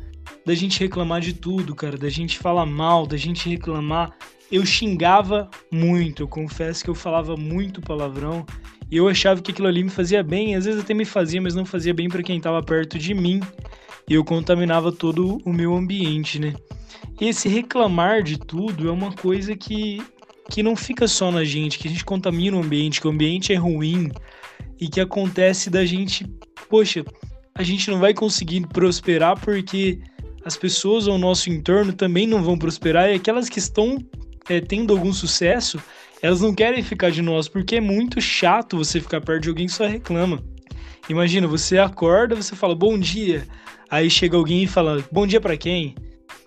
da 0.45 0.55
gente 0.55 0.81
reclamar 0.81 1.21
de 1.21 1.33
tudo, 1.33 1.75
cara, 1.75 1.97
da 1.97 2.09
gente 2.09 2.39
falar 2.39 2.67
mal, 2.67 3.07
da 3.07 3.17
gente 3.17 3.49
reclamar. 3.49 4.13
Eu 4.51 4.67
xingava 4.67 5.49
muito, 5.71 6.25
eu 6.25 6.29
confesso 6.29 6.83
que 6.83 6.91
eu 6.91 6.95
falava 6.95 7.37
muito 7.37 7.81
palavrão 7.81 8.45
e 8.91 8.97
eu 8.97 9.09
achava 9.09 9.41
que 9.41 9.53
aquilo 9.53 9.69
ali 9.69 9.85
me 9.85 9.91
fazia 9.91 10.23
bem, 10.23 10.57
às 10.57 10.65
vezes 10.65 10.81
até 10.81 10.93
me 10.93 11.05
fazia, 11.05 11.41
mas 11.41 11.55
não 11.55 11.65
fazia 11.65 11.95
bem 11.95 12.09
para 12.09 12.23
quem 12.23 12.39
estava 12.39 12.63
perto 12.63 12.99
de 12.99 13.15
mim 13.15 13.41
e 14.09 14.15
eu 14.15 14.25
contaminava 14.25 14.91
todo 14.91 15.39
o 15.45 15.53
meu 15.53 15.77
ambiente, 15.77 16.39
né? 16.39 16.55
Esse 17.21 17.49
reclamar 17.49 18.23
de 18.23 18.39
tudo 18.39 18.89
é 18.89 18.91
uma 18.91 19.13
coisa 19.13 19.57
que 19.57 20.03
que 20.51 20.65
não 20.65 20.75
fica 20.75 21.07
só 21.07 21.31
na 21.31 21.45
gente, 21.45 21.79
que 21.79 21.87
a 21.87 21.91
gente 21.91 22.05
contamina 22.05 22.57
o 22.57 22.63
ambiente, 22.63 23.01
que 23.01 23.07
o 23.07 23.11
ambiente 23.11 23.53
é 23.53 23.57
ruim 23.57 24.11
e 24.81 24.89
que 24.89 25.01
acontece 25.01 25.71
da 25.71 25.87
gente, 25.87 26.27
poxa, 26.69 27.05
a 27.55 27.63
gente 27.63 27.89
não 27.89 28.01
vai 28.01 28.13
conseguir 28.13 28.67
prosperar 28.67 29.39
porque 29.39 30.01
as 30.45 30.57
pessoas 30.57 31.07
ao 31.07 31.19
nosso 31.19 31.49
entorno 31.51 31.93
também 31.93 32.27
não 32.27 32.43
vão 32.43 32.59
prosperar 32.59 33.11
e 33.11 33.15
aquelas 33.15 33.49
que 33.49 33.61
estão 33.61 33.99
é, 34.49 34.61
tendo 34.61 34.93
algum 34.93 35.13
sucesso, 35.13 35.81
elas 36.23 36.41
não 36.41 36.55
querem 36.55 36.83
ficar 36.83 37.11
de 37.11 37.23
nós 37.23 37.49
porque 37.49 37.77
é 37.77 37.81
muito 37.81 38.21
chato 38.21 38.77
você 38.77 39.01
ficar 39.01 39.21
perto 39.21 39.45
de 39.45 39.49
alguém 39.49 39.67
que 39.67 39.73
só 39.73 39.87
reclama. 39.87 40.43
Imagina, 41.09 41.47
você 41.47 41.79
acorda, 41.79 42.37
você 42.37 42.55
fala 42.55 42.75
bom 42.75 42.99
dia, 42.99 43.47
aí 43.91 44.09
chega 44.09 44.37
alguém 44.37 44.65
e 44.65 44.67
fala 44.67 45.03
bom 45.11 45.27
dia 45.27 45.41
para 45.41 45.57
quem? 45.57 45.95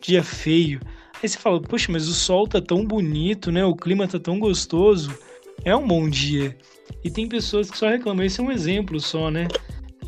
Dia 0.02 0.24
feio. 0.24 0.80
Aí 1.22 1.28
você 1.28 1.38
fala, 1.38 1.62
poxa, 1.62 1.92
mas 1.92 2.08
o 2.08 2.14
sol 2.14 2.48
tá 2.48 2.62
tão 2.62 2.86
bonito, 2.86 3.52
né? 3.52 3.64
O 3.66 3.76
clima 3.76 4.08
tá 4.08 4.20
tão 4.20 4.40
gostoso. 4.40 5.18
É 5.64 5.76
um 5.76 5.88
bom 5.88 6.10
dia. 6.10 6.58
E 7.04 7.10
tem 7.10 7.28
pessoas 7.28 7.72
que 7.72 7.78
só 7.78 7.88
reclamam. 7.88 8.26
Esse 8.26 8.42
é 8.42 8.44
um 8.44 8.52
exemplo 8.52 9.00
só, 9.00 9.32
né? 9.32 9.48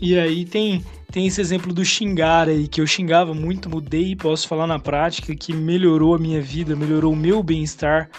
E 0.01 0.17
aí 0.17 0.43
tem, 0.43 0.83
tem 1.11 1.25
esse 1.25 1.39
exemplo 1.39 1.73
do 1.73 1.85
xingar 1.85 2.49
aí, 2.49 2.67
que 2.67 2.81
eu 2.81 2.87
xingava 2.87 3.33
muito, 3.33 3.69
mudei 3.69 4.11
e 4.11 4.15
posso 4.15 4.47
falar 4.47 4.67
na 4.67 4.77
prática 4.77 5.33
que 5.33 5.53
melhorou 5.53 6.15
a 6.15 6.19
minha 6.19 6.41
vida, 6.41 6.75
melhorou 6.75 7.13
o 7.13 7.15
meu 7.15 7.41
bem-estar 7.41 8.09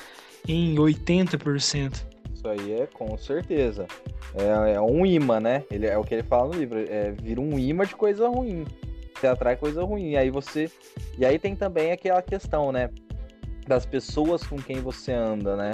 em 0.48 0.74
80%. 0.74 2.04
Isso 2.34 2.48
aí 2.48 2.72
é 2.72 2.86
com 2.86 3.16
certeza. 3.16 3.86
É, 4.34 4.74
é 4.74 4.80
um 4.80 5.04
imã, 5.06 5.40
né? 5.40 5.64
Ele, 5.70 5.86
é 5.86 5.96
o 5.96 6.04
que 6.04 6.14
ele 6.14 6.22
fala 6.22 6.48
no 6.48 6.58
livro. 6.58 6.78
É, 6.78 7.10
vira 7.10 7.40
um 7.40 7.58
imã 7.58 7.84
de 7.84 7.96
coisa 7.96 8.28
ruim 8.28 8.64
você 9.18 9.26
atrai 9.26 9.56
coisa 9.56 9.82
ruim. 9.82 10.10
E 10.10 10.16
aí 10.16 10.30
você. 10.30 10.70
E 11.18 11.24
aí 11.24 11.38
tem 11.38 11.56
também 11.56 11.92
aquela 11.92 12.22
questão, 12.22 12.70
né? 12.70 12.90
Das 13.66 13.86
pessoas 13.86 14.44
com 14.44 14.56
quem 14.56 14.80
você 14.80 15.12
anda, 15.12 15.56
né? 15.56 15.72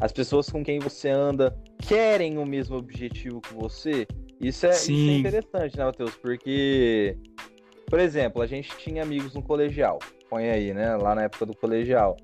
As 0.00 0.12
pessoas 0.12 0.48
com 0.48 0.64
quem 0.64 0.78
você 0.78 1.08
anda 1.08 1.56
querem 1.78 2.38
o 2.38 2.46
mesmo 2.46 2.76
objetivo 2.76 3.40
que 3.40 3.54
você. 3.54 4.06
Isso 4.40 4.66
é, 4.66 4.70
isso 4.70 4.90
é 4.90 5.18
interessante, 5.18 5.76
né, 5.76 5.84
Matheus? 5.84 6.16
Porque, 6.16 7.16
por 7.86 8.00
exemplo, 8.00 8.42
a 8.42 8.46
gente 8.46 8.76
tinha 8.78 9.02
amigos 9.02 9.34
no 9.34 9.42
colegial. 9.42 9.98
Põe 10.28 10.50
aí, 10.50 10.74
né? 10.74 10.96
Lá 10.96 11.14
na 11.14 11.22
época 11.22 11.46
do 11.46 11.56
colegial. 11.56 12.16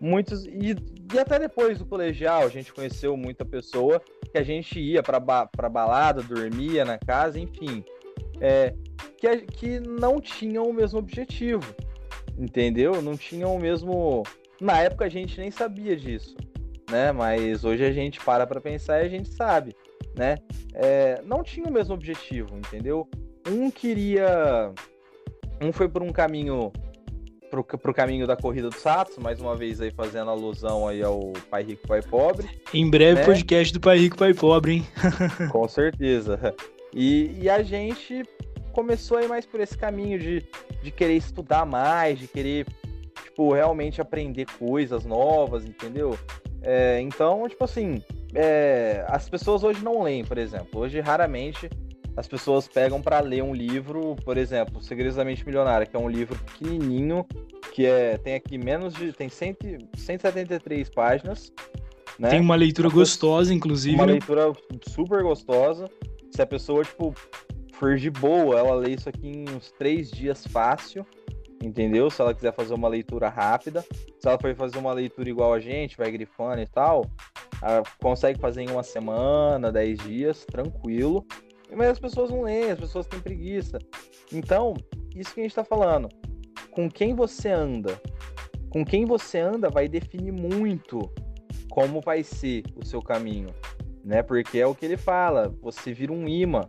Muitos. 0.00 0.44
E, 0.46 0.76
e 1.12 1.18
até 1.18 1.38
depois 1.38 1.78
do 1.78 1.86
colegial, 1.86 2.42
a 2.42 2.48
gente 2.48 2.72
conheceu 2.72 3.16
muita 3.16 3.44
pessoa 3.44 4.00
que 4.30 4.38
a 4.38 4.42
gente 4.42 4.78
ia 4.78 5.02
pra, 5.02 5.18
ba 5.18 5.46
pra 5.46 5.68
balada, 5.68 6.22
dormia 6.22 6.84
na 6.84 6.98
casa, 6.98 7.38
enfim. 7.38 7.84
É, 8.40 8.74
que, 9.16 9.38
que 9.46 9.80
não 9.80 10.20
tinham 10.20 10.64
o 10.64 10.72
mesmo 10.72 10.98
objetivo, 10.98 11.74
entendeu? 12.38 13.00
Não 13.00 13.16
tinham 13.16 13.54
o 13.54 13.58
mesmo. 13.58 14.22
Na 14.60 14.80
época 14.80 15.04
a 15.04 15.08
gente 15.08 15.38
nem 15.40 15.50
sabia 15.50 15.96
disso, 15.96 16.36
né? 16.90 17.12
Mas 17.12 17.64
hoje 17.64 17.84
a 17.84 17.92
gente 17.92 18.20
para 18.20 18.46
para 18.46 18.60
pensar 18.60 19.02
e 19.02 19.06
a 19.06 19.08
gente 19.08 19.28
sabe, 19.28 19.74
né? 20.16 20.36
É, 20.74 21.22
não 21.24 21.42
tinha 21.42 21.66
o 21.66 21.72
mesmo 21.72 21.94
objetivo, 21.94 22.56
entendeu? 22.56 23.08
Um 23.48 23.70
queria. 23.70 24.72
Um 25.62 25.72
foi 25.72 25.88
por 25.88 26.02
um 26.02 26.12
caminho 26.12 26.70
pro, 27.62 27.78
pro 27.78 27.94
caminho 27.94 28.26
da 28.26 28.36
corrida 28.36 28.68
do 28.68 28.74
Satos, 28.74 29.18
mais 29.18 29.40
uma 29.40 29.54
vez 29.54 29.80
aí 29.80 29.90
fazendo 29.90 30.30
alusão 30.30 30.88
aí 30.88 31.02
ao 31.02 31.32
Pai 31.50 31.62
Rico, 31.62 31.86
Pai 31.86 32.02
Pobre. 32.02 32.48
Em 32.72 32.88
breve, 32.88 33.20
né? 33.20 33.24
podcast 33.24 33.72
do 33.72 33.80
Pai 33.80 33.98
Rico, 33.98 34.16
Pai 34.16 34.34
Pobre, 34.34 34.72
hein? 34.74 34.86
Com 35.50 35.68
certeza. 35.68 36.54
E, 36.92 37.38
e 37.40 37.50
a 37.50 37.62
gente 37.62 38.22
começou 38.72 39.18
a 39.18 39.22
ir 39.22 39.28
mais 39.28 39.46
por 39.46 39.60
esse 39.60 39.76
caminho 39.76 40.18
de, 40.18 40.44
de 40.82 40.90
querer 40.90 41.16
estudar 41.16 41.64
mais, 41.64 42.18
de 42.18 42.28
querer, 42.28 42.66
tipo, 43.22 43.52
realmente 43.52 44.00
aprender 44.00 44.46
coisas 44.58 45.04
novas, 45.04 45.64
entendeu? 45.64 46.18
É, 46.62 47.00
então, 47.00 47.48
tipo 47.48 47.64
assim, 47.64 48.02
é, 48.34 49.04
as 49.08 49.28
pessoas 49.28 49.62
hoje 49.62 49.82
não 49.82 50.02
leem, 50.02 50.24
por 50.24 50.36
exemplo. 50.36 50.80
Hoje, 50.80 51.00
raramente, 51.00 51.70
as 52.16 52.26
pessoas 52.26 52.66
pegam 52.66 53.02
para 53.02 53.20
ler 53.20 53.42
um 53.42 53.54
livro, 53.54 54.16
por 54.24 54.38
exemplo, 54.38 54.82
Segredos 54.82 55.16
da 55.16 55.24
Mente 55.24 55.44
Milionária, 55.44 55.86
que 55.86 55.94
é 55.94 55.98
um 55.98 56.08
livro 56.08 56.38
pequenininho, 56.38 57.26
que 57.72 57.84
é, 57.84 58.16
tem 58.16 58.34
aqui 58.34 58.56
menos 58.56 58.94
de. 58.94 59.12
tem 59.12 59.28
100, 59.28 59.56
173 59.94 60.88
páginas. 60.88 61.52
Né? 62.18 62.30
Tem 62.30 62.40
uma 62.40 62.56
leitura 62.56 62.88
gostosa, 62.88 63.52
inclusive. 63.52 63.96
Uma 63.96 64.06
né? 64.06 64.12
leitura 64.12 64.50
super 64.88 65.22
gostosa. 65.22 65.90
Se 66.30 66.40
a 66.40 66.46
pessoa, 66.46 66.82
tipo, 66.82 67.12
for 67.74 67.96
de 67.96 68.10
boa, 68.10 68.58
ela 68.58 68.74
lê 68.74 68.94
isso 68.94 69.08
aqui 69.10 69.28
em 69.28 69.44
uns 69.50 69.70
três 69.72 70.10
dias 70.10 70.46
fácil, 70.46 71.06
entendeu? 71.62 72.08
Se 72.08 72.22
ela 72.22 72.32
quiser 72.32 72.54
fazer 72.54 72.72
uma 72.72 72.88
leitura 72.88 73.28
rápida. 73.28 73.84
Se 74.18 74.26
ela 74.26 74.38
for 74.38 74.54
fazer 74.54 74.78
uma 74.78 74.94
leitura 74.94 75.28
igual 75.28 75.52
a 75.52 75.60
gente, 75.60 75.98
vai 75.98 76.10
grifando 76.10 76.62
e 76.62 76.66
tal, 76.66 77.04
ela 77.62 77.82
consegue 78.00 78.40
fazer 78.40 78.62
em 78.62 78.70
uma 78.70 78.82
semana, 78.82 79.70
dez 79.70 79.98
dias, 79.98 80.46
tranquilo. 80.46 81.26
Mas 81.74 81.90
as 81.90 81.98
pessoas 81.98 82.30
não 82.30 82.42
leem, 82.42 82.70
as 82.70 82.78
pessoas 82.78 83.06
têm 83.06 83.20
preguiça. 83.20 83.78
Então, 84.32 84.74
isso 85.14 85.34
que 85.34 85.40
a 85.40 85.42
gente 85.42 85.52
está 85.52 85.64
falando. 85.64 86.08
Com 86.70 86.90
quem 86.90 87.14
você 87.14 87.48
anda? 87.48 88.00
Com 88.70 88.84
quem 88.84 89.04
você 89.04 89.38
anda 89.38 89.70
vai 89.70 89.88
definir 89.88 90.32
muito 90.32 91.10
como 91.70 92.00
vai 92.00 92.22
ser 92.22 92.64
o 92.74 92.84
seu 92.84 93.02
caminho, 93.02 93.48
né? 94.02 94.22
Porque 94.22 94.58
é 94.58 94.66
o 94.66 94.74
que 94.74 94.86
ele 94.86 94.96
fala, 94.96 95.54
você 95.60 95.92
vira 95.92 96.10
um 96.10 96.26
imã, 96.26 96.62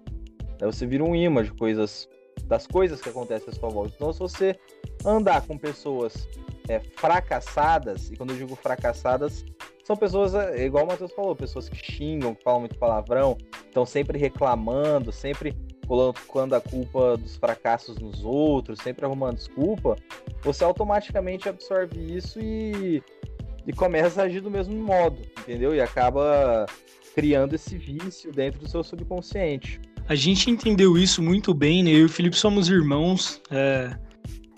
né? 0.59 0.65
você 0.65 0.85
vira 0.85 1.01
um 1.01 1.15
imã 1.15 1.43
de 1.43 1.53
coisas, 1.53 2.09
das 2.43 2.67
coisas 2.67 2.99
que 2.99 3.07
acontecem 3.07 3.47
à 3.49 3.53
sua 3.53 3.69
volta. 3.69 3.93
Então, 3.95 4.11
se 4.11 4.19
você 4.19 4.59
andar 5.05 5.47
com 5.47 5.57
pessoas 5.57 6.27
é, 6.67 6.81
fracassadas, 6.97 8.11
e 8.11 8.17
quando 8.17 8.31
eu 8.31 8.37
digo 8.37 8.55
fracassadas, 8.55 9.45
são 9.87 9.95
pessoas, 9.95 10.35
é, 10.35 10.65
igual 10.65 10.83
o 10.83 10.87
Matheus 10.87 11.13
falou, 11.13 11.33
pessoas 11.33 11.69
que 11.69 11.77
xingam, 11.77 12.35
que 12.35 12.43
falam 12.43 12.59
muito 12.59 12.77
palavrão, 12.77 13.37
estão 13.65 13.85
sempre 13.85 14.19
reclamando, 14.19 15.13
sempre 15.13 15.55
colocando 15.87 16.55
a 16.55 16.59
culpa 16.59 17.15
dos 17.15 17.37
fracassos 17.37 17.97
nos 17.97 18.21
outros, 18.21 18.79
sempre 18.79 19.05
arrumando 19.05 19.37
desculpa, 19.37 19.95
você 20.41 20.65
automaticamente 20.65 21.47
absorve 21.47 21.97
isso 21.97 22.37
e, 22.37 23.01
e 23.65 23.71
começa 23.71 24.21
a 24.21 24.25
agir 24.25 24.41
do 24.41 24.51
mesmo 24.51 24.75
modo, 24.75 25.21
entendeu? 25.39 25.73
E 25.73 25.79
acaba 25.79 26.65
criando 27.15 27.55
esse 27.55 27.77
vício 27.77 28.29
dentro 28.33 28.59
do 28.59 28.67
seu 28.67 28.83
subconsciente. 28.83 29.79
A 30.09 30.15
gente 30.15 30.51
entendeu 30.51 30.97
isso 30.97 31.23
muito 31.23 31.53
bem, 31.53 31.81
né? 31.81 31.91
Eu 31.91 31.99
e 31.99 32.05
o 32.05 32.09
Felipe 32.09 32.35
somos 32.35 32.67
irmãos. 32.67 33.41
É... 33.49 33.97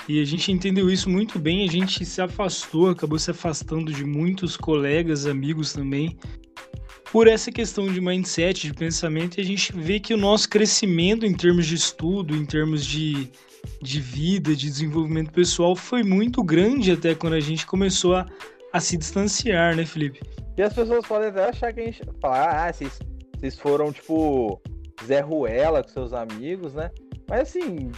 E 0.10 0.20
a 0.20 0.26
gente 0.26 0.52
entendeu 0.52 0.90
isso 0.90 1.08
muito 1.08 1.38
bem, 1.38 1.64
a 1.64 1.72
gente 1.72 2.04
se 2.04 2.20
afastou, 2.20 2.90
acabou 2.90 3.20
se 3.20 3.30
afastando 3.30 3.94
de 3.94 4.04
muitos 4.04 4.58
colegas, 4.58 5.28
amigos 5.28 5.72
também, 5.72 6.18
por 7.12 7.28
essa 7.28 7.52
questão 7.52 7.88
de 7.94 8.02
mindset, 8.02 8.66
de 8.66 8.74
pensamento, 8.74 9.38
e 9.38 9.42
a 9.42 9.46
gente 9.46 9.72
vê 9.72 10.00
que 10.00 10.12
o 10.12 10.18
nosso 10.18 10.50
crescimento 10.50 11.28
em 11.28 11.34
termos 11.36 11.68
de 11.68 11.76
estudo, 11.76 12.36
em 12.36 12.44
termos 12.44 12.84
de, 12.84 13.30
de 13.84 14.02
vida, 14.02 14.56
de 14.56 14.68
desenvolvimento 14.68 15.32
pessoal, 15.32 15.76
foi 15.76 16.02
muito 16.02 16.44
grande 16.44 16.92
até 16.92 17.14
quando 17.14 17.34
a 17.34 17.40
gente 17.40 17.68
começou 17.68 18.16
a, 18.16 18.26
a 18.74 18.80
se 18.80 18.98
distanciar, 18.98 19.76
né, 19.76 19.86
Felipe? 19.86 20.22
E 20.58 20.64
as 20.64 20.74
pessoas 20.74 21.06
podem 21.06 21.30
até 21.30 21.50
achar 21.50 21.72
que 21.72 21.82
a 21.82 21.86
gente. 21.86 22.02
Falar, 22.20 22.68
ah, 22.68 22.74
vocês, 22.74 22.98
vocês 23.38 23.60
foram, 23.60 23.94
tipo, 23.94 24.60
Zé 25.06 25.20
Ruela 25.20 25.84
com 25.84 25.90
seus 25.90 26.14
amigos, 26.14 26.74
né? 26.74 26.90
Mas 27.30 27.42
assim, 27.42 27.92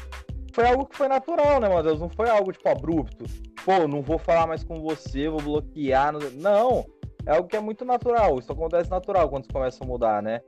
foi 0.51 0.67
algo 0.67 0.85
que 0.85 0.95
foi 0.95 1.07
natural, 1.07 1.59
né, 1.59 1.69
Matheus? 1.69 1.99
Não 1.99 2.09
foi 2.09 2.29
algo, 2.29 2.51
tipo, 2.51 2.67
abrupto. 2.69 3.25
Pô, 3.63 3.87
não 3.87 4.01
vou 4.01 4.17
falar 4.17 4.47
mais 4.47 4.63
com 4.63 4.81
você, 4.81 5.29
vou 5.29 5.41
bloquear. 5.41 6.13
Não, 6.35 6.85
é 7.25 7.31
algo 7.35 7.47
que 7.47 7.55
é 7.55 7.59
muito 7.59 7.85
natural. 7.85 8.39
Isso 8.39 8.51
acontece 8.51 8.89
natural 8.89 9.29
quando 9.29 9.45
você 9.45 9.51
começa 9.53 9.83
a 9.83 9.87
mudar, 9.87 10.21
né? 10.21 10.41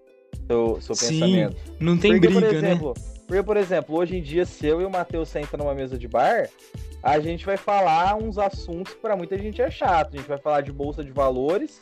Seu, 0.48 0.82
seu 0.82 0.96
Sim, 0.96 1.20
pensamento. 1.20 1.56
não 1.80 1.98
tem 1.98 2.14
porque, 2.14 2.28
briga, 2.28 2.34
por 2.34 2.42
né? 2.42 2.58
exemplo, 2.58 2.94
Porque, 3.28 3.44
por 3.44 3.58
exemplo, 3.58 3.98
hoje 3.98 4.18
em 4.18 4.22
dia, 4.22 4.46
se 4.46 4.66
eu 4.66 4.82
e 4.82 4.86
o 4.86 4.90
Matheus 4.90 5.30
sentam 5.30 5.58
numa 5.58 5.74
mesa 5.74 5.98
de 5.98 6.08
bar, 6.08 6.50
a 7.02 7.20
gente 7.20 7.46
vai 7.46 7.58
falar 7.58 8.16
uns 8.16 8.38
assuntos 8.38 8.94
que 8.94 9.00
pra 9.00 9.16
muita 9.16 9.38
gente 9.38 9.62
é 9.62 9.70
chato. 9.70 10.16
A 10.16 10.18
gente 10.18 10.28
vai 10.28 10.38
falar 10.38 10.62
de 10.62 10.72
bolsa 10.72 11.04
de 11.04 11.12
valores, 11.12 11.82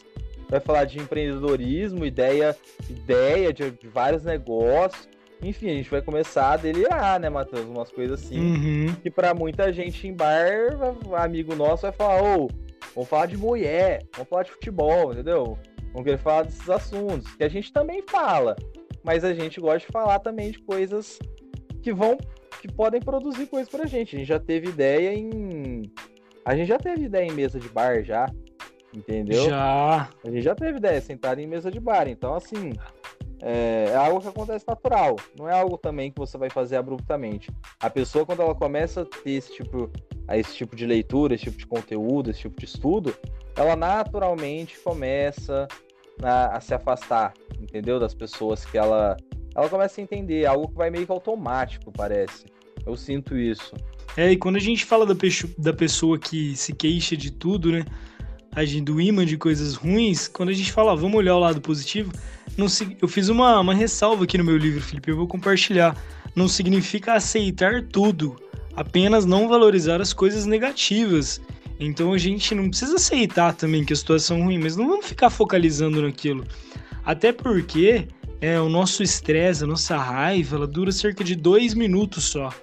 vai 0.49 0.59
falar 0.59 0.85
de 0.85 0.99
empreendedorismo, 0.99 2.05
ideia, 2.05 2.55
ideia 2.89 3.53
de, 3.53 3.71
de 3.71 3.87
vários 3.87 4.23
negócios. 4.25 5.07
Enfim, 5.41 5.71
a 5.71 5.73
gente 5.73 5.89
vai 5.89 6.01
começar 6.01 6.53
a 6.53 6.57
delirar, 6.57 7.19
né, 7.19 7.29
Matheus? 7.29 7.65
Umas 7.65 7.91
coisas 7.91 8.23
assim. 8.23 8.39
Uhum. 8.39 8.95
Que 8.95 9.09
pra 9.09 9.33
muita 9.33 9.73
gente 9.73 10.07
em 10.07 10.13
bar, 10.13 10.77
amigo 11.17 11.55
nosso 11.55 11.83
vai 11.83 11.91
falar, 11.91 12.21
ô, 12.21 12.47
vamos 12.93 13.09
falar 13.09 13.25
de 13.25 13.37
mulher, 13.37 14.05
vamos 14.13 14.29
falar 14.29 14.43
de 14.43 14.51
futebol, 14.51 15.11
entendeu? 15.11 15.57
Vamos 15.91 16.03
querer 16.03 16.17
falar 16.17 16.43
desses 16.43 16.69
assuntos, 16.69 17.35
que 17.35 17.43
a 17.43 17.49
gente 17.49 17.73
também 17.73 18.01
fala, 18.07 18.55
mas 19.03 19.23
a 19.23 19.33
gente 19.33 19.59
gosta 19.59 19.79
de 19.79 19.87
falar 19.87 20.19
também 20.19 20.51
de 20.51 20.59
coisas 20.59 21.19
que 21.81 21.91
vão, 21.91 22.17
que 22.61 22.71
podem 22.71 23.01
produzir 23.01 23.47
coisas 23.47 23.67
pra 23.67 23.85
gente. 23.85 24.15
A 24.15 24.19
gente 24.19 24.27
já 24.27 24.39
teve 24.39 24.69
ideia 24.69 25.13
em. 25.13 25.91
A 26.45 26.55
gente 26.55 26.67
já 26.67 26.77
teve 26.77 27.05
ideia 27.05 27.25
em 27.25 27.33
mesa 27.33 27.59
de 27.59 27.67
bar 27.67 28.03
já, 28.03 28.31
entendeu? 28.93 29.49
Já. 29.49 30.09
A 30.23 30.29
gente 30.29 30.43
já 30.43 30.55
teve 30.55 30.77
ideia 30.77 31.01
sentado 31.01 31.39
em 31.39 31.47
mesa 31.47 31.71
de 31.71 31.79
bar, 31.79 32.07
então 32.07 32.35
assim. 32.35 32.73
É, 33.41 33.87
é 33.89 33.95
algo 33.95 34.21
que 34.21 34.27
acontece 34.27 34.65
natural, 34.67 35.15
não 35.37 35.49
é 35.49 35.53
algo 35.53 35.77
também 35.77 36.11
que 36.11 36.19
você 36.19 36.37
vai 36.37 36.49
fazer 36.49 36.75
abruptamente. 36.75 37.49
A 37.79 37.89
pessoa, 37.89 38.25
quando 38.25 38.41
ela 38.41 38.53
começa 38.53 39.01
a 39.01 39.05
ter 39.05 39.31
esse 39.31 39.55
tipo, 39.55 39.89
esse 40.29 40.55
tipo 40.55 40.75
de 40.75 40.85
leitura, 40.85 41.33
esse 41.33 41.45
tipo 41.45 41.57
de 41.57 41.65
conteúdo, 41.65 42.29
esse 42.29 42.41
tipo 42.41 42.59
de 42.59 42.65
estudo, 42.65 43.15
ela 43.55 43.75
naturalmente 43.75 44.77
começa 44.79 45.67
a, 46.21 46.57
a 46.57 46.61
se 46.61 46.73
afastar, 46.73 47.33
entendeu? 47.59 47.99
Das 47.99 48.13
pessoas 48.13 48.63
que 48.63 48.77
ela. 48.77 49.17
Ela 49.53 49.67
começa 49.67 49.99
a 49.99 50.03
entender, 50.03 50.45
algo 50.45 50.69
que 50.69 50.75
vai 50.75 50.89
meio 50.89 51.05
que 51.05 51.11
automático, 51.11 51.91
parece. 51.91 52.45
Eu 52.85 52.95
sinto 52.95 53.35
isso. 53.35 53.73
É, 54.15 54.31
e 54.31 54.37
quando 54.37 54.55
a 54.55 54.59
gente 54.59 54.85
fala 54.85 55.05
da, 55.05 55.13
da 55.57 55.73
pessoa 55.73 56.17
que 56.17 56.55
se 56.55 56.73
queixa 56.73 57.17
de 57.17 57.31
tudo, 57.31 57.71
né? 57.71 57.83
Agindo 58.53 58.99
imã 58.99 59.25
de 59.25 59.37
coisas 59.37 59.75
ruins, 59.75 60.27
quando 60.27 60.49
a 60.49 60.53
gente 60.53 60.71
fala, 60.71 60.95
vamos 60.95 61.17
olhar 61.17 61.35
o 61.35 61.39
lado 61.39 61.61
positivo, 61.61 62.11
não, 62.57 62.67
eu 63.01 63.07
fiz 63.07 63.29
uma, 63.29 63.59
uma 63.59 63.73
ressalva 63.73 64.25
aqui 64.25 64.37
no 64.37 64.43
meu 64.43 64.57
livro, 64.57 64.81
Felipe, 64.81 65.09
eu 65.09 65.15
vou 65.15 65.27
compartilhar. 65.27 65.95
Não 66.35 66.47
significa 66.47 67.13
aceitar 67.13 67.81
tudo, 67.83 68.35
apenas 68.75 69.25
não 69.25 69.47
valorizar 69.47 70.01
as 70.01 70.13
coisas 70.13 70.45
negativas. 70.45 71.41
Então 71.79 72.13
a 72.13 72.17
gente 72.17 72.53
não 72.53 72.69
precisa 72.69 72.95
aceitar 72.95 73.53
também 73.53 73.83
que 73.83 73.93
a 73.93 73.95
situação 73.95 74.37
é 74.37 74.43
ruim, 74.43 74.59
mas 74.59 74.75
não 74.75 74.87
vamos 74.87 75.05
ficar 75.05 75.29
focalizando 75.29 76.01
naquilo. 76.01 76.45
Até 77.03 77.31
porque 77.31 78.07
é, 78.39 78.59
o 78.59 78.69
nosso 78.69 79.01
estresse, 79.01 79.63
a 79.63 79.67
nossa 79.67 79.97
raiva, 79.97 80.57
ela 80.57 80.67
dura 80.67 80.91
cerca 80.91 81.23
de 81.23 81.35
dois 81.35 81.73
minutos 81.73 82.25
só. 82.25 82.53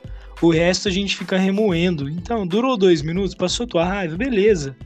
O 0.41 0.51
resto 0.51 0.87
a 0.87 0.91
gente 0.91 1.17
fica 1.17 1.37
remoendo. 1.37 2.09
Então, 2.09 2.47
durou 2.47 2.77
dois 2.77 3.03
minutos, 3.03 3.35
passou 3.35 3.67
tua 3.67 3.85
raiva, 3.85 4.17
beleza. 4.17 4.77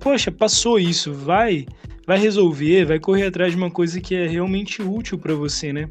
Poxa, 0.00 0.30
passou 0.30 0.78
isso, 0.78 1.12
vai 1.12 1.66
vai 2.08 2.18
resolver, 2.18 2.86
vai 2.86 2.98
correr 2.98 3.26
atrás 3.26 3.52
de 3.52 3.58
uma 3.58 3.70
coisa 3.70 4.00
que 4.00 4.14
é 4.14 4.26
realmente 4.26 4.80
útil 4.80 5.18
para 5.18 5.34
você, 5.34 5.74
né? 5.74 5.90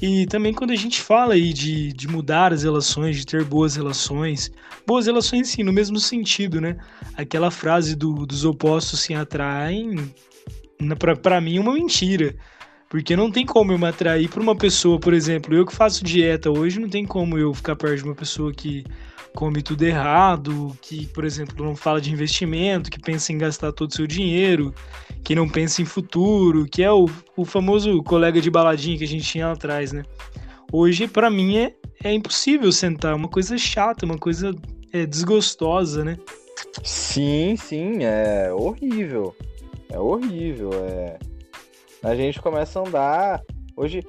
E 0.00 0.24
também 0.26 0.54
quando 0.54 0.70
a 0.70 0.76
gente 0.76 1.00
fala 1.00 1.34
aí 1.34 1.52
de, 1.52 1.92
de 1.92 2.06
mudar 2.06 2.52
as 2.52 2.62
relações, 2.62 3.16
de 3.16 3.26
ter 3.26 3.42
boas 3.44 3.74
relações, 3.74 4.52
boas 4.86 5.06
relações 5.06 5.48
sim, 5.48 5.64
no 5.64 5.72
mesmo 5.72 5.98
sentido, 5.98 6.60
né? 6.60 6.76
Aquela 7.16 7.50
frase 7.50 7.96
do, 7.96 8.24
dos 8.24 8.44
opostos 8.44 9.00
se 9.00 9.14
atraem, 9.14 10.12
para 11.20 11.40
mim 11.40 11.56
é 11.56 11.60
uma 11.60 11.74
mentira. 11.74 12.36
Porque 12.88 13.16
não 13.16 13.30
tem 13.30 13.44
como 13.44 13.72
eu 13.72 13.78
me 13.78 13.86
atrair 13.86 14.28
para 14.28 14.42
uma 14.42 14.54
pessoa, 14.54 15.00
por 15.00 15.12
exemplo, 15.12 15.54
eu 15.54 15.66
que 15.66 15.74
faço 15.74 16.04
dieta 16.04 16.50
hoje, 16.50 16.78
não 16.78 16.88
tem 16.88 17.04
como 17.04 17.36
eu 17.36 17.52
ficar 17.52 17.74
perto 17.74 17.96
de 17.96 18.04
uma 18.04 18.14
pessoa 18.14 18.52
que 18.52 18.84
come 19.34 19.62
tudo 19.62 19.82
errado, 19.82 20.76
que, 20.80 21.06
por 21.06 21.24
exemplo, 21.24 21.64
não 21.64 21.74
fala 21.74 22.00
de 22.00 22.12
investimento, 22.12 22.90
que 22.90 23.00
pensa 23.00 23.32
em 23.32 23.38
gastar 23.38 23.72
todo 23.72 23.90
o 23.90 23.94
seu 23.94 24.06
dinheiro, 24.06 24.74
que 25.24 25.34
não 25.34 25.48
pensa 25.48 25.82
em 25.82 25.84
futuro, 25.84 26.66
que 26.66 26.82
é 26.82 26.92
o, 26.92 27.06
o 27.36 27.44
famoso 27.44 28.02
colega 28.02 28.40
de 28.40 28.50
baladinha 28.50 28.98
que 28.98 29.04
a 29.04 29.08
gente 29.08 29.24
tinha 29.24 29.46
lá 29.46 29.52
atrás, 29.52 29.92
né? 29.92 30.02
Hoje, 30.70 31.06
para 31.06 31.30
mim, 31.30 31.56
é, 31.58 31.74
é 32.02 32.12
impossível 32.12 32.70
sentar, 32.72 33.12
é 33.12 33.14
uma 33.14 33.28
coisa 33.28 33.56
chata, 33.58 34.06
uma 34.06 34.18
coisa 34.18 34.54
é, 34.92 35.06
desgostosa, 35.06 36.04
né? 36.04 36.16
Sim, 36.82 37.56
sim, 37.56 38.04
é 38.04 38.52
horrível. 38.52 39.34
É 39.90 39.98
horrível. 39.98 40.70
É... 40.72 41.18
A 42.02 42.14
gente 42.14 42.40
começa 42.40 42.80
a 42.80 42.86
andar. 42.86 43.42
Hoje. 43.76 44.02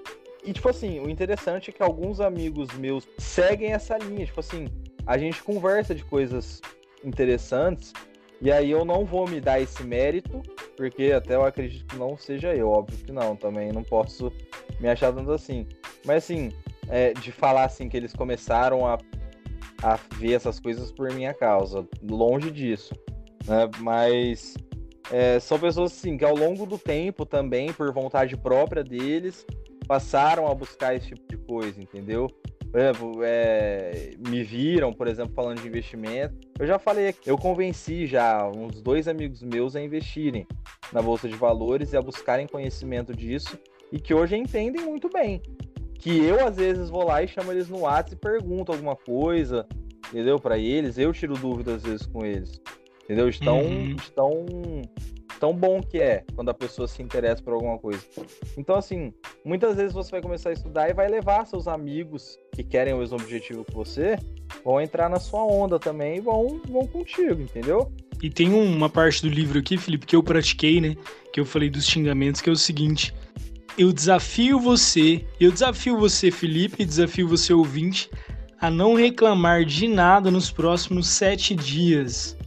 E, 0.46 0.52
tipo 0.52 0.68
assim, 0.68 1.00
o 1.00 1.10
interessante 1.10 1.70
é 1.70 1.74
que 1.74 1.82
alguns 1.82 2.20
amigos 2.20 2.70
meus 2.78 3.08
seguem 3.18 3.72
essa 3.72 3.98
linha. 3.98 4.26
Tipo 4.26 4.40
assim, 4.40 4.68
a 5.06 5.18
gente 5.18 5.44
conversa 5.44 5.94
de 5.94 6.04
coisas 6.04 6.62
interessantes 7.04 7.94
e 8.44 8.52
aí 8.52 8.72
eu 8.72 8.84
não 8.84 9.06
vou 9.06 9.26
me 9.26 9.40
dar 9.40 9.62
esse 9.62 9.84
mérito, 9.84 10.42
porque 10.76 11.14
até 11.14 11.36
eu 11.36 11.46
acredito 11.46 11.86
que 11.86 11.96
não 11.96 12.18
seja 12.18 12.54
eu, 12.54 12.70
óbvio 12.70 12.98
que 12.98 13.12
não, 13.12 13.38
também 13.38 13.72
não 13.72 13.84
posso 13.84 14.34
me 14.82 14.90
achar 14.90 15.14
tanto 15.14 15.32
assim. 15.32 15.66
Mas 16.06 16.26
assim, 16.26 16.52
é, 16.90 17.14
de 17.14 17.32
falar 17.32 17.64
assim 17.64 17.88
que 17.88 17.96
eles 17.96 18.12
começaram 18.14 18.86
a, 18.86 18.98
a 19.82 19.98
ver 20.18 20.34
essas 20.34 20.60
coisas 20.60 20.92
por 20.92 21.10
minha 21.14 21.34
causa, 21.34 21.88
longe 22.02 22.52
disso. 22.52 22.94
Né? 23.48 23.70
Mas 23.80 24.56
é, 25.10 25.40
são 25.40 25.58
pessoas 25.58 25.94
assim 25.94 26.18
que 26.18 26.26
ao 26.26 26.36
longo 26.36 26.66
do 26.66 26.78
tempo 26.78 27.26
também, 27.26 27.72
por 27.72 27.94
vontade 27.94 28.36
própria 28.36 28.84
deles, 28.84 29.46
passaram 29.88 30.48
a 30.48 30.54
buscar 30.54 30.96
esse 30.96 31.08
tipo 31.08 31.26
de 31.30 31.38
coisa, 31.38 31.82
entendeu? 31.82 32.28
Por 32.74 32.80
exemplo, 32.80 33.20
é, 33.22 34.14
me 34.28 34.42
viram, 34.42 34.92
por 34.92 35.08
exemplo, 35.08 35.32
falando 35.36 35.62
de 35.62 35.68
investimento. 35.68 36.36
Eu 36.58 36.66
já 36.66 36.80
falei, 36.80 37.14
eu 37.24 37.38
convenci 37.38 38.08
já 38.08 38.50
uns 38.50 38.82
dois 38.82 39.08
amigos 39.08 39.44
meus 39.44 39.76
a 39.76 39.80
investirem 39.80 40.48
na 40.92 41.00
Bolsa 41.00 41.30
de 41.30 41.36
Valores 41.36 41.94
e 41.94 41.98
a 41.98 42.02
buscarem 42.02 42.48
conhecimento 42.48 43.16
disso 43.16 43.60
e 43.92 44.00
que 44.00 44.12
hoje 44.12 44.36
entendem 44.36 44.84
muito 44.84 45.08
bem. 45.08 45.40
Que 46.00 46.26
eu, 46.26 46.48
às 46.48 46.56
vezes, 46.56 46.90
vou 46.90 47.06
lá 47.06 47.22
e 47.22 47.28
chamo 47.28 47.52
eles 47.52 47.70
no 47.70 47.82
WhatsApp 47.82 48.16
e 48.16 48.16
pergunto 48.16 48.72
alguma 48.72 48.96
coisa, 48.96 49.68
entendeu? 50.10 50.40
Para 50.40 50.58
eles, 50.58 50.98
eu 50.98 51.14
tiro 51.14 51.36
dúvidas 51.36 51.76
às 51.76 51.84
vezes 51.84 52.08
com 52.08 52.26
eles, 52.26 52.60
entendeu? 53.04 53.30
Estão, 53.30 53.62
uhum. 53.62 53.96
estão 53.96 54.46
tão 55.40 55.54
bom 55.54 55.82
que 55.82 55.98
é 56.00 56.24
quando 56.36 56.50
a 56.50 56.54
pessoa 56.54 56.88
se 56.88 57.02
interessa 57.02 57.42
por 57.42 57.54
alguma 57.54 57.78
coisa. 57.78 58.02
Então, 58.58 58.76
assim, 58.76 59.14
muitas 59.44 59.76
vezes 59.76 59.94
você 59.94 60.12
vai 60.12 60.22
começar 60.22 60.50
a 60.50 60.54
estudar 60.54 60.90
e 60.90 60.94
vai 60.94 61.08
levar 61.08 61.46
seus 61.46 61.68
amigos 61.68 62.38
que 62.52 62.64
querem 62.64 62.94
o 62.94 62.98
mesmo 62.98 63.18
objetivo 63.18 63.66
que 63.66 63.74
você, 63.74 64.18
vão 64.64 64.80
entrar 64.80 65.10
na 65.10 65.20
sua 65.20 65.44
onda 65.44 65.80
também 65.80 66.18
e 66.18 66.22
vão, 66.22 66.62
vão 66.68 66.88
contigo, 66.88 67.42
entendeu? 67.42 67.92
E 68.22 68.30
tem 68.30 68.54
uma 68.54 68.90
parte 68.90 69.22
do 69.22 69.30
livro 69.30 69.60
aqui, 69.60 69.78
Felipe, 69.78 70.06
que 70.06 70.16
eu 70.16 70.24
pratiquei, 70.24 70.80
né? 70.80 70.96
Que 71.34 71.40
eu 71.40 71.46
falei 71.46 71.70
dos 71.70 71.86
xingamentos, 71.86 72.40
que 72.40 72.50
é 72.50 72.54
o 72.54 72.56
seguinte: 72.56 73.14
eu 73.78 73.92
desafio 73.92 74.60
você, 74.60 75.26
eu 75.40 75.52
desafio 75.52 75.98
você, 75.98 76.32
Felipe, 76.32 76.86
desafio 76.86 77.28
você, 77.28 77.54
ouvinte, 77.54 78.10
a 78.62 78.70
não 78.70 78.94
reclamar 78.94 79.66
de 79.66 79.88
nada 79.88 80.32
nos 80.32 80.50
próximos 80.50 81.08
sete 81.08 81.54
dias. 81.54 82.38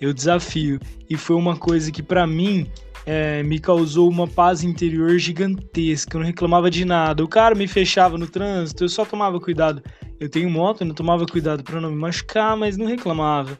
Eu 0.00 0.12
desafio. 0.12 0.78
E 1.08 1.16
foi 1.16 1.36
uma 1.36 1.56
coisa 1.56 1.90
que, 1.90 2.02
para 2.02 2.26
mim, 2.26 2.70
é, 3.06 3.42
me 3.42 3.60
causou 3.60 4.10
uma 4.10 4.26
paz 4.26 4.64
interior 4.64 5.16
gigantesca. 5.18 6.16
Eu 6.16 6.20
não 6.20 6.26
reclamava 6.26 6.70
de 6.70 6.84
nada. 6.84 7.22
O 7.22 7.28
cara 7.28 7.54
me 7.54 7.68
fechava 7.68 8.18
no 8.18 8.26
trânsito, 8.26 8.84
eu 8.84 8.88
só 8.88 9.04
tomava 9.04 9.40
cuidado. 9.40 9.82
Eu 10.18 10.28
tenho 10.28 10.50
moto, 10.50 10.80
eu 10.80 10.86
não 10.88 10.94
tomava 10.94 11.24
cuidado 11.24 11.62
para 11.62 11.80
não 11.80 11.90
me 11.90 11.96
machucar, 11.96 12.56
mas 12.56 12.76
não 12.76 12.86
reclamava. 12.86 13.58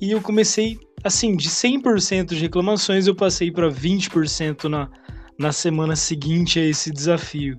E 0.00 0.10
eu 0.10 0.20
comecei, 0.20 0.78
assim, 1.02 1.36
de 1.36 1.48
100% 1.48 2.34
de 2.34 2.40
reclamações, 2.40 3.06
eu 3.06 3.14
passei 3.14 3.50
para 3.50 3.70
20% 3.70 4.64
na, 4.64 4.90
na 5.38 5.52
semana 5.52 5.96
seguinte 5.96 6.58
a 6.58 6.64
esse 6.64 6.90
desafio. 6.90 7.56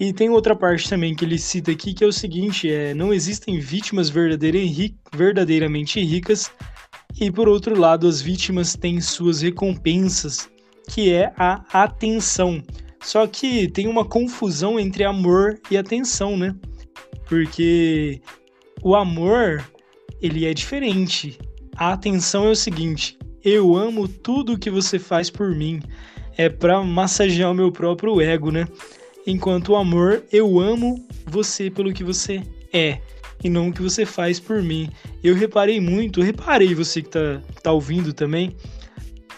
E 0.00 0.12
tem 0.12 0.28
outra 0.28 0.56
parte 0.56 0.88
também 0.88 1.14
que 1.14 1.24
ele 1.24 1.38
cita 1.38 1.70
aqui 1.70 1.94
que 1.94 2.02
é 2.02 2.06
o 2.06 2.12
seguinte: 2.12 2.70
é, 2.70 2.94
não 2.94 3.12
existem 3.12 3.60
vítimas 3.60 4.10
verdadeiramente 4.10 6.00
ricas, 6.00 6.50
e 7.20 7.30
por 7.30 7.48
outro 7.48 7.78
lado, 7.78 8.08
as 8.08 8.20
vítimas 8.20 8.74
têm 8.74 9.00
suas 9.00 9.42
recompensas, 9.42 10.48
que 10.88 11.12
é 11.12 11.32
a 11.36 11.64
atenção. 11.72 12.62
Só 13.00 13.26
que 13.26 13.68
tem 13.68 13.86
uma 13.86 14.04
confusão 14.04 14.80
entre 14.80 15.04
amor 15.04 15.60
e 15.70 15.76
atenção, 15.76 16.36
né? 16.36 16.54
Porque 17.28 18.20
o 18.82 18.94
amor, 18.96 19.64
ele 20.20 20.46
é 20.46 20.54
diferente. 20.54 21.38
A 21.76 21.92
atenção 21.92 22.46
é 22.46 22.50
o 22.50 22.56
seguinte: 22.56 23.18
eu 23.44 23.76
amo 23.76 24.08
tudo 24.08 24.58
que 24.58 24.70
você 24.70 24.98
faz 24.98 25.30
por 25.30 25.54
mim 25.54 25.80
é 26.36 26.48
para 26.48 26.82
massagear 26.82 27.50
o 27.50 27.54
meu 27.54 27.70
próprio 27.70 28.20
ego, 28.20 28.50
né? 28.50 28.66
Enquanto 29.26 29.70
o 29.72 29.76
amor, 29.76 30.24
eu 30.32 30.58
amo 30.58 31.06
você 31.26 31.70
pelo 31.70 31.92
que 31.92 32.04
você 32.04 32.42
é 32.72 33.00
e 33.44 33.50
não 33.50 33.68
o 33.68 33.72
que 33.72 33.82
você 33.82 34.06
faz 34.06 34.40
por 34.40 34.62
mim. 34.62 34.90
Eu 35.22 35.34
reparei 35.34 35.78
muito, 35.80 36.22
reparei 36.22 36.74
você 36.74 37.02
que 37.02 37.10
tá, 37.10 37.42
tá 37.62 37.70
ouvindo 37.70 38.12
também, 38.12 38.56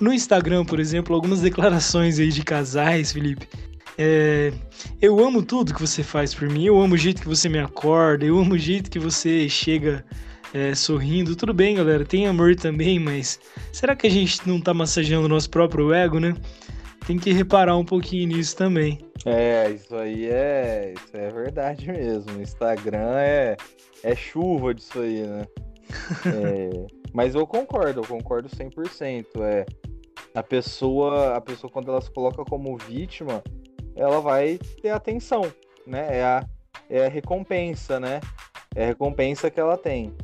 no 0.00 0.12
Instagram, 0.12 0.64
por 0.64 0.78
exemplo, 0.78 1.14
algumas 1.14 1.40
declarações 1.42 2.18
aí 2.18 2.28
de 2.28 2.42
casais, 2.42 3.12
Felipe. 3.12 3.48
É, 3.98 4.52
eu 5.02 5.18
amo 5.24 5.42
tudo 5.42 5.74
que 5.74 5.80
você 5.80 6.02
faz 6.02 6.32
por 6.32 6.48
mim, 6.48 6.64
eu 6.64 6.80
amo 6.80 6.94
o 6.94 6.98
jeito 6.98 7.20
que 7.20 7.28
você 7.28 7.48
me 7.48 7.58
acorda, 7.58 8.24
eu 8.24 8.38
amo 8.38 8.54
o 8.54 8.58
jeito 8.58 8.90
que 8.90 8.98
você 8.98 9.48
chega 9.48 10.04
é, 10.54 10.74
sorrindo. 10.74 11.34
Tudo 11.34 11.52
bem, 11.52 11.76
galera, 11.76 12.04
tem 12.04 12.26
amor 12.26 12.54
também, 12.54 13.00
mas 13.00 13.40
será 13.72 13.96
que 13.96 14.06
a 14.06 14.10
gente 14.10 14.46
não 14.46 14.60
tá 14.60 14.72
massageando 14.72 15.26
o 15.26 15.28
nosso 15.28 15.50
próprio 15.50 15.92
ego, 15.92 16.20
né? 16.20 16.34
tem 17.06 17.18
que 17.18 17.32
reparar 17.32 17.76
um 17.76 17.84
pouquinho 17.84 18.28
nisso 18.28 18.56
também. 18.56 18.98
É, 19.24 19.70
isso 19.70 19.94
aí 19.94 20.26
é, 20.26 20.92
isso 20.94 21.16
é 21.16 21.30
verdade 21.30 21.86
mesmo. 21.86 22.42
Instagram 22.42 23.18
é, 23.18 23.56
é 24.06 24.14
chuva 24.14 24.72
disso 24.72 25.00
aí, 25.00 25.26
né? 25.26 25.46
é, 26.26 26.86
mas 27.12 27.34
eu 27.34 27.46
concordo, 27.46 28.00
eu 28.00 28.06
concordo 28.06 28.48
100%. 28.48 29.26
É, 29.42 29.66
a 30.32 30.42
pessoa, 30.42 31.36
a 31.36 31.40
pessoa 31.40 31.70
quando 31.70 31.90
ela 31.90 32.00
se 32.00 32.10
coloca 32.10 32.44
como 32.44 32.76
vítima, 32.76 33.42
ela 33.96 34.20
vai 34.20 34.58
ter 34.80 34.90
atenção, 34.90 35.42
né? 35.84 36.18
É 36.18 36.24
a, 36.24 36.46
é 36.88 37.06
a 37.06 37.08
recompensa, 37.08 37.98
né? 37.98 38.20
É 38.76 38.84
a 38.84 38.86
recompensa 38.86 39.50
que 39.50 39.58
ela 39.58 39.76
tem. 39.76 40.14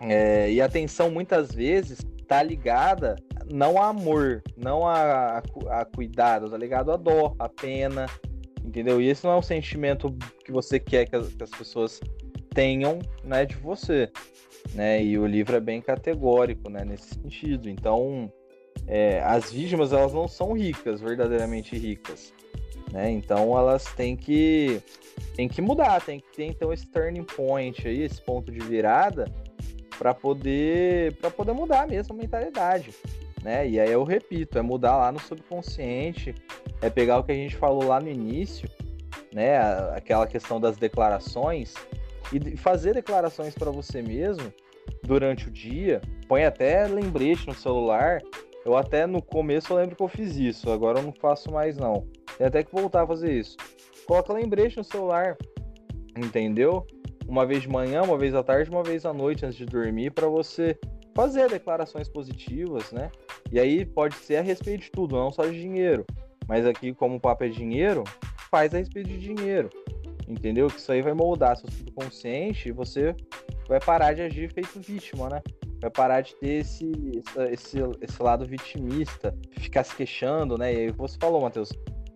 É, 0.00 0.50
e 0.50 0.60
a 0.60 0.64
atenção 0.64 1.10
muitas 1.10 1.52
vezes 1.52 2.00
tá 2.26 2.42
ligada 2.42 3.14
não 3.48 3.80
a 3.80 3.88
amor, 3.88 4.42
não 4.56 4.84
a, 4.84 5.38
a, 5.38 5.80
a 5.80 5.84
cuidado, 5.84 6.50
tá 6.50 6.58
ligado? 6.58 6.90
A 6.90 6.96
dó, 6.96 7.36
a 7.38 7.48
pena, 7.48 8.06
entendeu? 8.64 9.00
E 9.00 9.08
esse 9.08 9.24
não 9.24 9.32
é 9.32 9.36
um 9.36 9.42
sentimento 9.42 10.12
que 10.44 10.50
você 10.50 10.80
quer 10.80 11.08
que 11.08 11.14
as, 11.14 11.28
que 11.28 11.44
as 11.44 11.50
pessoas 11.50 12.00
tenham, 12.56 12.98
né, 13.22 13.44
de 13.44 13.54
você, 13.54 14.10
né? 14.74 15.04
E 15.04 15.18
o 15.18 15.26
livro 15.26 15.54
é 15.54 15.60
bem 15.60 15.82
categórico, 15.82 16.70
né, 16.70 16.86
nesse 16.86 17.14
sentido. 17.14 17.68
Então, 17.68 18.32
é, 18.88 19.20
as 19.20 19.52
vítimas 19.52 19.92
elas 19.92 20.14
não 20.14 20.26
são 20.26 20.54
ricas, 20.54 21.00
verdadeiramente 21.00 21.76
ricas, 21.76 22.32
né? 22.90 23.10
Então 23.10 23.56
elas 23.56 23.84
têm 23.94 24.16
que 24.16 24.80
têm 25.34 25.48
que 25.48 25.60
mudar, 25.60 26.00
tem 26.00 26.18
que 26.18 26.34
ter 26.34 26.46
então 26.46 26.72
esse 26.72 26.86
turning 26.86 27.24
point 27.24 27.86
aí, 27.86 28.02
esse 28.02 28.22
ponto 28.22 28.50
de 28.50 28.60
virada 28.60 29.30
para 29.98 30.14
poder 30.14 31.14
poder 31.36 31.52
mudar 31.52 31.86
mesmo 31.86 32.14
a 32.14 32.18
mentalidade, 32.18 32.90
né? 33.42 33.68
E 33.68 33.78
aí 33.78 33.92
eu 33.92 34.02
repito, 34.02 34.58
é 34.58 34.62
mudar 34.62 34.96
lá 34.96 35.12
no 35.12 35.20
subconsciente, 35.20 36.34
é 36.80 36.88
pegar 36.88 37.18
o 37.18 37.24
que 37.24 37.32
a 37.32 37.34
gente 37.34 37.56
falou 37.56 37.84
lá 37.84 38.00
no 38.00 38.08
início, 38.08 38.66
né? 39.30 39.58
Aquela 39.94 40.26
questão 40.26 40.58
das 40.58 40.78
declarações 40.78 41.74
e 42.32 42.56
fazer 42.56 42.94
declarações 42.94 43.54
para 43.54 43.70
você 43.70 44.02
mesmo 44.02 44.52
durante 45.02 45.48
o 45.48 45.50
dia. 45.50 46.00
Põe 46.28 46.44
até 46.44 46.86
lembrete 46.86 47.46
no 47.46 47.54
celular. 47.54 48.20
Eu 48.64 48.76
até 48.76 49.06
no 49.06 49.22
começo 49.22 49.72
eu 49.72 49.76
lembro 49.76 49.94
que 49.94 50.02
eu 50.02 50.08
fiz 50.08 50.36
isso, 50.36 50.70
agora 50.70 50.98
eu 50.98 51.04
não 51.04 51.12
faço 51.12 51.52
mais 51.52 51.76
não. 51.76 52.06
Tem 52.36 52.46
até 52.46 52.64
que 52.64 52.72
voltar 52.72 53.04
a 53.04 53.06
fazer 53.06 53.32
isso. 53.32 53.56
Coloca 54.06 54.32
lembrete 54.32 54.76
no 54.76 54.84
celular, 54.84 55.36
entendeu? 56.16 56.84
Uma 57.28 57.46
vez 57.46 57.62
de 57.62 57.68
manhã, 57.68 58.02
uma 58.02 58.18
vez 58.18 58.34
à 58.34 58.42
tarde, 58.42 58.70
uma 58.70 58.82
vez 58.82 59.06
à 59.06 59.12
noite 59.12 59.46
antes 59.46 59.56
de 59.56 59.66
dormir 59.66 60.10
para 60.10 60.26
você 60.26 60.78
fazer 61.14 61.48
declarações 61.48 62.08
positivas, 62.08 62.92
né? 62.92 63.10
E 63.50 63.58
aí 63.58 63.86
pode 63.86 64.16
ser 64.16 64.36
a 64.36 64.42
respeito 64.42 64.82
de 64.82 64.90
tudo, 64.90 65.16
não 65.16 65.30
só 65.30 65.44
de 65.46 65.60
dinheiro. 65.60 66.04
Mas 66.48 66.66
aqui, 66.66 66.92
como 66.92 67.16
o 67.16 67.20
papo 67.20 67.44
é 67.44 67.48
dinheiro, 67.48 68.04
faz 68.50 68.74
a 68.74 68.78
respeito 68.78 69.08
de 69.08 69.18
dinheiro. 69.18 69.70
Entendeu? 70.28 70.68
Que 70.68 70.78
isso 70.78 70.90
aí 70.90 71.02
vai 71.02 71.14
moldar 71.14 71.56
seu 71.56 71.70
subconsciente 71.70 72.68
e 72.68 72.72
você 72.72 73.14
vai 73.68 73.80
parar 73.80 74.12
de 74.12 74.22
agir 74.22 74.52
feito 74.52 74.80
vítima, 74.80 75.28
né? 75.28 75.42
Vai 75.80 75.90
parar 75.90 76.20
de 76.20 76.34
ter 76.36 76.60
esse, 76.60 76.90
esse, 77.50 77.78
esse 78.00 78.22
lado 78.22 78.44
vitimista, 78.44 79.36
ficar 79.58 79.84
se 79.84 79.94
queixando, 79.94 80.58
né? 80.58 80.72
E 80.72 80.76
aí 80.78 80.90
você 80.90 81.16
falou, 81.20 81.42
Matheus, 81.42 81.70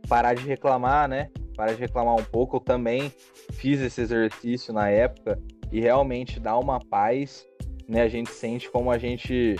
parar 0.09 0.35
de 0.35 0.47
reclamar, 0.47 1.09
né? 1.09 1.31
Parar 1.57 1.75
de 1.75 1.81
reclamar 1.81 2.15
um 2.15 2.25
pouco. 2.25 2.57
Eu 2.57 2.61
também 2.61 3.13
fiz 3.53 3.81
esse 3.81 4.01
exercício 4.01 4.73
na 4.73 4.89
época 4.89 5.39
e 5.71 5.81
realmente 5.81 6.41
dá 6.41 6.59
uma 6.59 6.81
paz 6.81 7.47
né? 7.91 8.03
A 8.03 8.09
gente 8.09 8.31
sente 8.31 8.71
como 8.71 8.91
a 8.91 8.97
gente 8.97 9.57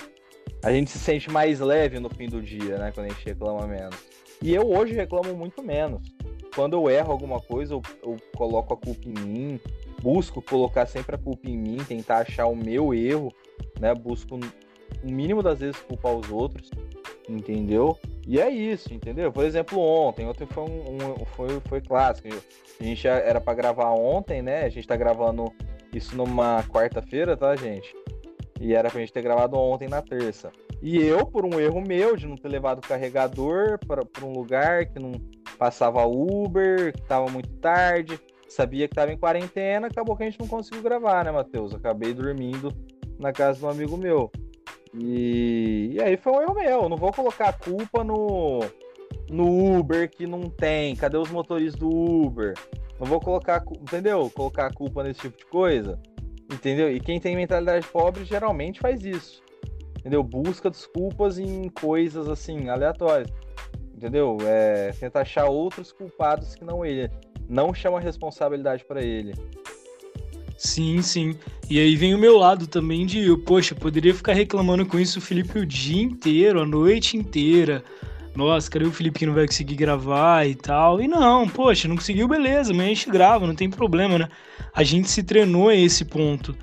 a 0.63 0.71
gente 0.71 0.91
se 0.91 0.99
sente 0.99 1.29
mais 1.31 1.59
leve 1.59 1.99
no 1.99 2.09
fim 2.09 2.29
do 2.29 2.41
dia, 2.41 2.79
né? 2.79 2.93
Quando 2.95 3.07
a 3.07 3.09
gente 3.09 3.27
reclama 3.27 3.67
menos. 3.67 3.97
E 4.41 4.55
eu 4.55 4.71
hoje 4.71 4.95
reclamo 4.95 5.35
muito 5.35 5.63
menos. 5.63 6.01
Quando 6.55 6.75
eu 6.75 6.91
erro 6.91 7.13
alguma 7.13 7.41
coisa, 7.41 7.75
eu, 7.75 7.83
eu 8.03 8.17
coloco 8.37 8.75
a 8.75 8.77
culpa 8.77 9.09
em 9.09 9.13
mim, 9.13 9.61
busco 10.03 10.43
colocar 10.43 10.87
sempre 10.87 11.15
a 11.15 11.19
culpa 11.19 11.49
em 11.49 11.57
mim, 11.57 11.79
tentar 11.87 12.19
achar 12.19 12.47
o 12.47 12.57
meu 12.57 12.93
erro, 12.93 13.33
né? 13.79 13.95
Busco 13.95 14.37
o 14.37 15.11
mínimo 15.11 15.43
das 15.43 15.61
vezes 15.61 15.81
culpar 15.83 16.15
os 16.15 16.31
outros, 16.31 16.71
entendeu? 17.29 17.97
E 18.27 18.41
é 18.41 18.51
isso, 18.51 18.93
entendeu? 18.93 19.33
Por 19.33 19.45
exemplo, 19.45 19.79
ontem, 19.79 20.27
ontem 20.27 20.47
foi 20.47 20.65
um, 20.65 21.21
um 21.21 21.25
foi, 21.25 21.61
foi 21.69 21.81
clássico. 21.81 22.29
A 22.81 22.85
gente 22.85 23.07
era 23.07 23.41
para 23.41 23.55
gravar 23.55 23.91
ontem, 23.91 24.43
né? 24.43 24.65
A 24.65 24.69
gente 24.69 24.87
tá 24.87 24.97
gravando 24.97 25.53
isso 25.93 26.17
numa 26.17 26.63
quarta-feira, 26.65 27.37
tá, 27.37 27.55
gente? 27.57 27.95
E 28.61 28.75
era 28.75 28.91
pra 28.91 29.01
gente 29.01 29.13
ter 29.13 29.23
gravado 29.23 29.57
ontem 29.57 29.89
na 29.89 30.03
terça. 30.03 30.53
E 30.83 30.97
eu, 30.99 31.27
por 31.27 31.45
um 31.45 31.61
erro 31.61 31.81
meu 31.81 32.17
de 32.17 32.27
não 32.27 32.37
ter 32.37 32.49
levado 32.49 32.79
o 32.79 32.89
carregador 32.89 33.79
para 33.87 34.25
um 34.25 34.33
lugar 34.33 34.87
que 34.87 34.99
não 34.99 35.13
passava 35.59 36.07
Uber, 36.07 36.93
que 36.95 37.03
tava 37.03 37.31
muito 37.31 37.51
tarde, 37.57 38.19
sabia 38.49 38.89
que 38.89 38.95
tava 38.95 39.13
em 39.13 39.19
quarentena, 39.19 39.89
acabou 39.89 40.17
que 40.17 40.23
a 40.23 40.27
gente 40.27 40.41
não 40.41 40.49
conseguiu 40.49 40.83
gravar, 40.83 41.25
né, 41.25 41.31
Matheus? 41.31 41.75
Acabei 41.75 42.15
dormindo 42.15 42.73
na 43.19 43.33
casa 43.33 43.59
de 43.59 43.65
um 43.67 43.69
amigo 43.69 43.97
meu. 43.99 44.31
E, 44.95 45.91
e 45.93 46.03
aí 46.03 46.17
foi 46.17 46.33
um 46.33 46.43
erro 46.43 46.55
meu. 46.55 46.89
não 46.89 46.97
vou 46.97 47.13
colocar 47.13 47.51
a 47.51 47.53
culpa 47.53 48.03
no, 48.03 48.61
no 49.31 49.79
Uber 49.79 50.11
que 50.11 50.27
não 50.27 50.49
tem? 50.49 50.97
Cadê 50.97 51.19
os 51.19 51.31
motoristas 51.31 51.79
do 51.79 51.89
Uber? 51.89 52.55
Não 52.99 53.07
vou 53.07 53.21
colocar, 53.21 53.63
entendeu? 53.81 54.31
Colocar 54.35 54.67
a 54.67 54.73
culpa 54.73 55.03
nesse 55.03 55.21
tipo 55.21 55.39
de 55.39 55.47
coisa. 55.47 55.99
Entendeu? 56.53 56.91
E 56.91 56.99
quem 56.99 57.21
tem 57.21 57.37
mentalidade 57.37 57.87
pobre 57.87 58.25
geralmente 58.25 58.81
faz 58.81 59.05
isso. 59.05 59.41
Entendeu? 60.01 60.23
Busca 60.23 60.71
desculpas 60.71 61.39
em 61.39 61.69
coisas 61.69 62.29
assim, 62.29 62.69
aleatórias. 62.69 63.31
Entendeu? 63.95 64.39
É, 64.43 64.93
tenta 64.99 65.21
achar 65.21 65.47
outros 65.47 65.93
culpados 65.93 66.55
que 66.55 66.65
não 66.65 66.85
ele. 66.85 67.11
Não 67.49 67.73
chama 67.75 68.01
responsabilidade 68.01 68.85
para 68.85 69.03
ele. 69.03 69.35
Sim, 70.57 71.01
sim. 71.01 71.39
E 71.69 71.79
aí 71.79 71.97
vem 71.97 72.15
o 72.15 72.19
meu 72.19 72.37
lado 72.37 72.67
também 72.67 73.07
de, 73.07 73.35
poxa, 73.39 73.75
poderia 73.75 74.15
ficar 74.15 74.33
reclamando 74.33 74.87
com 74.87 74.99
isso 74.99 75.19
o 75.19 75.23
Felipe 75.23 75.59
o 75.59 75.67
dia 75.67 76.03
inteiro, 76.03 76.61
a 76.61 76.67
noite 76.67 77.17
inteira 77.17 77.83
nossa, 78.35 78.71
cadê 78.71 78.85
o 78.85 78.93
Felipe 78.93 79.19
que 79.19 79.27
não 79.27 79.35
vai 79.35 79.47
conseguir 79.47 79.75
gravar 79.75 80.47
e 80.47 80.55
tal? 80.55 81.01
E 81.01 81.09
não, 81.09 81.49
poxa, 81.49 81.89
não 81.89 81.97
conseguiu, 81.97 82.29
beleza, 82.29 82.73
mas 82.73 82.87
a 82.87 82.89
gente 82.89 83.11
grava, 83.11 83.47
não 83.47 83.55
tem 83.55 83.69
problema, 83.69 84.19
né? 84.19 84.29
A 84.73 84.83
gente 84.83 85.11
se 85.11 85.23
treinou 85.23 85.69
a 85.69 85.75
esse 85.75 86.05
ponto. 86.05 86.57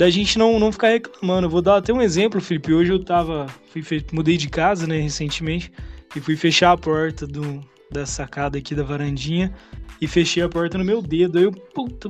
Da 0.00 0.08
gente 0.08 0.38
não, 0.38 0.58
não 0.58 0.72
ficar 0.72 0.88
reclamando. 0.88 1.44
Eu 1.44 1.50
vou 1.50 1.60
dar 1.60 1.76
até 1.76 1.92
um 1.92 2.00
exemplo, 2.00 2.40
Felipe. 2.40 2.72
Hoje 2.72 2.90
eu 2.90 3.04
tava. 3.04 3.46
Fui, 3.68 4.02
mudei 4.14 4.38
de 4.38 4.48
casa, 4.48 4.86
né, 4.86 4.98
recentemente, 4.98 5.70
e 6.16 6.20
fui 6.20 6.36
fechar 6.36 6.72
a 6.72 6.76
porta 6.78 7.26
do, 7.26 7.60
da 7.92 8.06
sacada 8.06 8.56
aqui 8.56 8.74
da 8.74 8.82
varandinha 8.82 9.52
e 10.00 10.06
fechei 10.06 10.42
a 10.42 10.48
porta 10.48 10.78
no 10.78 10.84
meu 10.86 11.02
dedo. 11.02 11.36
Aí 11.36 11.44
eu, 11.44 11.52
puta, 11.52 12.08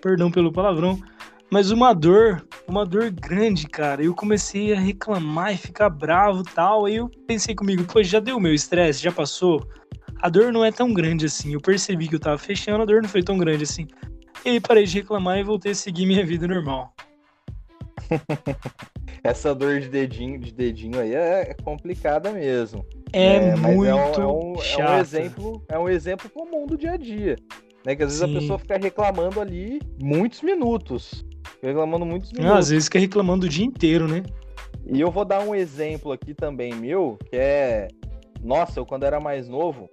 perdão 0.00 0.30
pelo 0.30 0.50
palavrão, 0.50 0.98
mas 1.50 1.70
uma 1.70 1.92
dor, 1.92 2.42
uma 2.66 2.86
dor 2.86 3.10
grande, 3.10 3.66
cara. 3.66 4.02
Eu 4.02 4.14
comecei 4.14 4.72
a 4.72 4.80
reclamar 4.80 5.52
e 5.52 5.58
ficar 5.58 5.90
bravo 5.90 6.42
tal. 6.42 6.86
Aí 6.86 6.96
eu 6.96 7.10
pensei 7.26 7.54
comigo, 7.54 7.84
pô, 7.84 8.02
já 8.02 8.18
deu 8.18 8.40
meu 8.40 8.54
estresse, 8.54 9.02
já 9.02 9.12
passou. 9.12 9.68
A 10.22 10.30
dor 10.30 10.54
não 10.54 10.64
é 10.64 10.72
tão 10.72 10.90
grande 10.90 11.26
assim. 11.26 11.52
Eu 11.52 11.60
percebi 11.60 12.08
que 12.08 12.14
eu 12.14 12.20
tava 12.20 12.38
fechando, 12.38 12.80
a 12.80 12.86
dor 12.86 13.02
não 13.02 13.10
foi 13.10 13.22
tão 13.22 13.36
grande 13.36 13.64
assim. 13.64 13.86
E 14.42 14.48
aí 14.48 14.58
parei 14.58 14.84
de 14.84 15.00
reclamar 15.00 15.38
e 15.38 15.44
voltei 15.44 15.72
a 15.72 15.74
seguir 15.74 16.06
minha 16.06 16.24
vida 16.24 16.48
normal. 16.48 16.94
Essa 19.22 19.54
dor 19.54 19.80
de 19.80 19.88
dedinho, 19.88 20.38
de 20.38 20.52
dedinho 20.52 20.98
aí 21.00 21.14
é, 21.14 21.50
é 21.50 21.54
complicada 21.62 22.32
mesmo. 22.32 22.84
É, 23.12 23.36
é 23.36 23.56
muito 23.56 23.84
é 23.84 23.94
um, 23.94 23.98
é 23.98 24.26
um, 24.26 24.54
é 24.78 24.90
um 24.90 24.98
exemplo, 24.98 25.64
é 25.68 25.78
um 25.78 25.88
exemplo 25.88 26.30
comum 26.30 26.66
do 26.66 26.76
dia 26.76 26.92
a 26.92 26.96
dia. 26.96 27.36
Né? 27.84 27.96
Que 27.96 28.02
às 28.02 28.10
vezes 28.18 28.24
Sim. 28.24 28.36
a 28.36 28.40
pessoa 28.40 28.58
fica 28.58 28.78
reclamando 28.78 29.40
ali 29.40 29.80
muitos 30.00 30.42
minutos 30.42 31.24
reclamando 31.62 32.06
muitos 32.06 32.32
minutos. 32.32 32.52
Ah, 32.52 32.58
às 32.58 32.70
vezes 32.70 32.84
fica 32.84 32.98
reclamando 32.98 33.46
o 33.46 33.48
dia 33.48 33.64
inteiro, 33.64 34.08
né? 34.08 34.22
E 34.86 35.00
eu 35.00 35.10
vou 35.10 35.24
dar 35.24 35.40
um 35.40 35.54
exemplo 35.54 36.12
aqui 36.12 36.34
também 36.34 36.74
meu, 36.74 37.18
que 37.28 37.36
é. 37.36 37.88
Nossa, 38.42 38.80
eu 38.80 38.86
quando 38.86 39.04
era 39.04 39.20
mais 39.20 39.48
novo, 39.48 39.90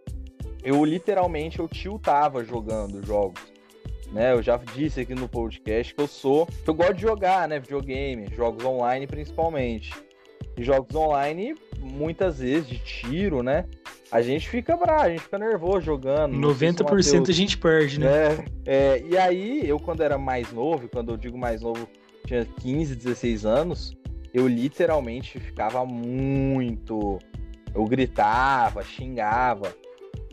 eu 0.64 0.84
literalmente 0.86 1.60
eu 1.60 1.68
tiltava 1.68 2.44
jogando 2.44 3.06
jogos. 3.06 3.42
Né, 4.12 4.32
eu 4.34 4.42
já 4.42 4.58
disse 4.58 5.02
aqui 5.02 5.14
no 5.14 5.28
podcast 5.28 5.94
que 5.94 6.02
eu 6.02 6.08
sou. 6.08 6.46
Que 6.46 6.70
eu 6.70 6.74
gosto 6.74 6.94
de 6.94 7.02
jogar, 7.02 7.48
né? 7.48 7.60
Videogame, 7.60 8.28
jogos 8.36 8.64
online 8.64 9.06
principalmente. 9.06 9.94
E 10.58 10.64
jogos 10.64 10.96
online, 10.96 11.56
muitas 11.80 12.40
vezes, 12.40 12.68
de 12.68 12.80
tiro, 12.80 13.44
né? 13.44 13.66
a 14.12 14.22
gente 14.22 14.48
fica 14.48 14.76
bravo, 14.76 15.04
a 15.04 15.10
gente 15.10 15.22
fica 15.22 15.38
nervoso 15.38 15.82
jogando. 15.82 16.36
90% 16.38 17.30
a 17.30 17.34
gente 17.34 17.58
perde, 17.58 18.00
né? 18.00 18.08
É, 18.66 18.96
é, 18.96 19.04
e 19.06 19.18
aí, 19.18 19.68
eu 19.68 19.80
quando 19.80 20.02
era 20.02 20.18
mais 20.18 20.52
novo, 20.52 20.88
quando 20.88 21.12
eu 21.12 21.18
digo 21.18 21.38
mais 21.38 21.62
novo, 21.62 21.88
tinha 22.26 22.46
15, 22.46 22.96
16 22.96 23.46
anos, 23.46 23.98
eu 24.34 24.48
literalmente 24.48 25.40
ficava 25.40 25.86
muito. 25.86 27.20
Eu 27.74 27.86
gritava, 27.86 28.84
xingava. 28.84 29.74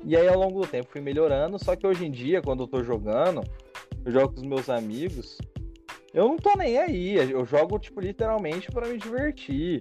E 0.04 0.16
aí, 0.16 0.28
ao 0.28 0.38
longo 0.38 0.60
do 0.60 0.66
tempo, 0.66 0.88
fui 0.90 1.00
melhorando. 1.00 1.58
Só 1.58 1.74
que 1.74 1.86
hoje 1.86 2.06
em 2.06 2.10
dia, 2.10 2.40
quando 2.40 2.62
eu 2.62 2.68
tô 2.68 2.82
jogando, 2.82 3.42
eu 4.04 4.12
jogo 4.12 4.34
com 4.34 4.40
os 4.40 4.46
meus 4.46 4.68
amigos, 4.68 5.38
eu 6.12 6.28
não 6.28 6.36
tô 6.36 6.56
nem 6.56 6.78
aí. 6.78 7.14
Eu 7.16 7.44
jogo, 7.44 7.78
tipo, 7.78 8.00
literalmente 8.00 8.70
para 8.70 8.86
me 8.88 8.98
divertir 8.98 9.80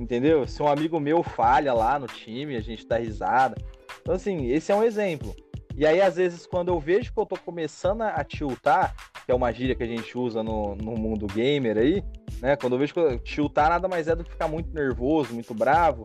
entendeu? 0.00 0.46
Se 0.46 0.62
um 0.62 0.68
amigo 0.68 1.00
meu 1.00 1.22
falha 1.22 1.72
lá 1.72 1.98
no 1.98 2.06
time, 2.06 2.56
a 2.56 2.60
gente 2.60 2.86
dá 2.86 2.98
risada. 2.98 3.56
Então, 4.00 4.14
assim, 4.14 4.50
esse 4.50 4.70
é 4.70 4.74
um 4.74 4.82
exemplo. 4.82 5.34
E 5.74 5.86
aí, 5.86 6.00
às 6.00 6.16
vezes, 6.16 6.46
quando 6.46 6.68
eu 6.68 6.80
vejo 6.80 7.12
que 7.12 7.20
eu 7.20 7.26
tô 7.26 7.36
começando 7.36 8.02
a 8.02 8.24
tiltar, 8.24 8.94
que 9.24 9.32
é 9.32 9.34
uma 9.34 9.52
gíria 9.52 9.74
que 9.74 9.82
a 9.82 9.86
gente 9.86 10.16
usa 10.16 10.42
no, 10.42 10.74
no 10.76 10.92
mundo 10.92 11.26
gamer 11.26 11.76
aí, 11.76 12.02
né? 12.40 12.56
Quando 12.56 12.74
eu 12.74 12.78
vejo 12.78 12.94
que 12.94 13.18
tiltar 13.18 13.68
nada 13.68 13.86
mais 13.88 14.08
é 14.08 14.14
do 14.14 14.24
que 14.24 14.30
ficar 14.30 14.48
muito 14.48 14.72
nervoso, 14.72 15.34
muito 15.34 15.52
bravo. 15.52 16.04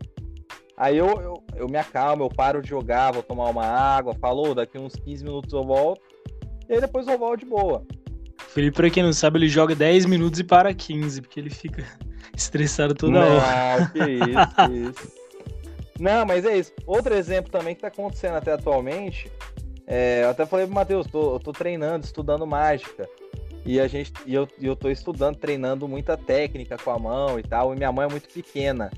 Aí 0.75 0.97
eu, 0.97 1.07
eu, 1.21 1.43
eu 1.55 1.69
me 1.69 1.77
acalmo, 1.77 2.23
eu 2.23 2.29
paro 2.29 2.61
de 2.61 2.69
jogar, 2.69 3.11
vou 3.11 3.23
tomar 3.23 3.49
uma 3.49 3.65
água, 3.65 4.15
falou, 4.15 4.55
daqui 4.55 4.77
uns 4.77 4.95
15 4.95 5.23
minutos 5.23 5.53
eu 5.53 5.63
volto. 5.63 6.01
E 6.71 6.75
aí 6.75 6.79
depois 6.79 7.05
volto 7.05 7.41
de 7.41 7.45
boa. 7.45 7.85
Felipe, 8.47 8.77
pra 8.77 8.89
quem 8.89 9.03
não 9.03 9.11
sabe, 9.11 9.37
ele 9.37 9.49
joga 9.49 9.75
10 9.75 10.05
minutos 10.05 10.39
e 10.39 10.43
para 10.43 10.73
15, 10.73 11.21
porque 11.21 11.37
ele 11.37 11.49
fica 11.49 11.85
estressado 12.33 12.95
toda 12.95 13.11
não, 13.11 13.35
hora. 13.35 13.91
que 13.91 13.99
isso, 13.99 14.55
que 14.55 14.89
isso. 14.89 15.11
Não, 15.99 16.25
mas 16.25 16.45
é 16.45 16.57
isso. 16.57 16.71
Outro 16.87 17.13
exemplo 17.13 17.51
também 17.51 17.75
que 17.75 17.81
tá 17.81 17.89
acontecendo 17.89 18.35
até 18.35 18.53
atualmente, 18.53 19.29
é, 19.85 20.23
eu 20.23 20.29
até 20.29 20.45
falei 20.45 20.65
pro 20.65 20.73
Matheus, 20.73 21.07
tô, 21.07 21.35
eu 21.35 21.39
tô 21.41 21.51
treinando, 21.51 22.05
estudando 22.05 22.47
mágica. 22.47 23.07
E 23.65 23.77
a 23.77 23.87
gente, 23.87 24.13
e 24.25 24.33
eu, 24.33 24.47
eu 24.59 24.73
tô 24.73 24.89
estudando, 24.89 25.35
treinando 25.35 25.89
muita 25.89 26.15
técnica 26.15 26.77
com 26.77 26.89
a 26.89 26.97
mão 26.97 27.37
e 27.37 27.43
tal. 27.43 27.73
E 27.73 27.77
minha 27.77 27.91
mão 27.91 28.05
é 28.05 28.07
muito 28.07 28.29
pequena. 28.29 28.89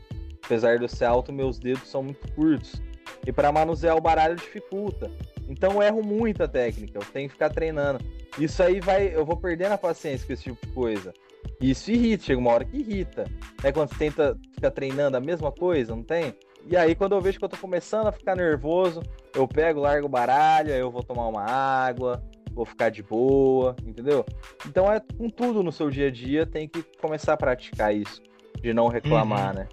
Apesar 0.45 0.77
de 0.77 0.83
eu 0.83 0.89
ser 0.89 1.05
alto, 1.05 1.33
meus 1.33 1.57
dedos 1.57 1.89
são 1.89 2.03
muito 2.03 2.31
curtos. 2.33 2.79
E 3.25 3.31
para 3.31 3.51
manusear 3.51 3.97
o 3.97 4.01
baralho 4.01 4.35
dificulta. 4.35 5.09
Então 5.47 5.73
eu 5.73 5.81
erro 5.81 6.03
muita 6.03 6.47
técnica, 6.47 6.97
eu 6.97 7.05
tenho 7.05 7.27
que 7.27 7.33
ficar 7.33 7.49
treinando. 7.49 8.03
Isso 8.39 8.61
aí 8.63 8.79
vai, 8.79 9.15
eu 9.15 9.25
vou 9.25 9.37
perdendo 9.37 9.73
a 9.73 9.77
paciência 9.77 10.25
com 10.25 10.33
esse 10.33 10.43
tipo 10.43 10.65
de 10.65 10.71
coisa. 10.73 11.13
Isso 11.61 11.91
irrita, 11.91 12.23
chega 12.23 12.39
uma 12.39 12.51
hora 12.51 12.65
que 12.65 12.77
irrita. 12.77 13.25
É 13.63 13.71
quando 13.71 13.89
você 13.89 13.95
tenta 13.95 14.37
ficar 14.53 14.71
treinando 14.71 15.17
a 15.17 15.19
mesma 15.19 15.51
coisa, 15.51 15.95
não 15.95 16.03
tem? 16.03 16.33
E 16.65 16.77
aí, 16.77 16.95
quando 16.95 17.13
eu 17.13 17.21
vejo 17.21 17.37
que 17.37 17.43
eu 17.43 17.49
tô 17.49 17.57
começando 17.57 18.07
a 18.07 18.11
ficar 18.11 18.35
nervoso, 18.35 19.01
eu 19.35 19.47
pego, 19.47 19.81
largo 19.81 20.05
o 20.05 20.09
baralho, 20.09 20.73
aí 20.73 20.79
eu 20.79 20.89
vou 20.89 21.03
tomar 21.03 21.27
uma 21.27 21.43
água, 21.43 22.23
vou 22.53 22.65
ficar 22.65 22.89
de 22.89 23.03
boa, 23.03 23.75
entendeu? 23.85 24.25
Então 24.65 24.91
é 24.91 24.99
com 24.99 25.29
tudo 25.29 25.61
no 25.61 25.71
seu 25.71 25.89
dia 25.89 26.07
a 26.07 26.11
dia, 26.11 26.45
tem 26.45 26.67
que 26.67 26.81
começar 27.01 27.33
a 27.33 27.37
praticar 27.37 27.93
isso, 27.93 28.21
de 28.61 28.73
não 28.73 28.87
reclamar, 28.87 29.49
uhum. 29.49 29.59
né? 29.59 29.67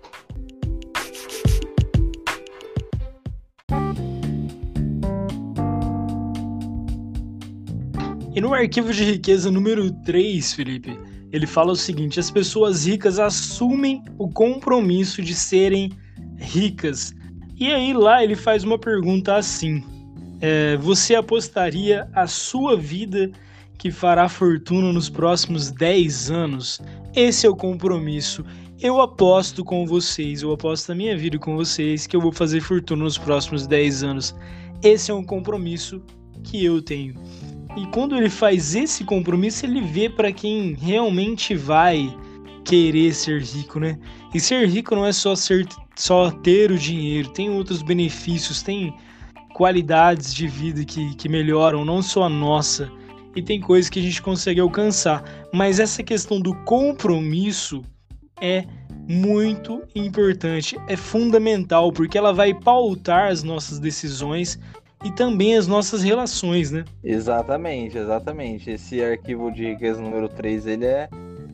E 8.33 8.41
no 8.41 8.55
arquivo 8.55 8.93
de 8.93 9.03
riqueza 9.03 9.51
número 9.51 9.91
3, 9.91 10.53
Felipe, 10.53 10.97
ele 11.33 11.47
fala 11.47 11.73
o 11.73 11.77
seguinte: 11.77 12.21
as 12.21 12.31
pessoas 12.31 12.87
ricas 12.87 13.19
assumem 13.19 14.05
o 14.19 14.29
compromisso 14.29 15.21
de 15.21 15.35
serem 15.35 15.91
ricas. 16.37 17.13
E 17.59 17.73
aí 17.73 17.93
lá 17.93 18.23
ele 18.23 18.37
faz 18.37 18.63
uma 18.63 18.79
pergunta 18.79 19.35
assim: 19.35 19.83
é, 20.41 20.77
você 20.77 21.17
apostaria 21.17 22.09
a 22.15 22.27
sua 22.29 22.77
vida 22.77 23.31
que 23.77 23.91
fará 23.91 24.29
fortuna 24.29 24.93
nos 24.93 25.11
próximos 25.11 25.73
10 25.73 26.31
anos? 26.31 26.81
Esse 27.15 27.47
é 27.47 27.51
o 27.51 27.57
compromisso. 27.57 28.45
Eu 28.81 29.01
aposto 29.01 29.65
com 29.65 29.85
vocês, 29.85 30.43
eu 30.43 30.53
aposto 30.53 30.93
a 30.93 30.95
minha 30.95 31.17
vida 31.17 31.39
com 31.39 31.57
vocês 31.57 32.07
que 32.07 32.17
eu 32.17 32.21
vou 32.21 32.33
fazer 32.33 32.61
fortuna 32.61 33.05
nos 33.05 33.19
próximos 33.19 33.67
10 33.67 34.05
anos. 34.05 34.35
Esse 34.83 35.11
é 35.11 35.15
um 35.15 35.25
compromisso 35.25 36.01
que 36.45 36.65
eu 36.65 36.81
tenho. 36.81 37.15
E 37.77 37.87
quando 37.87 38.17
ele 38.17 38.29
faz 38.29 38.75
esse 38.75 39.05
compromisso, 39.05 39.65
ele 39.65 39.81
vê 39.81 40.09
para 40.09 40.33
quem 40.33 40.75
realmente 40.75 41.55
vai 41.55 42.15
querer 42.65 43.15
ser 43.15 43.43
rico, 43.43 43.79
né? 43.79 43.99
E 44.35 44.41
ser 44.41 44.69
rico 44.69 44.95
não 44.95 45.07
é 45.07 45.13
só 45.13 45.35
ser 45.35 45.67
só 45.97 46.31
ter 46.31 46.71
o 46.71 46.79
dinheiro, 46.79 47.29
tem 47.31 47.51
outros 47.51 47.83
benefícios, 47.83 48.63
tem 48.63 48.95
qualidades 49.55 50.33
de 50.33 50.49
vida 50.49 50.85
que, 50.85 51.15
que 51.15 51.29
melhoram, 51.29 51.85
não 51.85 52.01
só 52.01 52.25
a 52.25 52.29
nossa, 52.29 52.91
e 53.37 53.43
tem 53.43 53.61
coisas 53.61 53.91
que 53.91 54.01
a 54.01 54.03
gente 54.03 54.23
consegue 54.23 54.61
alcançar. 54.61 55.23
Mas 55.53 55.79
essa 55.79 56.03
questão 56.03 56.41
do 56.41 56.55
compromisso 56.65 57.83
é 58.41 58.65
muito 59.09 59.83
importante, 59.95 60.79
é 60.89 60.97
fundamental, 60.97 61.93
porque 61.93 62.17
ela 62.17 62.33
vai 62.33 62.55
pautar 62.55 63.31
as 63.31 63.43
nossas 63.43 63.79
decisões 63.79 64.59
e 65.03 65.11
também 65.11 65.57
as 65.57 65.67
nossas 65.67 66.03
relações, 66.03 66.71
né? 66.71 66.85
Exatamente, 67.03 67.97
exatamente. 67.97 68.71
Esse 68.71 69.03
arquivo 69.03 69.51
de 69.51 69.65
riqueza 69.71 70.01
número 70.01 70.29
3, 70.29 70.67
ele 70.67 70.85
é, 70.85 71.09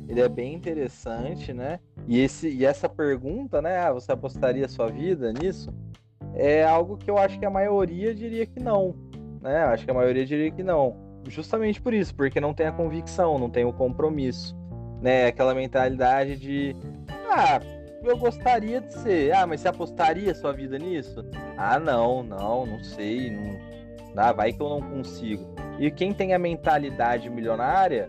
ele 0.09 0.21
é 0.21 0.29
bem 0.29 0.55
interessante, 0.55 1.53
né? 1.53 1.79
E, 2.09 2.21
esse, 2.21 2.49
e 2.49 2.65
essa 2.65 2.89
pergunta, 2.89 3.63
né? 3.63 3.79
Ah, 3.79 3.93
você 3.93 4.13
apostaria 4.13 4.69
sua 4.69 4.89
vida 4.89 5.33
nisso? 5.33 5.73
É 6.35 6.65
algo 6.65 6.97
que 6.97 7.11
eu 7.11 7.17
acho 7.17 7.39
que 7.39 7.47
a 7.47 7.51
maioria 7.51 8.15
diria 8.15 8.47
que 8.47 8.61
não, 8.61 8.95
né? 9.41 9.65
Acho 9.65 9.85
que 9.85 9.91
a 9.91 9.95
maioria 9.95 10.27
diria 10.27 10.51
que 10.51 10.63
não. 10.63 10.97
Justamente 11.29 11.81
por 11.81 11.95
isso, 11.95 12.15
porque 12.15 12.41
não 12.41 12.53
tem 12.53 12.67
a 12.67 12.73
convicção, 12.73 13.39
não 13.39 13.51
tem 13.51 13.65
o 13.65 13.73
compromisso, 13.73 14.57
né? 15.01 15.27
Aquela 15.27 15.55
mentalidade 15.55 16.37
de, 16.37 16.77
ah, 17.31 17.61
eu 18.03 18.17
gostaria 18.17 18.81
de 18.81 18.93
ser. 18.93 19.33
Ah, 19.35 19.47
mas 19.47 19.61
você 19.61 19.69
apostaria 19.69 20.35
sua 20.35 20.53
vida 20.53 20.79
nisso? 20.79 21.25
Ah, 21.57 21.79
não, 21.79 22.23
não, 22.23 22.67
não 22.67 22.83
sei. 22.83 23.31
Não... 23.31 23.59
Ah, 24.17 24.33
vai 24.33 24.53
que 24.53 24.63
eu 24.63 24.69
não 24.69 24.81
consigo. 24.81 25.55
E 25.79 25.91
quem 25.91 26.13
tem 26.13 26.33
a 26.33 26.39
mentalidade 26.39 27.29
milionária 27.29 28.09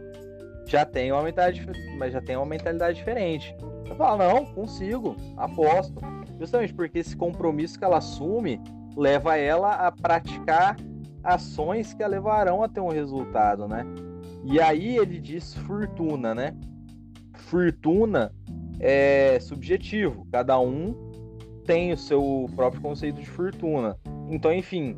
já 0.65 0.85
tem 0.85 1.11
uma 1.11 1.23
mentalidade, 1.23 1.65
mas 1.97 2.13
já 2.13 2.21
tem 2.21 2.35
uma 2.35 2.45
mentalidade 2.45 2.97
diferente. 2.97 3.55
Você 3.83 3.95
fala, 3.95 4.27
não, 4.27 4.45
consigo, 4.45 5.15
aposto. 5.38 5.99
Justamente 6.39 6.73
porque 6.73 6.99
esse 6.99 7.15
compromisso 7.15 7.79
que 7.79 7.85
ela 7.85 7.97
assume 7.97 8.61
leva 8.95 9.38
ela 9.38 9.73
a 9.73 9.91
praticar 9.91 10.75
ações 11.23 11.93
que 11.93 12.03
a 12.03 12.07
levarão 12.07 12.63
a 12.63 12.69
ter 12.69 12.79
um 12.79 12.89
resultado, 12.89 13.67
né? 13.67 13.85
E 14.43 14.59
aí 14.59 14.97
ele 14.97 15.19
diz 15.19 15.53
fortuna, 15.55 16.33
né? 16.33 16.55
Fortuna 17.33 18.33
é 18.80 19.39
subjetivo, 19.39 20.25
cada 20.32 20.59
um 20.59 20.95
tem 21.65 21.91
o 21.91 21.97
seu 21.97 22.49
próprio 22.55 22.82
conceito 22.82 23.19
de 23.19 23.30
fortuna. 23.30 23.97
Então, 24.30 24.53
enfim, 24.53 24.95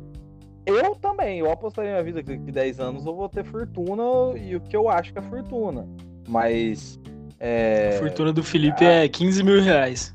eu 0.64 0.94
também, 0.94 1.40
eu 1.40 1.50
apostaria 1.50 1.94
na 1.94 2.02
vida 2.02 2.22
que 2.22 2.36
daqui 2.36 2.52
10 2.52 2.80
anos 2.80 3.06
eu 3.06 3.14
vou 3.14 3.28
ter 3.28 3.44
fortuna 3.44 4.38
e 4.38 4.54
o 4.54 4.60
que 4.60 4.76
eu 4.76 4.88
acho 4.88 5.12
que 5.12 5.18
é 5.18 5.22
fortuna. 5.22 5.88
Mas. 6.28 7.00
É... 7.38 7.96
A 7.96 7.98
fortuna 7.98 8.32
do 8.32 8.42
Felipe 8.42 8.84
ah, 8.84 9.04
é 9.04 9.08
15 9.08 9.42
mil 9.42 9.60
reais. 9.60 10.14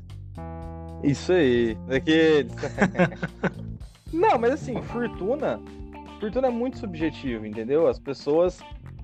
Isso 1.02 1.32
aí, 1.32 1.74
daqueles. 1.86 2.52
Não, 4.12 4.38
mas 4.38 4.52
assim, 4.52 4.80
fortuna 4.80 5.60
fortuna 6.18 6.48
é 6.48 6.50
muito 6.50 6.78
subjetivo, 6.78 7.46
entendeu? 7.46 7.86
As 7.86 7.98
pessoas. 7.98 8.60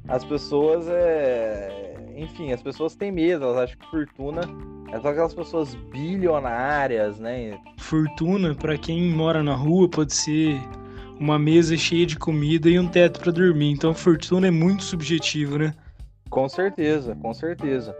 As 0.08 0.24
pessoas 0.24 0.88
é. 0.88 1.81
Enfim, 2.16 2.52
as 2.52 2.62
pessoas 2.62 2.94
têm 2.94 3.12
medo, 3.12 3.44
elas 3.44 3.58
acham 3.58 3.78
que 3.78 3.90
fortuna 3.90 4.42
é 4.92 5.00
só 5.00 5.08
aquelas 5.08 5.34
pessoas 5.34 5.74
bilionárias, 5.74 7.18
né? 7.18 7.58
Fortuna, 7.78 8.54
para 8.54 8.76
quem 8.76 9.10
mora 9.10 9.42
na 9.42 9.54
rua, 9.54 9.88
pode 9.88 10.14
ser 10.14 10.60
uma 11.18 11.38
mesa 11.38 11.76
cheia 11.76 12.04
de 12.04 12.18
comida 12.18 12.68
e 12.68 12.78
um 12.78 12.86
teto 12.86 13.20
para 13.20 13.32
dormir. 13.32 13.70
Então, 13.70 13.94
fortuna 13.94 14.48
é 14.48 14.50
muito 14.50 14.82
subjetivo, 14.82 15.58
né? 15.58 15.74
Com 16.28 16.48
certeza, 16.48 17.14
com 17.16 17.32
certeza. 17.32 17.96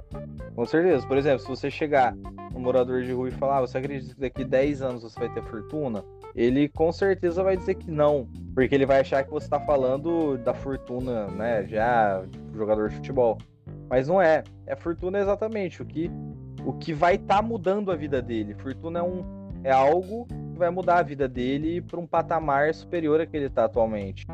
Com 0.54 0.66
certeza. 0.66 1.06
Por 1.06 1.16
exemplo, 1.16 1.40
se 1.40 1.48
você 1.48 1.70
chegar 1.70 2.14
um 2.54 2.60
morador 2.60 3.02
de 3.02 3.12
rua 3.12 3.28
e 3.28 3.32
falar, 3.32 3.58
ah, 3.58 3.60
você 3.62 3.78
acredita 3.78 4.14
que 4.14 4.20
daqui 4.20 4.44
10 4.44 4.82
anos 4.82 5.02
você 5.02 5.18
vai 5.18 5.28
ter 5.28 5.42
fortuna? 5.44 6.04
ele 6.34 6.68
com 6.68 6.90
certeza 6.90 7.42
vai 7.42 7.56
dizer 7.56 7.74
que 7.74 7.90
não, 7.90 8.26
porque 8.54 8.74
ele 8.74 8.86
vai 8.86 9.00
achar 9.00 9.22
que 9.24 9.30
você 9.30 9.46
está 9.46 9.60
falando 9.60 10.38
da 10.38 10.54
fortuna, 10.54 11.26
né, 11.28 11.64
já 11.66 12.22
jogador 12.54 12.88
de 12.88 12.96
futebol. 12.96 13.38
Mas 13.92 14.08
não 14.08 14.22
é. 14.22 14.42
É 14.66 14.74
fortuna 14.74 15.18
exatamente 15.18 15.82
o 15.82 15.84
que 15.84 16.10
o 16.64 16.72
que 16.72 16.94
vai 16.94 17.16
estar 17.16 17.36
tá 17.36 17.42
mudando 17.42 17.92
a 17.92 17.94
vida 17.94 18.22
dele. 18.22 18.54
Fortuna 18.54 19.00
é 19.00 19.02
um 19.02 19.22
é 19.62 19.70
algo 19.70 20.26
que 20.26 20.58
vai 20.58 20.70
mudar 20.70 21.00
a 21.00 21.02
vida 21.02 21.28
dele 21.28 21.82
para 21.82 22.00
um 22.00 22.06
patamar 22.06 22.72
superior 22.72 23.20
a 23.20 23.26
que 23.26 23.36
ele 23.36 23.46
está 23.46 23.66
atualmente. 23.66 24.26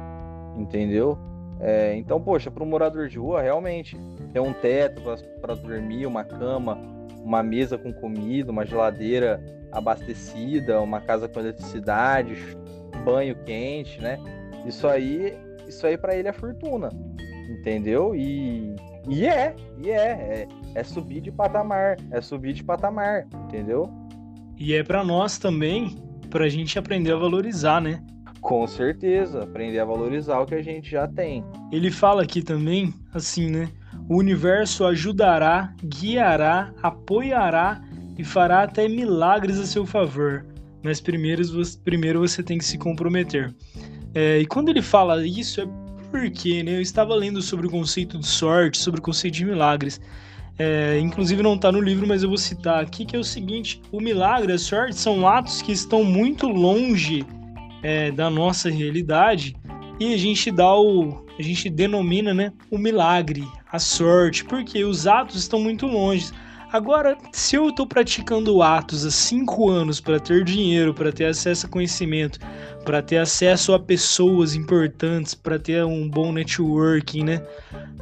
Entendeu? 0.56 1.18
É, 1.58 1.96
então, 1.96 2.20
poxa, 2.20 2.52
para 2.52 2.62
um 2.62 2.68
morador 2.68 3.08
de 3.08 3.18
rua, 3.18 3.42
realmente, 3.42 3.98
ter 4.32 4.38
um 4.38 4.52
teto 4.52 5.02
para 5.40 5.56
dormir, 5.56 6.06
uma 6.06 6.22
cama, 6.22 6.78
uma 7.24 7.42
mesa 7.42 7.76
com 7.76 7.92
comida, 7.92 8.52
uma 8.52 8.64
geladeira 8.64 9.42
abastecida, 9.72 10.80
uma 10.80 11.00
casa 11.00 11.28
com 11.28 11.40
eletricidade, 11.40 12.36
banho 13.04 13.34
quente, 13.44 14.00
né? 14.00 14.20
Isso 14.64 14.86
aí, 14.86 15.36
isso 15.66 15.84
aí 15.84 15.98
para 15.98 16.14
ele 16.14 16.28
é 16.28 16.32
fortuna, 16.32 16.90
entendeu? 17.50 18.14
E, 18.14 18.76
e 19.08 19.26
é, 19.26 19.56
e 19.82 19.90
é, 19.90 19.96
é, 19.96 20.48
é 20.74 20.84
subir 20.84 21.20
de 21.20 21.32
patamar, 21.32 21.96
é 22.10 22.20
subir 22.20 22.52
de 22.52 22.62
patamar, 22.62 23.26
entendeu? 23.46 23.90
E 24.56 24.74
é 24.74 24.82
para 24.82 25.04
nós 25.04 25.38
também, 25.38 25.96
para 26.30 26.44
a 26.44 26.48
gente 26.48 26.78
aprender 26.78 27.12
a 27.12 27.16
valorizar, 27.16 27.80
né? 27.80 28.02
Com 28.40 28.66
certeza, 28.66 29.42
aprender 29.42 29.78
a 29.78 29.84
valorizar 29.84 30.40
o 30.40 30.46
que 30.46 30.54
a 30.54 30.62
gente 30.62 30.90
já 30.90 31.08
tem. 31.08 31.44
Ele 31.72 31.90
fala 31.90 32.22
aqui 32.22 32.42
também, 32.42 32.92
assim, 33.12 33.50
né? 33.50 33.68
O 34.08 34.16
universo 34.16 34.84
ajudará, 34.84 35.74
guiará, 35.84 36.72
apoiará 36.82 37.80
e 38.16 38.24
fará 38.24 38.62
até 38.62 38.88
milagres 38.88 39.58
a 39.58 39.66
seu 39.66 39.86
favor. 39.86 40.44
Mas 40.82 41.00
primeiro, 41.00 41.42
primeiro 41.84 42.20
você 42.20 42.42
tem 42.42 42.58
que 42.58 42.64
se 42.64 42.78
comprometer. 42.78 43.54
É, 44.14 44.38
e 44.38 44.46
quando 44.46 44.68
ele 44.68 44.82
fala 44.82 45.26
isso, 45.26 45.60
é 45.60 45.66
porque 46.10 46.62
né, 46.62 46.76
eu 46.76 46.80
estava 46.80 47.14
lendo 47.14 47.40
sobre 47.42 47.66
o 47.66 47.70
conceito 47.70 48.18
de 48.18 48.26
sorte, 48.26 48.78
sobre 48.78 49.00
o 49.00 49.02
conceito 49.02 49.34
de 49.34 49.44
milagres. 49.44 50.00
É, 50.58 50.98
inclusive 50.98 51.40
não 51.42 51.54
está 51.54 51.70
no 51.70 51.80
livro, 51.80 52.06
mas 52.06 52.22
eu 52.22 52.28
vou 52.28 52.38
citar 52.38 52.82
aqui, 52.82 53.04
que 53.04 53.14
é 53.14 53.18
o 53.18 53.24
seguinte: 53.24 53.80
o 53.92 54.00
milagre, 54.00 54.52
a 54.52 54.58
sorte, 54.58 54.96
são 54.96 55.26
atos 55.26 55.62
que 55.62 55.70
estão 55.70 56.02
muito 56.02 56.48
longe 56.48 57.24
é, 57.82 58.10
da 58.10 58.28
nossa 58.28 58.68
realidade 58.68 59.56
e 60.00 60.12
a 60.12 60.16
gente 60.16 60.50
dá 60.50 60.74
o. 60.74 61.24
a 61.38 61.42
gente 61.42 61.70
denomina 61.70 62.34
né, 62.34 62.52
o 62.70 62.78
milagre, 62.78 63.46
a 63.70 63.78
sorte, 63.78 64.44
porque 64.44 64.84
os 64.84 65.06
atos 65.06 65.36
estão 65.36 65.60
muito 65.60 65.86
longe. 65.86 66.30
Agora, 66.70 67.16
se 67.32 67.56
eu 67.56 67.70
estou 67.70 67.86
praticando 67.86 68.62
atos 68.62 69.06
há 69.06 69.10
cinco 69.10 69.70
anos 69.70 70.00
para 70.00 70.20
ter 70.20 70.44
dinheiro, 70.44 70.92
para 70.92 71.10
ter 71.10 71.24
acesso 71.24 71.66
a 71.66 71.68
conhecimento, 71.68 72.38
para 72.84 73.00
ter 73.00 73.16
acesso 73.16 73.72
a 73.72 73.80
pessoas 73.80 74.54
importantes, 74.54 75.34
para 75.34 75.58
ter 75.58 75.82
um 75.84 76.08
bom 76.08 76.30
networking, 76.30 77.24
né? 77.24 77.42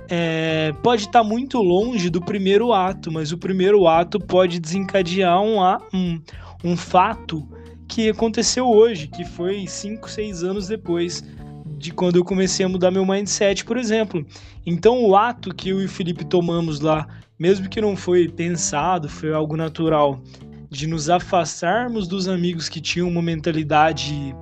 É, 0.09 0.73
pode 0.83 1.03
estar 1.03 1.21
tá 1.21 1.25
muito 1.25 1.63
longe 1.63 2.11
do 2.11 2.21
primeiro 2.21 2.73
ato, 2.73 3.13
mas 3.13 3.31
o 3.31 3.39
primeiro 3.39 3.87
ato 3.87 4.19
pode 4.19 4.59
desencadear 4.59 5.41
um, 5.41 5.61
um, 5.95 6.21
um 6.65 6.77
fato 6.77 7.49
que 7.87 8.09
aconteceu 8.09 8.67
hoje, 8.67 9.07
que 9.07 9.25
foi 9.25 9.65
cinco, 9.69 10.11
seis 10.11 10.43
anos 10.43 10.67
depois 10.67 11.25
de 11.79 11.93
quando 11.93 12.17
eu 12.17 12.25
comecei 12.25 12.67
a 12.67 12.69
mudar 12.69 12.91
meu 12.91 13.07
mindset, 13.07 13.65
por 13.65 13.77
exemplo. 13.77 14.27
Então, 14.65 15.05
o 15.05 15.17
ato 15.17 15.55
que 15.55 15.69
eu 15.69 15.81
e 15.81 15.85
o 15.85 15.89
Felipe 15.89 16.25
tomamos 16.25 16.81
lá 16.81 17.07
mesmo 17.39 17.69
que 17.69 17.81
não 17.81 17.97
foi 17.97 18.29
pensado, 18.29 19.09
foi 19.09 19.33
algo 19.33 19.57
natural, 19.57 20.21
de 20.71 20.87
nos 20.87 21.09
afastarmos 21.09 22.09
dos 22.09 22.29
amigos 22.29 22.69
que 22.69 22.81
tinham 22.81 23.09
uma 23.09 23.23
mentalidade, 23.23 24.35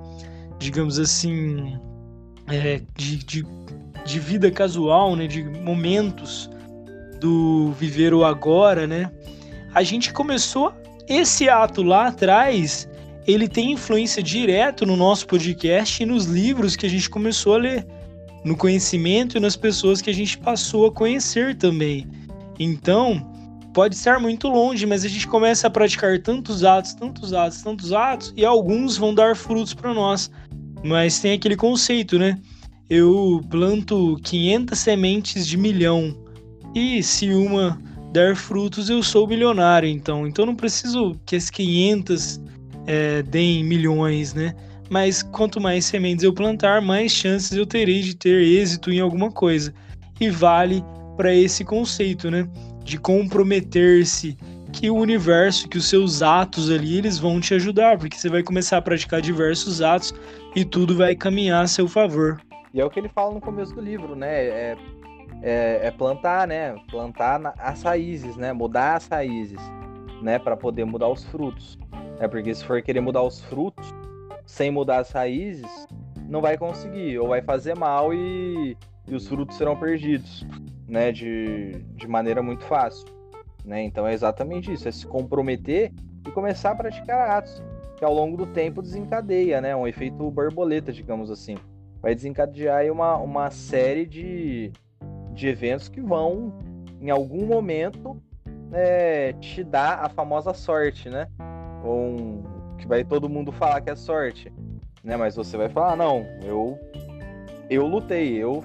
digamos 0.57 0.97
assim, 0.99 1.77
é, 2.47 2.81
de, 2.95 3.17
de, 3.17 3.45
de 4.05 4.19
vida 4.19 4.49
casual, 4.49 5.15
né, 5.15 5.27
de 5.27 5.43
momentos 5.43 6.49
do 7.19 7.71
viver 7.73 8.13
o 8.13 8.23
agora, 8.25 8.85
né? 8.85 9.11
A 9.73 9.83
gente 9.83 10.13
começou 10.13 10.73
esse 11.07 11.49
ato 11.49 11.83
lá 11.83 12.07
atrás, 12.07 12.87
ele 13.27 13.47
tem 13.47 13.73
influência 13.73 14.21
direta 14.21 14.85
no 14.85 14.95
nosso 14.95 15.27
podcast 15.27 16.01
e 16.01 16.05
nos 16.05 16.25
livros 16.25 16.75
que 16.75 16.85
a 16.85 16.89
gente 16.89 17.09
começou 17.09 17.55
a 17.55 17.57
ler, 17.57 17.85
no 18.43 18.55
conhecimento 18.55 19.37
e 19.37 19.39
nas 19.39 19.55
pessoas 19.55 20.01
que 20.01 20.09
a 20.09 20.13
gente 20.13 20.37
passou 20.37 20.85
a 20.85 20.91
conhecer 20.91 21.55
também. 21.55 22.07
Então, 22.59 23.33
pode 23.73 23.95
estar 23.95 24.19
muito 24.19 24.47
longe, 24.47 24.85
mas 24.85 25.03
a 25.03 25.07
gente 25.07 25.27
começa 25.27 25.67
a 25.67 25.69
praticar 25.69 26.19
tantos 26.19 26.63
atos, 26.63 26.93
tantos 26.93 27.33
atos, 27.33 27.61
tantos 27.61 27.91
atos, 27.91 28.33
e 28.37 28.45
alguns 28.45 28.97
vão 28.97 29.13
dar 29.13 29.35
frutos 29.35 29.73
para 29.73 29.93
nós. 29.93 30.31
Mas 30.83 31.19
tem 31.19 31.33
aquele 31.33 31.55
conceito, 31.55 32.17
né? 32.17 32.39
Eu 32.89 33.41
planto 33.49 34.17
500 34.23 34.77
sementes 34.77 35.47
de 35.47 35.57
milhão, 35.57 36.15
e 36.75 37.01
se 37.01 37.29
uma 37.31 37.79
der 38.11 38.35
frutos, 38.35 38.89
eu 38.89 39.03
sou 39.03 39.27
bilionário, 39.27 39.89
então. 39.89 40.27
Então 40.27 40.45
não 40.45 40.55
preciso 40.55 41.19
que 41.25 41.35
as 41.35 41.49
500 41.49 42.39
é, 42.87 43.21
deem 43.23 43.63
milhões, 43.63 44.33
né? 44.33 44.53
Mas 44.89 45.23
quanto 45.23 45.59
mais 45.59 45.85
sementes 45.85 46.23
eu 46.23 46.33
plantar, 46.33 46.81
mais 46.81 47.11
chances 47.11 47.57
eu 47.57 47.65
terei 47.65 48.01
de 48.01 48.15
ter 48.15 48.41
êxito 48.41 48.91
em 48.91 48.99
alguma 48.99 49.31
coisa. 49.31 49.73
E 50.19 50.29
vale 50.29 50.83
para 51.15 51.33
esse 51.33 51.63
conceito, 51.63 52.29
né? 52.29 52.47
De 52.83 52.99
comprometer-se 52.99 54.37
que 54.71 54.89
o 54.89 54.95
universo, 54.95 55.69
que 55.69 55.77
os 55.77 55.89
seus 55.89 56.21
atos 56.21 56.69
ali, 56.69 56.97
eles 56.97 57.17
vão 57.17 57.39
te 57.39 57.53
ajudar, 57.53 57.97
porque 57.97 58.17
você 58.17 58.29
vai 58.29 58.43
começar 58.43 58.77
a 58.77 58.81
praticar 58.81 59.21
diversos 59.21 59.81
atos 59.81 60.13
e 60.55 60.65
tudo 60.65 60.97
vai 60.97 61.15
caminhar 61.15 61.63
a 61.63 61.67
seu 61.67 61.87
favor. 61.87 62.41
E 62.73 62.81
é 62.81 62.85
o 62.85 62.89
que 62.89 62.99
ele 62.99 63.07
fala 63.07 63.33
no 63.33 63.39
começo 63.39 63.73
do 63.73 63.81
livro, 63.81 64.15
né? 64.15 64.45
É, 64.45 64.77
é, 65.41 65.87
é 65.87 65.91
plantar, 65.91 66.45
né? 66.45 66.75
Plantar 66.91 67.53
as 67.57 67.83
raízes, 67.83 68.35
né? 68.35 68.51
Mudar 68.51 68.97
as 68.97 69.07
raízes, 69.07 69.61
né? 70.21 70.37
Para 70.37 70.57
poder 70.57 70.83
mudar 70.83 71.07
os 71.07 71.23
frutos. 71.23 71.79
É 72.19 72.27
porque 72.27 72.53
se 72.53 72.65
for 72.65 72.81
querer 72.81 72.99
mudar 72.99 73.23
os 73.23 73.41
frutos 73.45 73.93
sem 74.45 74.71
mudar 74.71 74.99
as 74.99 75.11
raízes, 75.11 75.87
não 76.27 76.41
vai 76.41 76.57
conseguir, 76.57 77.17
ou 77.17 77.29
vai 77.29 77.41
fazer 77.41 77.77
mal 77.77 78.13
e, 78.13 78.77
e 79.07 79.15
os 79.15 79.27
frutos 79.27 79.57
serão 79.57 79.75
perdidos 79.75 80.45
né, 80.87 81.11
de, 81.11 81.71
de 81.95 82.07
maneira 82.07 82.41
muito 82.41 82.63
fácil. 82.65 83.05
Né? 83.63 83.83
Então 83.83 84.07
é 84.07 84.13
exatamente 84.13 84.71
isso, 84.71 84.87
é 84.87 84.91
se 84.91 85.07
comprometer 85.07 85.91
e 86.27 86.31
começar 86.31 86.71
a 86.71 86.75
praticar 86.75 87.29
atos, 87.31 87.61
que 87.97 88.05
ao 88.05 88.13
longo 88.13 88.37
do 88.37 88.45
tempo 88.47 88.81
desencadeia, 88.81 89.61
né? 89.61 89.75
Um 89.75 89.87
efeito 89.87 90.29
borboleta, 90.29 90.91
digamos 90.91 91.31
assim. 91.31 91.55
Vai 92.01 92.13
desencadear 92.13 92.91
uma, 92.91 93.17
uma 93.17 93.49
série 93.49 94.05
de, 94.05 94.71
de 95.33 95.47
eventos 95.47 95.87
que 95.87 96.01
vão, 96.01 96.57
em 97.01 97.09
algum 97.09 97.45
momento, 97.45 98.21
é, 98.71 99.33
te 99.33 99.63
dar 99.63 100.03
a 100.03 100.09
famosa 100.09 100.53
sorte, 100.53 101.09
né? 101.09 101.27
Um, 101.83 102.43
que 102.77 102.87
vai 102.87 103.03
todo 103.03 103.29
mundo 103.29 103.51
falar 103.51 103.81
que 103.81 103.89
é 103.89 103.95
sorte, 103.95 104.51
né? 105.03 105.15
Mas 105.15 105.35
você 105.35 105.55
vai 105.55 105.69
falar, 105.69 105.95
não, 105.95 106.25
eu 106.43 106.77
eu 107.69 107.87
lutei, 107.87 108.35
eu 108.35 108.63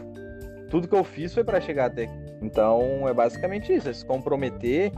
tudo 0.70 0.88
que 0.88 0.94
eu 0.94 1.04
fiz 1.04 1.34
foi 1.34 1.44
para 1.44 1.60
chegar 1.60 1.86
até 1.86 2.04
aqui. 2.04 2.14
Então 2.40 3.06
é 3.06 3.12
basicamente 3.12 3.74
isso, 3.74 3.88
é 3.88 3.92
se 3.92 4.06
comprometer 4.06 4.92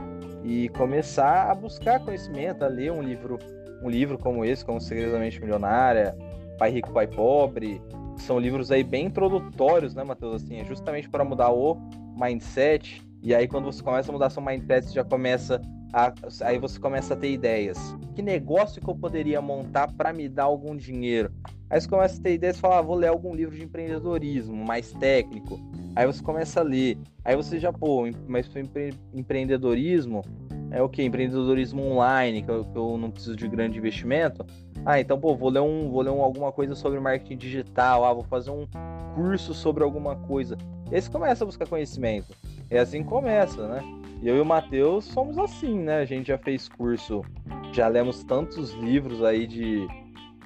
e 0.44 0.68
começar 0.70 1.50
a 1.50 1.54
buscar 1.54 2.00
conhecimento, 2.00 2.64
a 2.64 2.68
ler 2.68 2.92
um 2.92 3.02
livro, 3.02 3.38
um 3.82 3.88
livro 3.88 4.18
como 4.18 4.44
esse, 4.44 4.64
como 4.64 4.80
Segredos 4.80 5.12
da 5.12 5.18
Mente 5.18 5.40
Milionária, 5.40 6.16
Pai 6.58 6.70
Rico, 6.70 6.92
Pai 6.92 7.06
Pobre, 7.06 7.80
são 8.16 8.38
livros 8.38 8.70
aí 8.70 8.84
bem 8.84 9.06
introdutórios, 9.06 9.94
né, 9.94 10.04
Matheus? 10.04 10.42
Assim, 10.42 10.60
é 10.60 10.64
justamente 10.64 11.08
para 11.08 11.24
mudar 11.24 11.50
o 11.50 11.76
mindset. 12.16 13.02
E 13.22 13.34
aí, 13.34 13.48
quando 13.48 13.64
você 13.64 13.82
começa 13.82 14.10
a 14.10 14.12
mudar 14.12 14.30
seu 14.30 14.42
mindset, 14.42 14.86
você 14.86 14.94
já 14.94 15.04
começa 15.04 15.60
a. 15.92 16.12
Aí 16.42 16.58
você 16.58 16.78
começa 16.78 17.14
a 17.14 17.16
ter 17.16 17.32
ideias. 17.32 17.96
Que 18.14 18.22
negócio 18.22 18.80
que 18.80 18.88
eu 18.88 18.94
poderia 18.94 19.40
montar 19.40 19.92
para 19.92 20.12
me 20.12 20.28
dar 20.28 20.44
algum 20.44 20.76
dinheiro? 20.76 21.32
Aí 21.68 21.80
você 21.80 21.88
começa 21.88 22.18
a 22.18 22.22
ter 22.22 22.34
ideias 22.34 22.56
e 22.56 22.60
fala, 22.60 22.78
ah, 22.78 22.82
vou 22.82 22.96
ler 22.96 23.08
algum 23.08 23.34
livro 23.34 23.56
de 23.56 23.64
empreendedorismo 23.64 24.64
mais 24.64 24.92
técnico. 24.92 25.58
Aí 25.96 26.06
você 26.06 26.22
começa 26.22 26.60
a 26.60 26.62
ler. 26.62 26.98
Aí 27.24 27.34
você 27.34 27.58
já, 27.58 27.72
pô, 27.72 28.04
mas 28.26 28.46
empre 28.54 28.94
empreendedorismo 29.14 30.22
é 30.70 30.82
o 30.82 30.88
que? 30.88 31.02
Empreendedorismo 31.02 31.82
online, 31.82 32.42
que 32.42 32.50
eu, 32.50 32.64
que 32.64 32.76
eu, 32.76 32.96
não 32.96 33.10
preciso 33.10 33.36
de 33.36 33.46
grande 33.48 33.78
investimento. 33.78 34.44
Ah, 34.84 34.98
então, 34.98 35.20
pô, 35.20 35.36
vou 35.36 35.50
ler, 35.50 35.60
um, 35.60 35.90
vou 35.90 36.02
ler 36.02 36.10
um, 36.10 36.22
alguma 36.22 36.50
coisa 36.50 36.74
sobre 36.74 36.98
marketing 36.98 37.36
digital, 37.36 38.04
ah, 38.04 38.12
vou 38.12 38.24
fazer 38.24 38.50
um 38.50 38.66
curso 39.14 39.54
sobre 39.54 39.84
alguma 39.84 40.16
coisa. 40.16 40.56
Esse 40.90 41.10
começa 41.10 41.44
a 41.44 41.46
buscar 41.46 41.68
conhecimento. 41.68 42.34
É 42.70 42.78
assim 42.78 43.02
que 43.02 43.08
começa, 43.08 43.68
né? 43.68 44.01
E 44.22 44.28
eu 44.28 44.36
e 44.36 44.40
o 44.40 44.44
Matheus 44.44 45.04
somos 45.04 45.36
assim, 45.36 45.80
né? 45.80 45.98
A 45.98 46.04
gente 46.04 46.28
já 46.28 46.38
fez 46.38 46.68
curso, 46.68 47.24
já 47.72 47.88
lemos 47.88 48.22
tantos 48.22 48.72
livros 48.74 49.22
aí 49.22 49.46
de, 49.46 49.86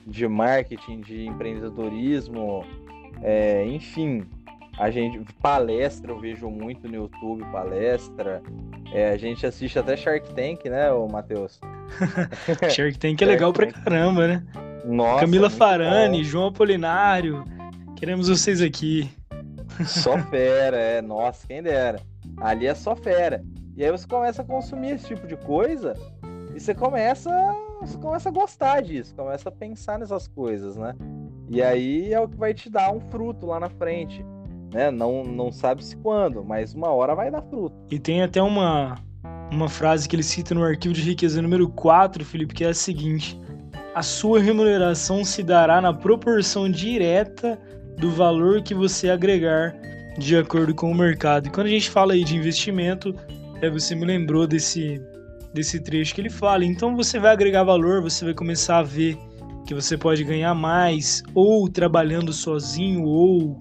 de 0.07 0.27
marketing, 0.27 1.03
de 1.03 1.27
empreendedorismo, 1.27 2.65
é, 3.23 3.67
enfim, 3.67 4.25
a 4.79 4.91
gente 4.91 5.21
palestra, 5.43 6.11
eu 6.11 6.19
vejo 6.19 6.49
muito 6.49 6.89
no 6.89 6.95
YouTube 6.95 7.45
palestra. 7.53 8.43
É, 8.93 9.11
a 9.11 9.17
gente 9.17 9.45
assiste 9.47 9.79
até 9.79 9.97
Shark 9.97 10.33
Tank, 10.35 10.65
né, 10.67 10.91
o 10.93 11.07
Matheus? 11.09 11.61
Shark 12.75 12.99
Tank 12.99 13.21
é 13.21 13.27
legal 13.27 13.53
pra 13.53 13.71
caramba, 13.71 14.27
né? 14.27 14.47
Nossa, 14.85 15.21
Camila 15.21 15.51
Farani, 15.51 16.19
bom. 16.19 16.25
João 16.25 16.47
Apolinário. 16.49 17.45
Queremos 17.97 18.29
vocês 18.29 18.63
aqui. 18.63 19.11
Só 19.85 20.19
fera, 20.31 20.77
é. 20.77 21.03
Nossa, 21.03 21.47
quem 21.47 21.63
dera. 21.63 22.01
Ali 22.39 22.67
é 22.67 22.75
só 22.75 22.95
fera. 22.95 23.43
E 23.77 23.85
aí 23.85 23.91
você 23.91 24.07
começa 24.07 24.43
a 24.43 24.45
consumir 24.45 24.93
esse 24.93 25.07
tipo 25.07 25.27
de 25.27 25.37
coisa 25.37 25.95
e 26.55 26.61
você 26.61 26.75
começa, 26.75 27.31
você 27.81 27.99
começa 27.99 28.29
a 28.29 28.33
gostar 28.33 28.81
disso, 28.81 29.15
começa 29.15 29.49
a 29.49 29.53
pensar 29.53 29.99
nessas 29.99 30.27
coisas, 30.27 30.77
né? 30.77 30.95
E 31.49 31.63
aí 31.63 32.13
é 32.13 32.21
o 32.21 32.29
que 32.29 32.37
vai 32.37 32.55
te 32.55 32.71
dar 32.71 32.93
um 32.93 33.01
fruto 33.01 33.47
lá 33.47 33.61
na 33.61 33.69
frente 33.69 34.25
né? 34.73 34.91
Não, 34.91 35.25
não 35.25 35.51
sabe-se 35.51 35.97
quando, 35.97 36.45
mas 36.45 36.75
uma 36.75 36.89
hora 36.89 37.15
vai 37.15 37.31
dar 37.31 37.43
fruto. 37.43 37.75
E 37.91 37.99
tem 37.99 38.23
até 38.23 38.43
uma, 38.43 38.99
uma 39.51 39.69
frase 39.69 40.09
que 40.09 40.17
ele 40.17 40.23
cita 40.23 40.55
no 40.55 40.63
arquivo 40.63 40.95
de 40.95 41.03
riqueza 41.03 41.41
número 41.41 41.69
4, 41.69 42.25
Felipe, 42.25 42.55
que 42.55 42.65
é 42.65 42.69
a 42.69 42.75
seguinte: 42.75 43.41
A 43.95 44.03
sua 44.03 44.41
remuneração 44.41 45.25
se 45.25 45.43
dará 45.43 45.81
na 45.81 45.93
proporção 45.93 46.71
direta 46.71 47.59
do 47.99 48.11
valor 48.11 48.63
que 48.63 48.75
você 48.75 49.09
agregar 49.09 49.75
de 50.19 50.37
acordo 50.37 50.75
com 50.75 50.91
o 50.91 50.95
mercado. 50.95 51.47
E 51.47 51.51
quando 51.51 51.67
a 51.67 51.71
gente 51.71 51.91
fala 51.91 52.13
aí 52.13 52.25
de 52.25 52.37
investimento, 52.37 53.15
é, 53.61 53.71
você 53.71 53.95
me 53.95 54.05
lembrou 54.05 54.47
desse, 54.47 55.01
desse 55.53 55.81
trecho 55.81 56.15
que 56.15 56.21
ele 56.21 56.31
fala. 56.31 56.65
Então 56.65 56.97
você 56.97 57.19
vai 57.19 57.33
agregar 57.33 57.65
valor, 57.65 58.03
você 58.03 58.25
vai 58.25 58.35
começar 58.35 58.79
a 58.79 58.83
ver 58.83 59.19
que 59.67 59.75
você 59.75 59.97
pode 59.97 60.23
ganhar 60.23 60.55
mais, 60.55 61.23
ou 61.35 61.69
trabalhando 61.69 62.33
sozinho, 62.33 63.03
ou 63.05 63.61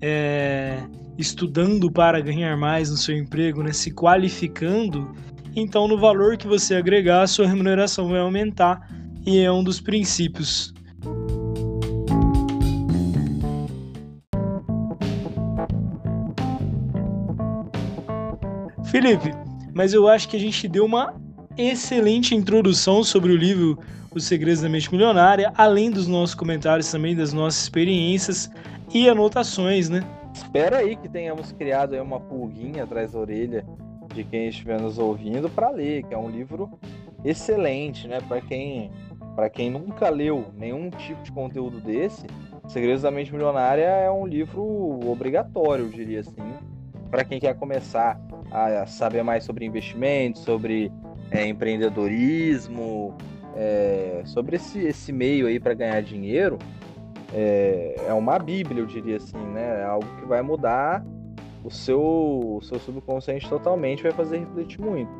é, 0.00 0.82
estudando 1.18 1.90
para 1.90 2.20
ganhar 2.20 2.56
mais 2.56 2.90
no 2.90 2.96
seu 2.96 3.16
emprego, 3.16 3.62
né, 3.62 3.72
se 3.72 3.90
qualificando, 3.90 5.12
então 5.56 5.88
no 5.88 5.98
valor 5.98 6.36
que 6.36 6.46
você 6.46 6.74
agregar, 6.74 7.22
a 7.22 7.26
sua 7.26 7.46
remuneração 7.46 8.08
vai 8.08 8.20
aumentar 8.20 8.86
e 9.24 9.38
é 9.38 9.50
um 9.50 9.64
dos 9.64 9.80
princípios. 9.80 10.73
Felipe, 18.94 19.34
mas 19.74 19.92
eu 19.92 20.06
acho 20.06 20.28
que 20.28 20.36
a 20.36 20.38
gente 20.38 20.68
deu 20.68 20.84
uma 20.84 21.16
excelente 21.58 22.32
introdução 22.32 23.02
sobre 23.02 23.32
o 23.32 23.36
livro 23.36 23.76
Os 24.14 24.24
Segredos 24.24 24.60
da 24.60 24.68
Mente 24.68 24.88
Milionária, 24.92 25.52
além 25.56 25.90
dos 25.90 26.06
nossos 26.06 26.32
comentários 26.32 26.88
também 26.88 27.16
das 27.16 27.32
nossas 27.32 27.60
experiências 27.62 28.48
e 28.94 29.08
anotações, 29.08 29.88
né? 29.88 30.00
Espera 30.32 30.76
aí 30.76 30.94
que 30.94 31.08
tenhamos 31.08 31.50
criado 31.50 32.00
uma 32.00 32.20
pulguinha 32.20 32.84
atrás 32.84 33.10
da 33.10 33.18
orelha 33.18 33.66
de 34.14 34.22
quem 34.22 34.46
estiver 34.46 34.80
nos 34.80 34.96
ouvindo 34.96 35.50
para 35.50 35.70
ler, 35.70 36.04
que 36.04 36.14
é 36.14 36.16
um 36.16 36.30
livro 36.30 36.70
excelente, 37.24 38.06
né? 38.06 38.20
Para 38.20 38.40
quem 38.40 38.92
para 39.34 39.50
quem 39.50 39.72
nunca 39.72 40.08
leu 40.08 40.44
nenhum 40.56 40.88
tipo 40.90 41.20
de 41.24 41.32
conteúdo 41.32 41.80
desse, 41.80 42.26
Segredos 42.68 43.02
da 43.02 43.10
Mente 43.10 43.32
Milionária 43.32 43.82
é 43.86 44.08
um 44.08 44.24
livro 44.24 45.00
obrigatório, 45.10 45.86
eu 45.86 45.90
diria 45.90 46.20
assim, 46.20 46.54
para 47.10 47.24
quem 47.24 47.40
quer 47.40 47.56
começar 47.56 48.20
a 48.54 48.86
saber 48.86 49.22
mais 49.22 49.44
sobre 49.44 49.64
investimentos, 49.64 50.42
sobre 50.42 50.92
é, 51.30 51.46
empreendedorismo, 51.46 53.14
é, 53.56 54.22
sobre 54.24 54.56
esse, 54.56 54.78
esse 54.78 55.12
meio 55.12 55.46
aí 55.46 55.58
para 55.58 55.74
ganhar 55.74 56.00
dinheiro 56.02 56.58
é, 57.34 57.96
é 58.06 58.14
uma 58.14 58.38
bíblia, 58.38 58.80
eu 58.80 58.86
diria 58.86 59.16
assim, 59.16 59.36
né? 59.52 59.80
É 59.80 59.84
algo 59.84 60.06
que 60.20 60.24
vai 60.24 60.40
mudar 60.40 61.04
o 61.64 61.70
seu, 61.70 62.00
o 62.00 62.60
seu 62.62 62.78
subconsciente 62.78 63.48
totalmente, 63.48 64.04
vai 64.04 64.12
fazer 64.12 64.38
refletir 64.38 64.80
muito. 64.80 65.10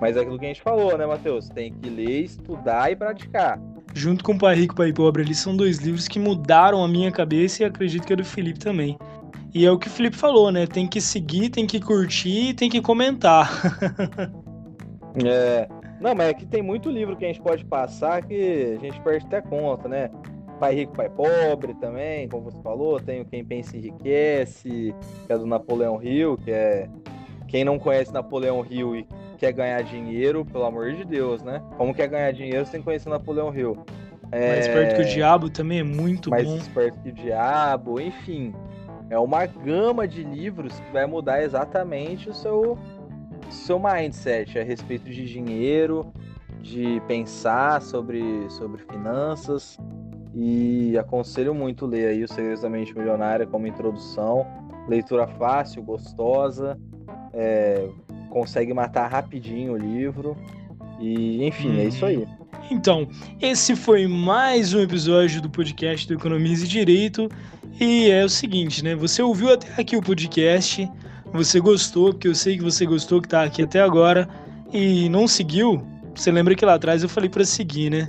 Mas 0.00 0.16
é 0.16 0.20
aquilo 0.20 0.38
que 0.38 0.44
a 0.44 0.48
gente 0.48 0.62
falou, 0.62 0.96
né, 0.96 1.04
Matheus? 1.06 1.48
Tem 1.48 1.72
que 1.72 1.90
ler, 1.90 2.22
estudar 2.22 2.92
e 2.92 2.96
praticar. 2.96 3.58
Junto 3.94 4.22
com 4.22 4.38
Pai 4.38 4.54
Rico, 4.54 4.76
Pai 4.76 4.92
Pobre, 4.92 5.22
eles 5.22 5.38
são 5.38 5.56
dois 5.56 5.78
livros 5.78 6.06
que 6.06 6.18
mudaram 6.18 6.84
a 6.84 6.88
minha 6.88 7.10
cabeça 7.10 7.62
e 7.62 7.66
acredito 7.66 8.06
que 8.06 8.12
é 8.12 8.16
do 8.16 8.24
Felipe 8.24 8.58
também. 8.58 8.96
E 9.54 9.64
é 9.64 9.70
o 9.70 9.78
que 9.78 9.88
o 9.88 9.90
Felipe 9.90 10.16
falou, 10.16 10.52
né? 10.52 10.66
Tem 10.66 10.86
que 10.86 11.00
seguir, 11.00 11.48
tem 11.48 11.66
que 11.66 11.80
curtir, 11.80 12.54
tem 12.54 12.68
que 12.68 12.80
comentar. 12.80 13.50
é. 15.24 15.68
Não, 16.00 16.14
mas 16.14 16.28
é 16.28 16.34
que 16.34 16.44
tem 16.44 16.62
muito 16.62 16.90
livro 16.90 17.16
que 17.16 17.24
a 17.24 17.28
gente 17.28 17.40
pode 17.40 17.64
passar 17.64 18.22
que 18.22 18.76
a 18.78 18.84
gente 18.84 19.00
perde 19.00 19.26
até 19.26 19.40
conta, 19.40 19.88
né? 19.88 20.10
Pai 20.60 20.74
Rico, 20.74 20.92
Pai 20.94 21.08
Pobre 21.08 21.74
também, 21.74 22.28
como 22.28 22.44
você 22.44 22.60
falou. 22.62 23.00
Tem 23.00 23.20
o 23.20 23.24
Quem 23.24 23.44
Pensa 23.44 23.76
Enriquece, 23.76 24.94
que 25.26 25.32
é 25.32 25.38
do 25.38 25.46
Napoleão 25.46 26.02
Hill, 26.02 26.36
que 26.38 26.50
é. 26.50 26.88
Quem 27.48 27.64
não 27.64 27.78
conhece 27.78 28.12
Napoleão 28.12 28.66
Hill 28.68 28.96
e 28.96 29.06
quer 29.38 29.52
ganhar 29.52 29.80
dinheiro, 29.82 30.44
pelo 30.44 30.64
amor 30.64 30.92
de 30.92 31.04
Deus, 31.04 31.42
né? 31.42 31.62
Como 31.76 31.94
quer 31.94 32.08
ganhar 32.08 32.32
dinheiro 32.32 32.66
sem 32.66 32.82
conhecer 32.82 33.08
Napoleão 33.08 33.54
Hill? 33.54 33.84
É... 34.32 34.48
Mais 34.48 34.66
esperto 34.66 34.96
que 34.96 35.02
o 35.02 35.04
diabo 35.04 35.48
também 35.48 35.78
é 35.78 35.84
muito 35.84 36.30
Mais 36.30 36.44
bom. 36.44 36.50
Mais 36.50 36.62
esperto 36.62 36.98
que 37.00 37.10
o 37.10 37.12
diabo, 37.12 38.00
enfim. 38.00 38.52
É 39.08 39.18
uma 39.18 39.46
gama 39.46 40.06
de 40.06 40.24
livros 40.24 40.78
que 40.80 40.92
vai 40.92 41.06
mudar 41.06 41.42
exatamente 41.42 42.28
o 42.28 42.34
seu, 42.34 42.78
seu 43.50 43.78
mindset 43.78 44.58
a 44.58 44.64
respeito 44.64 45.08
de 45.08 45.24
dinheiro, 45.24 46.12
de 46.60 47.00
pensar 47.06 47.80
sobre, 47.82 48.50
sobre 48.50 48.82
finanças. 48.82 49.78
E 50.34 50.98
aconselho 50.98 51.54
muito 51.54 51.86
ler 51.86 52.08
aí 52.08 52.24
o 52.24 52.28
Segredos 52.28 52.62
da 52.62 52.68
Mente 52.68 52.96
Milionária 52.96 53.46
como 53.46 53.66
introdução. 53.66 54.46
Leitura 54.88 55.26
fácil, 55.26 55.82
gostosa, 55.82 56.78
é, 57.32 57.88
consegue 58.28 58.74
matar 58.74 59.08
rapidinho 59.08 59.72
o 59.72 59.76
livro. 59.76 60.36
E, 61.00 61.44
enfim, 61.44 61.70
hum. 61.70 61.78
é 61.78 61.84
isso 61.84 62.04
aí. 62.04 62.26
Então, 62.70 63.08
esse 63.40 63.76
foi 63.76 64.06
mais 64.08 64.74
um 64.74 64.80
episódio 64.80 65.40
do 65.40 65.48
podcast 65.48 66.06
do 66.08 66.14
Economize 66.14 66.66
Direito. 66.66 67.28
E 67.78 68.10
é 68.10 68.24
o 68.24 68.28
seguinte, 68.28 68.82
né? 68.82 68.94
Você 68.94 69.22
ouviu 69.22 69.52
até 69.52 69.68
aqui 69.80 69.96
o 69.96 70.02
podcast, 70.02 70.88
você 71.32 71.60
gostou, 71.60 72.12
porque 72.12 72.28
eu 72.28 72.34
sei 72.34 72.56
que 72.56 72.62
você 72.62 72.86
gostou 72.86 73.20
que 73.20 73.28
tá 73.28 73.42
aqui 73.42 73.62
até 73.62 73.82
agora, 73.82 74.26
e 74.72 75.08
não 75.10 75.28
seguiu, 75.28 75.86
você 76.14 76.30
lembra 76.30 76.54
que 76.54 76.64
lá 76.64 76.74
atrás 76.74 77.02
eu 77.02 77.08
falei 77.08 77.28
para 77.28 77.44
seguir, 77.44 77.90
né? 77.90 78.08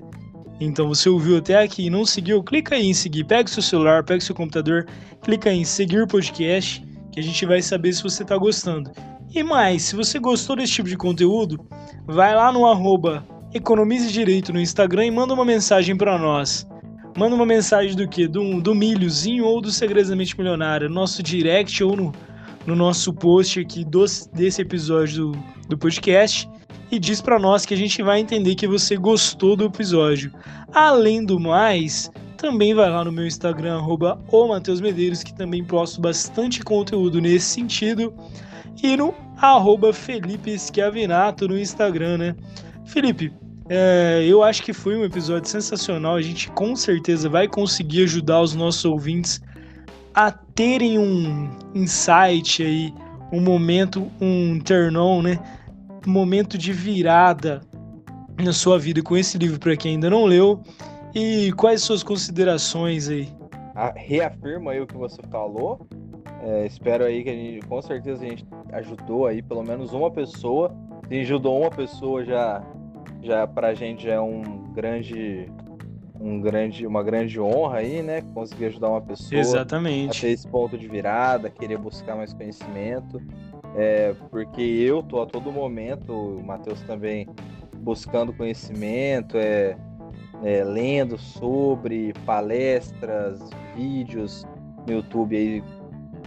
Então 0.59 0.87
você 0.87 1.09
ouviu 1.09 1.37
até 1.37 1.61
aqui 1.61 1.87
e 1.87 1.89
não 1.89 2.05
seguiu, 2.05 2.41
clica 2.41 2.75
aí 2.75 2.87
em 2.87 2.93
seguir, 2.93 3.25
pega 3.25 3.49
seu 3.49 3.61
celular, 3.61 4.03
pega 4.03 4.21
seu 4.21 4.33
computador, 4.33 4.87
clica 5.21 5.51
em 5.51 5.65
seguir 5.65 6.01
o 6.01 6.07
podcast, 6.07 6.81
que 7.11 7.19
a 7.19 7.23
gente 7.23 7.45
vai 7.45 7.61
saber 7.61 7.91
se 7.93 8.01
você 8.01 8.23
está 8.23 8.37
gostando. 8.37 8.89
E 9.35 9.43
mais, 9.43 9.83
se 9.83 9.95
você 9.95 10.17
gostou 10.17 10.55
desse 10.55 10.73
tipo 10.73 10.87
de 10.87 10.95
conteúdo, 10.95 11.59
vai 12.05 12.33
lá 12.33 12.51
no 12.53 12.65
arroba 12.65 13.27
Economize 13.53 14.11
Direito 14.11 14.53
no 14.53 14.61
Instagram 14.61 15.05
e 15.05 15.11
manda 15.11 15.33
uma 15.33 15.45
mensagem 15.45 15.95
para 15.95 16.17
nós. 16.17 16.65
Manda 17.17 17.35
uma 17.35 17.47
mensagem 17.47 17.95
do 17.95 18.07
que? 18.07 18.27
Do, 18.27 18.61
do 18.61 18.75
milhozinho 18.75 19.43
ou 19.43 19.59
do 19.59 19.71
Segredos 19.71 20.11
da 20.11 20.15
Mente 20.15 20.37
Milionária, 20.37 20.87
nosso 20.87 21.23
direct 21.23 21.83
ou 21.83 21.95
no, 21.95 22.13
no 22.63 22.75
nosso 22.75 23.11
post 23.11 23.59
aqui 23.59 23.83
dos, 23.83 24.29
desse 24.31 24.61
episódio 24.61 25.31
do, 25.31 25.43
do 25.69 25.77
podcast 25.79 26.47
e 26.91 26.99
diz 26.99 27.19
para 27.19 27.39
nós 27.39 27.65
que 27.65 27.73
a 27.73 27.77
gente 27.77 28.03
vai 28.03 28.19
entender 28.19 28.53
que 28.53 28.67
você 28.67 28.95
gostou 28.95 29.55
do 29.55 29.65
episódio. 29.65 30.31
Além 30.71 31.25
do 31.25 31.39
mais, 31.39 32.11
também 32.37 32.75
vai 32.75 32.87
lá 32.87 33.03
no 33.03 33.11
meu 33.11 33.25
Instagram, 33.25 33.77
arroba 33.77 34.19
Medeiros, 34.79 35.23
que 35.23 35.33
também 35.33 35.63
posto 35.63 35.99
bastante 35.99 36.63
conteúdo 36.63 37.19
nesse 37.19 37.47
sentido. 37.47 38.13
E 38.83 38.95
no 38.95 39.11
arroba 39.37 39.91
Felipe 39.91 40.55
Schiavinato 40.59 41.47
no 41.47 41.57
Instagram, 41.57 42.19
né? 42.19 42.35
Felipe, 42.85 43.33
é, 43.69 44.23
eu 44.25 44.43
acho 44.43 44.63
que 44.63 44.73
foi 44.73 44.97
um 44.97 45.03
episódio 45.03 45.49
sensacional. 45.49 46.15
A 46.15 46.21
gente 46.21 46.49
com 46.51 46.75
certeza 46.75 47.27
vai 47.27 47.47
conseguir 47.47 48.03
ajudar 48.03 48.41
os 48.41 48.55
nossos 48.55 48.85
ouvintes 48.85 49.41
a 50.13 50.31
terem 50.31 50.97
um 50.97 51.49
insight 51.75 52.63
aí, 52.63 52.93
um 53.31 53.41
momento, 53.41 54.09
um 54.21 54.59
turn 54.59 54.97
on, 54.97 55.21
né? 55.21 55.39
Um 56.07 56.11
momento 56.11 56.57
de 56.57 56.71
virada 56.71 57.61
na 58.41 58.53
sua 58.53 58.79
vida 58.79 59.01
com 59.03 59.17
esse 59.17 59.37
livro 59.37 59.59
para 59.59 59.75
quem 59.75 59.93
ainda 59.93 60.09
não 60.09 60.25
leu. 60.25 60.61
E 61.13 61.51
quais 61.53 61.81
suas 61.81 62.03
considerações 62.03 63.09
aí? 63.09 63.27
Reafirma 63.95 64.71
aí 64.71 64.81
o 64.81 64.87
que 64.87 64.95
você 64.95 65.21
falou. 65.29 65.85
É, 66.41 66.65
espero 66.65 67.03
aí 67.03 67.23
que 67.23 67.29
a 67.29 67.33
gente, 67.33 67.65
com 67.67 67.81
certeza 67.81 68.23
a 68.23 68.29
gente 68.29 68.45
ajudou 68.71 69.25
aí 69.25 69.41
pelo 69.41 69.63
menos 69.63 69.93
uma 69.93 70.09
pessoa. 70.09 70.73
Se 71.07 71.19
ajudou 71.19 71.61
uma 71.61 71.69
pessoa 71.69 72.23
já 72.23 72.63
já 73.21 73.47
pra 73.47 73.73
gente 73.73 74.03
já 74.03 74.13
é 74.13 74.19
um 74.19 74.41
grande 74.73 75.49
um 76.19 76.41
grande 76.41 76.85
uma 76.85 77.03
grande 77.03 77.39
honra 77.39 77.79
aí, 77.79 78.01
né? 78.01 78.21
Conseguir 78.33 78.65
ajudar 78.65 78.89
uma 78.89 79.01
pessoa 79.01 79.39
Exatamente. 79.39 80.17
a 80.17 80.21
ter 80.21 80.33
esse 80.33 80.47
ponto 80.47 80.77
de 80.77 80.87
virada, 80.87 81.49
querer 81.49 81.77
buscar 81.77 82.15
mais 82.15 82.33
conhecimento. 82.33 83.21
É, 83.75 84.15
porque 84.31 84.61
eu 84.61 85.03
tô 85.03 85.21
a 85.21 85.25
todo 85.25 85.51
momento, 85.51 86.11
o 86.11 86.43
Matheus 86.43 86.81
também 86.81 87.27
buscando 87.75 88.33
conhecimento, 88.33 89.37
é, 89.37 89.77
é, 90.43 90.63
lendo 90.63 91.17
sobre 91.17 92.13
palestras, 92.25 93.39
vídeos 93.75 94.47
no 94.87 94.93
YouTube 94.93 95.35
aí 95.35 95.63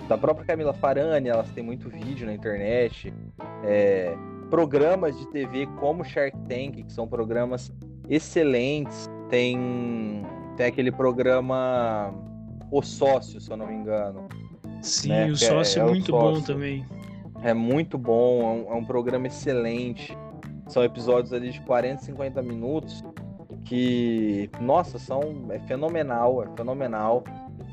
da 0.08 0.18
própria 0.18 0.44
Camila 0.44 0.72
Farani, 0.72 1.28
elas 1.28 1.50
têm 1.50 1.62
muito 1.62 1.88
vídeo 1.88 2.26
na 2.26 2.34
internet. 2.34 3.12
É, 3.64 4.14
programas 4.50 5.16
de 5.16 5.26
TV 5.28 5.66
como 5.78 6.04
Shark 6.04 6.36
Tank, 6.48 6.82
que 6.82 6.92
são 6.92 7.06
programas 7.06 7.72
excelentes. 8.08 9.08
Tem, 9.30 10.26
tem 10.56 10.66
aquele 10.66 10.90
programa 10.90 12.12
O 12.70 12.82
Sócio, 12.82 13.40
se 13.40 13.50
eu 13.50 13.56
não 13.56 13.68
me 13.68 13.74
engano. 13.74 14.28
Sim, 14.82 15.10
né? 15.10 15.26
o 15.30 15.36
Sócio 15.36 15.80
é, 15.80 15.84
é, 15.84 15.86
é 15.86 15.90
muito 15.90 16.10
sócio. 16.10 16.40
bom 16.40 16.46
também. 16.46 16.84
É 17.42 17.54
muito 17.54 17.96
bom, 17.96 18.42
é 18.42 18.70
um, 18.70 18.74
é 18.74 18.76
um, 18.76 18.84
programa 18.84 19.26
excelente. 19.28 20.16
São 20.66 20.84
episódios 20.84 21.32
ali 21.32 21.50
de 21.50 21.60
40, 21.62 22.02
50 22.02 22.42
minutos 22.42 23.02
que, 23.64 24.50
nossa, 24.60 24.98
são 24.98 25.46
é 25.50 25.58
fenomenal, 25.60 26.42
é 26.42 26.56
fenomenal. 26.56 27.24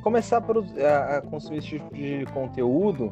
Começar 0.03 0.37
a, 0.37 1.17
a 1.17 1.21
consumir 1.21 1.57
esse 1.57 1.67
tipo 1.67 1.93
de 1.93 2.25
conteúdo 2.33 3.11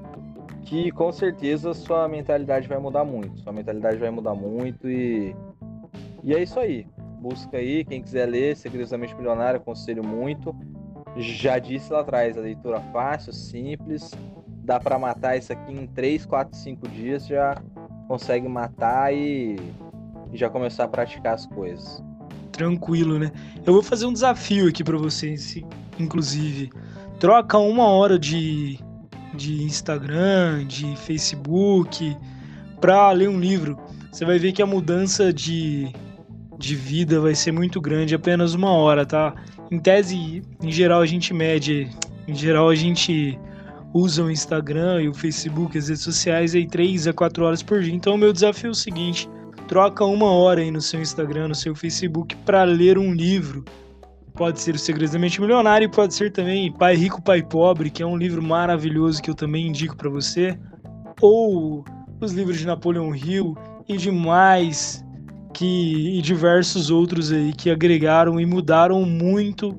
que 0.65 0.91
com 0.91 1.11
certeza 1.11 1.73
sua 1.73 2.07
mentalidade 2.07 2.67
vai 2.67 2.79
mudar 2.79 3.05
muito. 3.05 3.39
Sua 3.39 3.53
mentalidade 3.53 3.97
vai 3.97 4.09
mudar 4.09 4.33
muito 4.33 4.89
e. 4.89 5.35
E 6.23 6.33
é 6.33 6.41
isso 6.41 6.59
aí. 6.59 6.87
Busca 7.21 7.57
aí, 7.57 7.85
quem 7.85 8.01
quiser 8.01 8.25
ler, 8.25 8.55
Segredosamente 8.55 9.15
Milionário, 9.15 9.59
aconselho 9.59 10.03
muito. 10.03 10.55
Já 11.17 11.59
disse 11.59 11.93
lá 11.93 12.01
atrás, 12.01 12.37
a 12.37 12.41
leitura 12.41 12.81
fácil, 12.91 13.31
simples. 13.31 14.11
Dá 14.63 14.79
para 14.79 14.97
matar 14.97 15.37
isso 15.37 15.53
aqui 15.53 15.71
em 15.71 15.85
3, 15.87 16.25
4, 16.25 16.57
5 16.57 16.87
dias, 16.89 17.27
já 17.27 17.55
consegue 18.07 18.47
matar 18.47 19.13
e, 19.13 19.55
e 20.31 20.37
já 20.37 20.49
começar 20.49 20.85
a 20.85 20.87
praticar 20.87 21.35
as 21.35 21.45
coisas. 21.45 22.03
Tranquilo, 22.51 23.19
né? 23.19 23.31
Eu 23.65 23.73
vou 23.73 23.83
fazer 23.83 24.07
um 24.07 24.13
desafio 24.13 24.67
aqui 24.67 24.83
para 24.83 24.97
vocês, 24.97 25.63
inclusive. 25.99 26.71
Troca 27.19 27.57
uma 27.59 27.85
hora 27.85 28.17
de 28.17 28.79
de 29.35 29.63
Instagram, 29.63 30.65
de 30.65 30.95
Facebook, 30.97 32.15
para 32.79 33.11
ler 33.11 33.29
um 33.29 33.39
livro. 33.39 33.77
Você 34.11 34.25
vai 34.25 34.39
ver 34.39 34.51
que 34.51 34.61
a 34.61 34.65
mudança 34.65 35.33
de, 35.33 35.91
de 36.57 36.75
vida 36.75 37.19
vai 37.19 37.35
ser 37.35 37.51
muito 37.51 37.81
grande, 37.81 38.15
apenas 38.15 38.53
uma 38.53 38.71
hora, 38.71 39.05
tá? 39.05 39.35
Em 39.69 39.79
tese, 39.79 40.41
em 40.61 40.71
geral 40.71 41.01
a 41.01 41.05
gente 41.05 41.33
mede, 41.33 41.89
em 42.27 42.35
geral 42.35 42.69
a 42.69 42.75
gente 42.75 43.37
usa 43.93 44.23
o 44.23 44.31
Instagram 44.31 45.01
e 45.01 45.09
o 45.09 45.13
Facebook, 45.13 45.77
as 45.77 45.87
redes 45.87 46.03
sociais 46.03 46.53
aí 46.53 46.67
3 46.67 47.07
a 47.07 47.13
4 47.13 47.45
horas 47.45 47.63
por 47.63 47.81
dia. 47.81 47.93
Então 47.93 48.15
o 48.15 48.17
meu 48.17 48.31
desafio 48.31 48.67
é 48.67 48.71
o 48.71 48.75
seguinte, 48.75 49.29
troca 49.67 50.05
uma 50.05 50.31
hora 50.31 50.61
aí 50.61 50.71
no 50.71 50.81
seu 50.81 51.01
Instagram, 51.01 51.49
no 51.49 51.55
seu 51.55 51.75
Facebook 51.75 52.35
para 52.37 52.63
ler 52.63 52.97
um 52.97 53.13
livro 53.13 53.63
Pode 54.35 54.59
ser 54.59 54.75
O 54.75 54.79
Segredo 54.79 55.13
da 55.13 55.19
Mente 55.19 55.39
Milionária 55.39 55.85
e 55.85 55.89
pode 55.89 56.13
ser 56.13 56.31
também 56.31 56.71
Pai 56.73 56.95
Rico, 56.95 57.21
Pai 57.21 57.41
Pobre, 57.41 57.89
que 57.89 58.03
é 58.03 58.05
um 58.05 58.17
livro 58.17 58.43
maravilhoso 58.43 59.21
que 59.21 59.29
eu 59.29 59.35
também 59.35 59.67
indico 59.67 59.95
para 59.95 60.09
você. 60.09 60.59
Ou 61.21 61.85
os 62.19 62.33
livros 62.33 62.57
de 62.57 62.67
Napoleão 62.67 63.15
Hill 63.15 63.55
e 63.87 63.95
demais 63.95 65.05
que 65.53 66.17
e 66.17 66.21
diversos 66.21 66.89
outros 66.89 67.31
aí 67.31 67.53
que 67.53 67.69
agregaram 67.69 68.39
e 68.39 68.45
mudaram 68.45 69.03
muito 69.03 69.73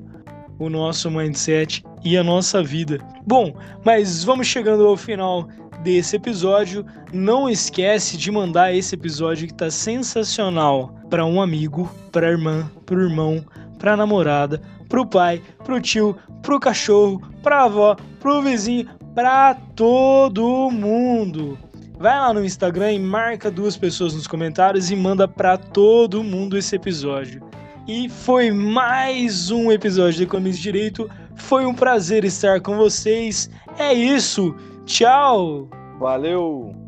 o 0.57 0.69
nosso 0.69 1.11
mindset 1.11 1.83
e 2.03 2.17
a 2.17 2.23
nossa 2.23 2.63
vida. 2.63 2.97
Bom, 3.27 3.53
mas 3.85 4.23
vamos 4.23 4.47
chegando 4.47 4.87
ao 4.87 4.97
final 4.97 5.47
desse 5.83 6.15
episódio. 6.15 6.83
Não 7.13 7.47
esquece 7.47 8.17
de 8.17 8.31
mandar 8.31 8.73
esse 8.73 8.95
episódio 8.95 9.45
que 9.47 9.53
está 9.53 9.69
sensacional 9.69 10.95
para 11.09 11.25
um 11.25 11.39
amigo, 11.39 11.89
para 12.11 12.31
irmã, 12.31 12.69
para 12.85 12.97
o 12.97 13.01
irmão, 13.01 13.45
pra 13.77 13.97
namorada, 13.97 14.61
pro 14.89 15.05
pai, 15.05 15.41
pro 15.63 15.81
tio, 15.81 16.15
pro 16.41 16.59
cachorro, 16.59 17.21
pra 17.41 17.63
avó, 17.63 17.95
pro 18.19 18.41
vizinho, 18.41 18.87
pra 19.13 19.55
todo 19.75 20.69
mundo. 20.71 21.57
Vai 21.99 22.19
lá 22.19 22.33
no 22.33 22.45
Instagram 22.45 22.93
e 22.93 22.99
marca 22.99 23.49
duas 23.49 23.75
pessoas 23.75 24.13
nos 24.13 24.27
comentários 24.27 24.91
e 24.91 24.95
manda 24.95 25.27
pra 25.27 25.57
todo 25.57 26.23
mundo 26.23 26.57
esse 26.57 26.75
episódio. 26.75 27.41
E 27.87 28.07
foi 28.09 28.51
mais 28.51 29.49
um 29.49 29.71
episódio 29.71 30.19
do 30.19 30.23
Economia 30.23 30.53
Direito. 30.53 31.09
Foi 31.35 31.65
um 31.65 31.73
prazer 31.73 32.25
estar 32.25 32.59
com 32.61 32.75
vocês. 32.77 33.49
É 33.79 33.93
isso. 33.93 34.53
Tchau. 34.85 35.69
Valeu. 35.99 36.86